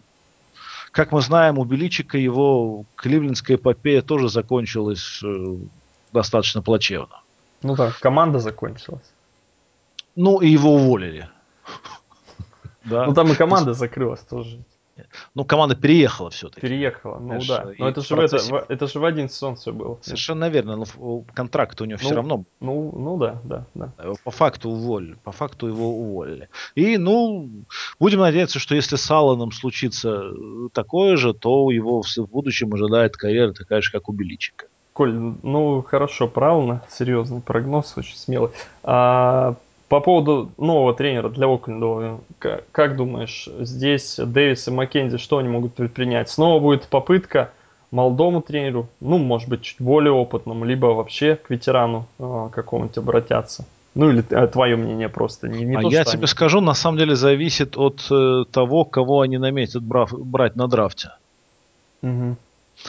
как 0.96 1.12
мы 1.12 1.22
знаем, 1.22 1.60
у 1.60 1.66
Беличика 1.66 2.18
его 2.18 2.86
кливлендская 2.96 3.58
эпопея 3.58 4.02
тоже 4.02 4.30
закончилась 4.30 5.20
э, 5.22 5.58
достаточно 6.14 6.62
плачевно. 6.62 7.22
Ну 7.62 7.76
так, 7.76 8.00
команда 8.00 8.39
закончилась. 8.39 9.12
Ну, 10.16 10.39
и 10.39 10.48
его 10.48 10.76
уволили. 10.76 11.30
Ну, 12.88 13.16
там 13.16 13.32
и 13.32 13.36
команда 13.36 13.74
закрылась 13.74 14.20
тоже. 14.20 14.60
Ну, 15.34 15.43
команда 15.43 15.76
переехала 15.76 16.30
все-таки. 16.30 16.62
Переехала, 16.62 17.20
ну 17.20 17.41
Знаешь, 17.41 17.48
да. 17.48 17.72
Но 17.78 17.89
это 17.89 18.02
же, 18.02 18.16
в 18.16 18.20
это, 18.20 18.66
это 18.70 18.88
же 18.88 19.00
в 19.00 19.06
один 19.06 19.30
сезон 19.30 19.56
все 19.56 19.74
было. 19.74 20.00
Совершенно 20.02 20.50
верно, 20.50 20.78
но 20.78 21.24
контракт 21.34 21.82
у 21.82 21.86
него 21.86 22.00
ну, 22.02 22.06
все 22.06 22.16
равно. 22.16 22.46
Ну, 22.62 22.93
ну 22.98 23.18
да, 23.18 23.41
да, 23.43 23.66
да. 23.74 23.93
По 24.24 24.32
факту 24.32 24.70
уволили, 24.70 25.18
по 25.24 25.32
факту 25.32 25.68
его 25.68 25.89
уволили. 26.00 26.50
И, 26.76 26.98
ну, 26.98 27.50
будем 28.00 28.20
надеяться, 28.20 28.60
что 28.60 28.76
если 28.76 28.96
с 28.96 29.12
Алланом 29.12 29.52
случится 29.52 30.32
такое 30.74 31.18
же, 31.18 31.34
то 31.34 31.70
его 31.72 32.02
в 32.02 32.30
будущем 32.30 32.74
ожидает 32.74 33.18
карьера 33.18 33.54
такая 33.54 33.82
же, 33.82 33.91
как 33.91 34.08
у 34.10 34.14
Беличика. 34.14 34.68
Коль, 34.93 35.14
ну 35.14 35.82
хорошо, 35.82 36.30
правильно, 36.30 36.82
серьезный 36.89 37.41
прогноз, 37.41 37.98
очень 37.98 38.16
смелый. 38.16 38.52
А, 38.82 39.56
по 39.90 40.00
поводу 40.00 40.52
нового 40.58 40.94
тренера 40.94 41.30
для 41.30 41.48
Окленда, 41.48 42.20
как, 42.40 42.64
как 42.72 42.96
думаешь, 42.96 43.48
здесь 43.60 44.18
Дэвис 44.18 44.68
и 44.68 44.72
Маккензи, 44.72 45.18
что 45.18 45.38
они 45.38 45.50
могут 45.50 45.74
предпринять? 45.74 46.30
Снова 46.30 46.60
будет 46.60 46.88
попытка 46.88 47.52
молодому 47.92 48.42
тренеру, 48.42 48.90
ну, 49.00 49.18
может 49.18 49.48
быть, 49.48 49.62
чуть 49.62 49.80
более 49.80 50.12
опытному, 50.12 50.66
либо 50.66 50.88
вообще 50.88 51.36
к 51.36 51.50
ветерану 51.50 52.08
э, 52.20 52.50
какому-нибудь 52.52 52.98
обратятся? 52.98 53.66
Ну 53.94 54.10
или 54.10 54.24
э, 54.30 54.48
твое 54.48 54.76
мнение 54.76 55.08
просто 55.08 55.48
не, 55.48 55.64
не 55.64 55.76
А 55.76 55.82
то, 55.82 55.90
я 55.90 56.04
тебе 56.04 56.20
они... 56.20 56.28
скажу, 56.28 56.62
на 56.62 56.74
самом 56.74 56.98
деле 56.98 57.16
зависит 57.16 57.78
от 57.78 58.06
э, 58.12 58.44
того, 58.52 58.84
кого 58.84 59.22
они 59.22 59.38
наметят 59.38 59.84
брав, 59.84 60.12
брать 60.12 60.56
на 60.56 60.68
драфте. 60.68 61.12
Угу. 62.02 62.36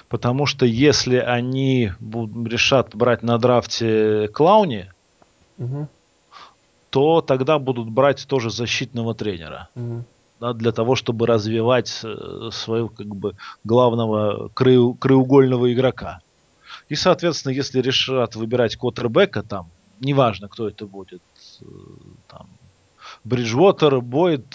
Потому 0.09 0.47
что 0.47 0.67
если 0.67 1.19
они 1.19 1.93
будут, 2.01 2.53
решат 2.53 2.95
брать 2.95 3.23
на 3.23 3.39
драфте 3.39 4.29
Клауни, 4.29 4.91
угу. 5.59 5.87
То 6.97 7.21
тогда 7.21 7.59
будут 7.59 7.91
брать 7.91 8.27
тоже 8.27 8.49
защитного 8.49 9.15
тренера. 9.15 9.69
Угу. 9.75 10.05
Да, 10.41 10.55
для 10.55 10.73
того, 10.73 10.95
чтобы 10.95 11.27
развивать 11.27 12.01
э, 12.03 12.49
своего 12.53 12.89
как 12.89 13.15
бы 13.15 13.35
главного 13.65 14.49
краю, 14.55 14.95
краеугольного 14.95 15.75
игрока. 15.75 16.21
И, 16.89 16.95
соответственно, 16.95 17.53
если 17.53 17.83
решат 17.83 18.35
выбирать 18.35 18.77
квотербека, 18.77 19.43
там, 19.43 19.69
неважно, 20.01 20.49
кто 20.49 20.69
это 20.69 20.87
будет, 20.87 21.21
э, 21.61 21.65
там, 22.29 22.49
Бриджвотер, 23.25 24.01
Бойд, 24.01 24.47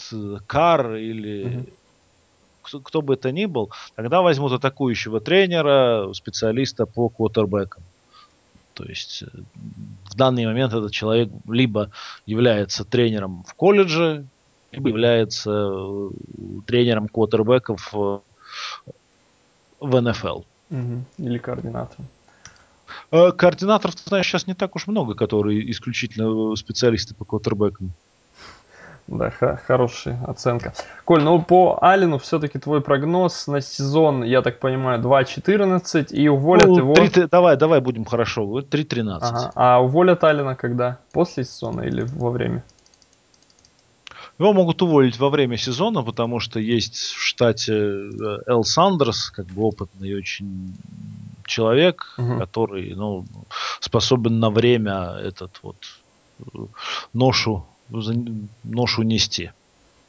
Кар 0.48 0.96
или 0.96 1.44
угу 1.44 1.66
кто, 2.64 2.80
кто 2.80 3.02
бы 3.02 3.16
это 3.16 3.32
ни 3.32 3.46
был, 3.46 3.72
тогда 3.96 4.22
возьмут 4.22 4.52
атакующего 4.52 5.20
тренера, 5.20 6.14
специалиста 6.14 6.86
по 6.86 7.10
квотербекам. 7.10 7.82
То 8.82 8.90
есть 8.90 9.24
э, 9.24 9.28
в 10.06 10.16
данный 10.16 10.46
момент 10.46 10.74
этот 10.74 10.92
человек 10.92 11.30
либо 11.48 11.92
является 12.26 12.84
тренером 12.84 13.44
в 13.48 13.54
колледже, 13.54 14.26
либо 14.72 14.90
является 14.90 15.52
э, 15.52 16.10
тренером 16.66 17.08
квотербеков 17.08 17.94
в 17.94 18.22
НФЛ. 19.80 20.42
Угу. 20.72 21.06
Или 21.20 21.38
координатором. 21.38 22.08
Э, 23.12 23.32
координаторов, 23.32 23.96
ты 23.96 24.02
знаешь, 24.08 24.26
сейчас 24.26 24.48
не 24.48 24.56
так 24.56 24.76
уж 24.76 24.88
много, 24.88 25.14
которые 25.14 25.70
исключительно 25.70 26.56
специалисты 26.56 27.14
по 27.14 27.24
квотербекам. 27.24 27.92
Да, 29.12 29.30
хорошая 29.30 30.24
оценка. 30.26 30.74
Коль, 31.04 31.22
ну 31.22 31.42
по 31.42 31.78
Алину 31.82 32.18
все-таки 32.18 32.60
твой 32.60 32.80
прогноз 32.80 33.46
на 33.48 33.60
сезон, 33.60 34.24
я 34.24 34.42
так 34.42 34.60
понимаю, 34.60 35.02
2.14 35.02 36.14
и 36.14 36.30
уволят 36.30 36.68
ну, 36.68 36.78
его... 36.78 36.94
3, 36.94 37.28
давай, 37.30 37.58
давай 37.58 37.82
будем 37.82 38.06
хорошо, 38.06 38.44
3.13. 38.44 39.18
Ага. 39.20 39.52
А 39.54 39.84
уволят 39.84 40.24
Алина 40.24 40.56
когда? 40.56 41.00
После 41.12 41.44
сезона 41.44 41.82
или 41.82 42.04
во 42.04 42.32
время? 42.32 42.64
Его 44.40 44.54
могут 44.54 44.82
уволить 44.82 45.20
во 45.20 45.30
время 45.30 45.58
сезона, 45.58 46.04
потому 46.04 46.40
что 46.40 46.62
есть 46.62 46.96
в 46.96 47.22
штате 47.22 47.74
э, 47.74 48.38
Эл 48.48 48.64
Сандерс, 48.64 49.30
как 49.30 49.48
бы 49.48 49.64
опытный 49.64 50.18
очень 50.18 50.74
человек, 51.46 52.14
угу. 52.18 52.40
который 52.40 52.96
ну, 52.96 53.26
способен 53.82 54.40
на 54.40 54.50
время 54.50 55.18
этот 55.22 55.60
вот 55.62 55.76
э, 56.40 56.60
ношу 57.12 57.66
ношу 58.64 59.04
нести. 59.04 59.52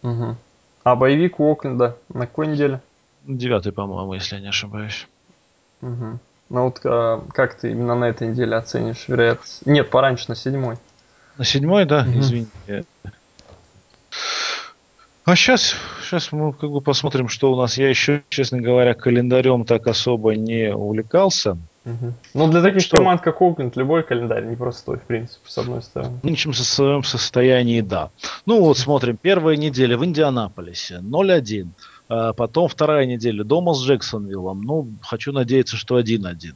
Угу. 0.03 0.37
А 0.85 0.97
боевик 0.97 1.41
у 1.41 1.51
Окленда 1.51 1.97
на 2.09 2.26
какой 2.26 2.49
неделе? 2.49 2.80
Девятый, 3.24 3.72
по-моему, 3.72 4.14
если 4.14 4.37
я 4.37 4.41
не 4.41 4.49
ошибаюсь. 4.49 5.07
Угу. 5.80 6.18
Ну 6.51 6.64
вот 6.64 6.80
а, 6.85 7.24
как 7.33 7.59
ты 7.59 7.70
именно 7.70 7.95
на 7.95 8.07
этой 8.07 8.28
неделе 8.28 8.57
оценишь 8.57 9.09
вероятность? 9.09 9.64
Нет, 9.66 9.91
пораньше 9.91 10.26
на 10.28 10.35
седьмой. 10.35 10.76
На 11.39 11.45
седьмой, 11.45 11.85
да, 11.85 12.03
угу. 12.03 12.18
извините. 12.18 12.85
А 15.24 15.37
сейчас, 15.37 15.76
сейчас 16.03 16.33
мы 16.33 16.53
как 16.53 16.70
бы 16.70 16.80
посмотрим, 16.80 17.28
что 17.28 17.53
у 17.53 17.57
нас. 17.57 17.78
Я 17.78 17.89
еще, 17.89 18.24
честно 18.28 18.61
говоря, 18.61 18.95
календарем 18.95 19.64
так 19.64 19.87
особо 19.87 20.35
не 20.35 20.74
увлекался. 20.74 21.57
Угу. 21.85 22.12
Ну, 22.35 22.49
для 22.49 22.62
таких 22.62 22.83
что? 22.83 22.97
команд, 22.97 23.22
как 23.22 23.43
Окленд, 23.43 23.76
любой 23.76 24.05
календарь 24.05 24.45
непростой, 24.45 24.99
в 24.99 25.03
принципе, 25.03 25.51
с 25.51 25.59
одной 25.59 25.83
стороны. 25.83 26.18
В 26.22 26.24
нынешнем 26.24 26.55
своем 26.55 27.03
состоянии, 27.03 27.80
да. 27.80 28.11
Ну, 28.47 28.61
вот 28.61 28.78
смотрим, 28.78 29.16
первая 29.16 29.57
неделя 29.57 29.99
в 29.99 30.05
Индианаполисе 30.05 31.01
0-1. 31.03 31.68
А 32.09 32.33
потом 32.35 32.68
вторая 32.68 33.07
неделя 33.07 33.43
дома 33.43 33.74
с 33.74 33.83
Джексонвиллом. 33.83 34.61
Ну, 34.61 34.89
хочу 35.03 35.33
надеяться, 35.33 35.76
что 35.76 35.99
1-1. 35.99 36.55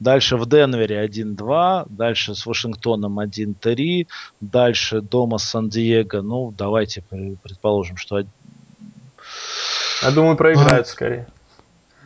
Дальше 0.00 0.36
в 0.36 0.46
Денвере 0.46 1.04
1-2, 1.04 1.86
дальше 1.88 2.34
с 2.34 2.44
Вашингтоном 2.46 3.18
1-3, 3.18 4.06
дальше 4.40 5.00
дома 5.00 5.38
с 5.38 5.44
Сан-Диего, 5.44 6.20
ну, 6.20 6.52
давайте 6.56 7.02
предположим, 7.42 7.96
что... 7.96 8.18
Я 8.18 10.10
думаю, 10.12 10.36
проиграют 10.36 10.86
а... 10.86 10.90
скорее. 10.90 11.26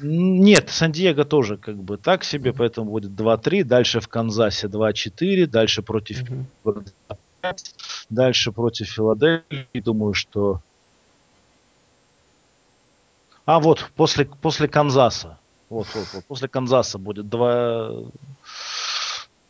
Нет, 0.03 0.69
Сан-Диего 0.71 1.25
тоже 1.25 1.57
как 1.57 1.77
бы 1.77 1.97
так 1.97 2.25
себе, 2.25 2.51
mm-hmm. 2.51 2.57
поэтому 2.59 2.91
будет 2.91 3.13
2-3. 3.13 3.65
Дальше 3.65 4.01
в 4.01 4.09
Канзасе 4.09 4.67
2-4. 4.67 5.47
Дальше 5.47 5.83
против 5.83 6.23
mm-hmm. 6.23 7.57
Дальше 8.11 8.53
против 8.53 8.89
Филадельфии. 8.89 9.81
Думаю, 9.81 10.15
что... 10.15 10.61
А, 13.45 13.59
вот, 13.59 13.91
после, 13.97 14.25
после 14.25 14.69
Канзаса. 14.69 15.39
Вот, 15.69 15.87
вот, 15.95 16.07
вот. 16.15 16.25
После 16.27 16.49
Канзаса 16.49 16.99
будет 16.99 17.29
2... 17.29 17.91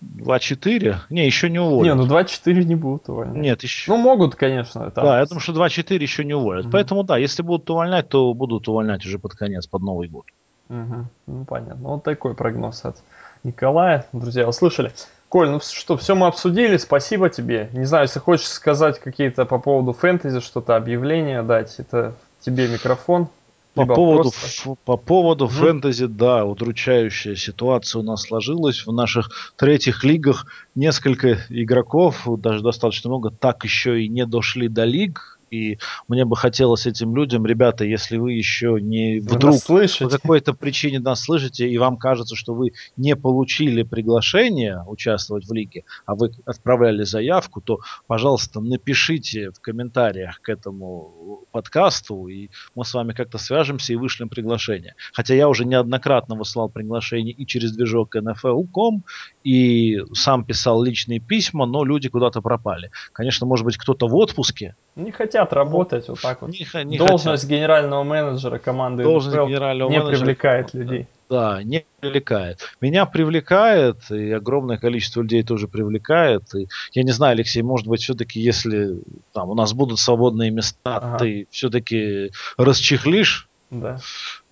2-4? 0.03 0.97
Не, 1.11 1.27
еще 1.27 1.49
не 1.49 1.61
уволят. 1.61 1.95
Не, 1.97 2.03
ну 2.03 2.07
2-4 2.09 2.65
не 2.65 2.75
будут 2.75 3.09
увольнять. 3.09 3.37
Нет, 3.37 3.63
еще. 3.63 3.93
Ну, 3.93 3.99
могут, 3.99 4.35
конечно. 4.35 4.91
Там. 4.91 5.05
Да, 5.05 5.21
я 5.21 5.27
думаю, 5.27 5.41
что 5.41 5.53
2-4 5.53 6.03
еще 6.03 6.25
не 6.25 6.35
уволят. 6.35 6.67
Угу. 6.67 6.73
Поэтому, 6.73 7.05
да, 7.05 7.19
если 7.19 7.43
будут 7.43 7.69
увольнять, 7.71 8.09
то 8.09 8.33
будут 8.35 8.67
увольнять 8.69 9.05
уже 9.07 9.19
под 9.19 9.35
конец, 9.35 9.67
под 9.67 9.83
Новый 9.83 10.09
год. 10.09 10.25
Угу. 10.73 11.05
Ну, 11.27 11.45
понятно. 11.45 11.89
Вот 11.89 12.03
такой 12.03 12.35
прогноз 12.35 12.85
от 12.85 12.97
Николая. 13.45 14.07
Друзья, 14.13 14.49
услышали? 14.49 14.93
Коль, 15.29 15.51
ну 15.51 15.61
что, 15.61 15.97
все 15.97 16.15
мы 16.15 16.27
обсудили, 16.27 16.77
спасибо 16.79 17.29
тебе. 17.29 17.69
Не 17.73 17.85
знаю, 17.85 18.05
если 18.05 18.19
хочешь 18.19 18.49
сказать 18.49 18.99
какие-то 18.99 19.45
по 19.45 19.59
поводу 19.59 19.93
фэнтези, 19.93 20.41
что-то 20.41 20.77
объявление 20.77 21.43
дать, 21.43 21.75
это 21.79 22.15
тебе 22.41 22.69
микрофон. 22.69 23.29
По 23.75 23.87
поводу, 23.87 24.31
просто... 24.31 24.77
по 24.85 24.97
поводу 24.99 25.47
mm 25.47 25.49
фэнтези, 25.49 26.07
да, 26.07 26.45
удручающая 26.45 27.35
ситуация 27.35 28.01
у 28.01 28.03
нас 28.03 28.23
сложилась. 28.23 28.87
В 28.87 28.93
наших 28.93 29.31
третьих 29.57 30.05
лигах 30.05 30.47
несколько 30.75 31.39
игроков, 31.49 32.23
даже 32.39 32.63
достаточно 32.63 33.09
много, 33.09 33.31
так 33.31 33.65
еще 33.65 34.03
и 34.03 34.09
не 34.09 34.27
дошли 34.27 34.69
до 34.69 34.85
лиг. 34.85 35.39
И 35.53 35.79
мне 36.09 36.25
бы 36.25 36.35
хотелось 36.35 36.87
этим 36.87 37.15
людям, 37.15 37.45
ребята, 37.45 37.85
если 37.85 38.17
вы 38.17 38.33
еще 38.33 38.79
не 38.81 39.21
вы 39.21 39.37
вдруг 39.37 39.57
по 39.67 40.09
какой-то 40.09 40.55
причине 40.55 40.99
нас 40.99 41.25
слышите, 41.25 41.69
и 41.69 41.77
вам 41.77 41.99
кажется, 41.99 42.35
что 42.35 42.55
вы 42.55 42.73
не 42.97 43.15
получили 43.17 43.83
приглашение 43.83 44.83
участвовать 44.87 45.47
в 45.47 45.53
лиге, 45.53 45.85
а 46.07 46.15
вы 46.15 46.31
отправляли 46.47 47.05
заявку, 47.05 47.61
то, 47.61 47.81
пожалуйста, 48.07 48.63
напишите 48.63 49.51
в 49.51 49.61
комментариях 49.61 50.41
к 50.41 50.49
этому 50.49 51.43
подкасту, 51.53 52.29
и 52.29 52.49
мы 52.75 52.87
с 52.87 52.95
вами 52.95 53.13
как-то 53.13 53.37
свяжемся 53.37 53.93
и 53.93 53.97
вышлем 53.97 54.31
приглашение. 54.31 54.95
Хотя 55.13 55.35
я 55.35 55.51
уже 55.51 55.67
неоднократно 55.67 56.35
выслал 56.35 56.71
приглашение 56.71 57.35
и 57.35 57.47
через 57.47 57.73
движок 57.73 58.17
NFL.com, 58.17 59.05
и 59.45 60.01
сам 60.15 60.47
писал 60.47 60.83
личные 60.83 61.21
письма, 61.21 61.67
но 61.67 61.85
люди 61.85 62.09
куда-то 62.09 62.41
пропали. 62.41 62.91
Конечно, 63.13 63.47
может 63.47 63.67
быть, 63.67 63.77
кто-то 63.77 64.09
в 64.09 64.17
отпуске. 64.17 64.77
Не 64.97 65.11
хотят 65.11 65.42
работать 65.51 66.09
ну, 66.09 66.15
вот 66.15 66.21
так 66.21 66.43
вот. 66.43 66.51
Не, 66.51 66.85
не 66.85 66.99
Должность 66.99 67.45
хотят. 67.45 67.59
генерального 67.59 68.03
менеджера 68.03 68.59
команды 68.59 69.03
Должность 69.03 69.37
NFL 69.37 69.49
генерального 69.49 69.91
не 69.91 69.99
менеджера, 69.99 70.19
привлекает 70.19 70.75
людей. 70.75 71.07
Да, 71.31 71.63
не 71.63 71.87
привлекает. 72.01 72.61
Меня 72.83 73.07
привлекает, 73.07 74.11
и 74.11 74.33
огромное 74.33 74.77
количество 74.77 75.23
людей 75.23 75.43
тоже 75.43 75.67
привлекает. 75.67 76.55
И 76.55 76.69
я 76.93 77.03
не 77.03 77.11
знаю, 77.11 77.33
Алексей, 77.33 77.63
может 77.63 77.87
быть, 77.87 78.03
все-таки, 78.03 78.39
если 78.39 78.99
там 79.33 79.49
у 79.49 79.55
нас 79.55 79.73
будут 79.73 79.99
свободные 79.99 80.51
места, 80.51 80.99
ага. 80.99 81.19
ты 81.19 81.49
все-таки 81.51 82.31
расчехлишь 82.59 83.49
да. 83.71 83.99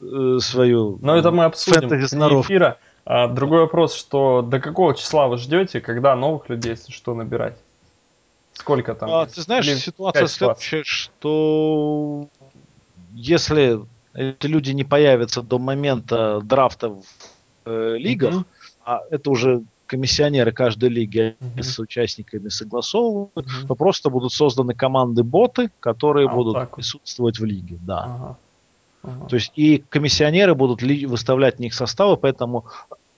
Э, 0.00 0.38
свою 0.40 0.98
Но 1.02 1.16
это 1.16 1.30
мы 1.30 1.44
обсудим 1.44 1.88
эфира. 1.88 2.78
А 3.04 3.28
другой 3.28 3.60
вопрос, 3.60 3.94
что 3.94 4.40
до 4.42 4.60
какого 4.60 4.94
числа 4.94 5.28
вы 5.28 5.36
ждете, 5.36 5.80
когда 5.80 6.14
новых 6.16 6.48
людей, 6.48 6.70
если 6.70 6.92
что, 6.92 7.14
набирать? 7.14 7.58
Сколько 8.60 8.94
там? 8.94 9.10
А, 9.10 9.26
ты 9.26 9.40
знаешь, 9.40 9.66
Или 9.66 9.76
ситуация 9.76 10.26
следующая, 10.26 10.84
что 10.84 12.28
если 13.14 13.80
эти 14.12 14.46
люди 14.46 14.72
не 14.72 14.84
появятся 14.84 15.40
до 15.40 15.58
момента 15.58 16.40
драфта 16.42 16.90
в 16.90 17.02
э, 17.64 17.96
лигах, 17.96 18.34
mm-hmm. 18.34 18.44
а 18.84 19.00
это 19.10 19.30
уже 19.30 19.62
комиссионеры 19.86 20.52
каждой 20.52 20.90
лиги 20.90 21.36
mm-hmm. 21.40 21.62
с 21.62 21.78
участниками 21.78 22.50
согласовывают, 22.50 23.32
mm-hmm. 23.34 23.66
то 23.66 23.74
просто 23.74 24.10
будут 24.10 24.34
созданы 24.34 24.74
команды-боты, 24.74 25.70
которые 25.80 26.28
а, 26.28 26.32
будут 26.32 26.54
вот 26.56 26.70
присутствовать 26.72 27.38
в 27.38 27.44
лиге. 27.46 27.78
Да. 27.80 28.04
Ага. 28.04 28.36
Ага. 29.02 29.26
То 29.26 29.36
есть 29.36 29.52
и 29.56 29.82
комиссионеры 29.88 30.54
будут 30.54 30.82
ли, 30.82 31.06
выставлять 31.06 31.56
в 31.56 31.60
них 31.60 31.72
составы, 31.72 32.18
поэтому 32.18 32.66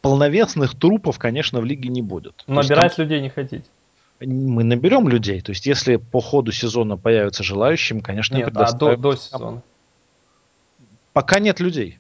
полновесных 0.03 0.79
трупов, 0.79 1.19
конечно, 1.19 1.61
в 1.61 1.65
лиге 1.65 1.89
не 1.89 2.01
будет. 2.01 2.45
Набирать 2.47 2.95
там... 2.95 3.05
людей 3.05 3.21
не 3.21 3.29
хотите? 3.29 3.65
Мы 4.25 4.65
наберем 4.65 5.09
людей. 5.09 5.41
То 5.41 5.51
есть, 5.51 5.67
если 5.67 5.97
по 5.97 6.21
ходу 6.21 6.53
сезона 6.53 6.97
появятся 6.97 7.43
желающим, 7.43 8.01
конечно, 8.01 8.37
Нет, 8.37 8.51
а 8.55 8.73
до, 8.73 8.97
до 8.97 9.17
сезона? 9.17 9.63
Пока 11.13 11.41
нет 11.41 11.61
людей. 11.61 11.99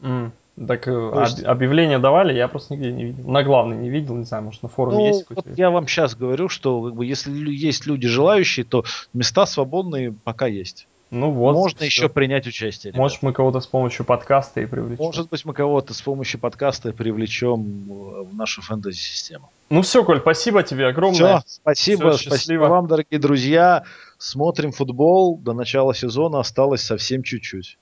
Mm. 0.00 0.32
Так 0.68 0.86
э, 0.86 1.12
есть... 1.22 1.42
объявления 1.42 1.98
давали, 1.98 2.32
я 2.32 2.46
просто 2.46 2.74
нигде 2.74 2.92
не 2.92 3.04
видел. 3.06 3.28
На 3.28 3.42
главный 3.42 3.76
не 3.76 3.90
видел, 3.90 4.16
не 4.16 4.24
знаю, 4.24 4.44
может 4.44 4.62
на 4.62 4.68
форуме 4.68 4.98
ну, 4.98 5.06
есть 5.06 5.26
вот 5.28 5.44
Я 5.56 5.70
вам 5.70 5.88
сейчас 5.88 6.14
говорю, 6.14 6.48
что 6.48 6.80
как 6.84 6.94
бы, 6.94 7.04
если 7.04 7.32
есть 7.50 7.86
люди 7.86 8.06
желающие, 8.06 8.64
то 8.64 8.84
места 9.12 9.46
свободные 9.46 10.12
пока 10.12 10.46
есть. 10.46 10.86
Ну 11.10 11.30
вот. 11.30 11.54
Можно 11.54 11.78
все. 11.78 11.86
еще 11.86 12.08
принять 12.08 12.46
участие. 12.46 12.90
Ребят. 12.90 12.98
Может, 12.98 13.22
мы 13.22 13.32
кого-то 13.32 13.60
с 13.60 13.66
помощью 13.66 14.04
подкаста 14.04 14.60
и 14.60 14.66
привлечем. 14.66 15.04
Может 15.04 15.28
быть, 15.28 15.44
мы 15.44 15.54
кого-то 15.54 15.94
с 15.94 16.02
помощью 16.02 16.40
подкаста 16.40 16.92
привлечем 16.92 17.84
в 18.24 18.34
нашу 18.34 18.62
фэнтези-систему. 18.62 19.50
Ну 19.70 19.82
все, 19.82 20.04
Коль, 20.04 20.20
спасибо 20.20 20.62
тебе 20.62 20.86
огромное. 20.86 21.38
Все, 21.38 21.42
спасибо, 21.46 22.12
все, 22.12 22.30
спасибо 22.30 22.64
вам, 22.64 22.86
дорогие 22.86 23.18
друзья. 23.18 23.84
Смотрим 24.18 24.72
футбол. 24.72 25.38
До 25.38 25.52
начала 25.52 25.94
сезона 25.94 26.40
осталось 26.40 26.82
совсем 26.82 27.22
чуть-чуть. 27.22 27.78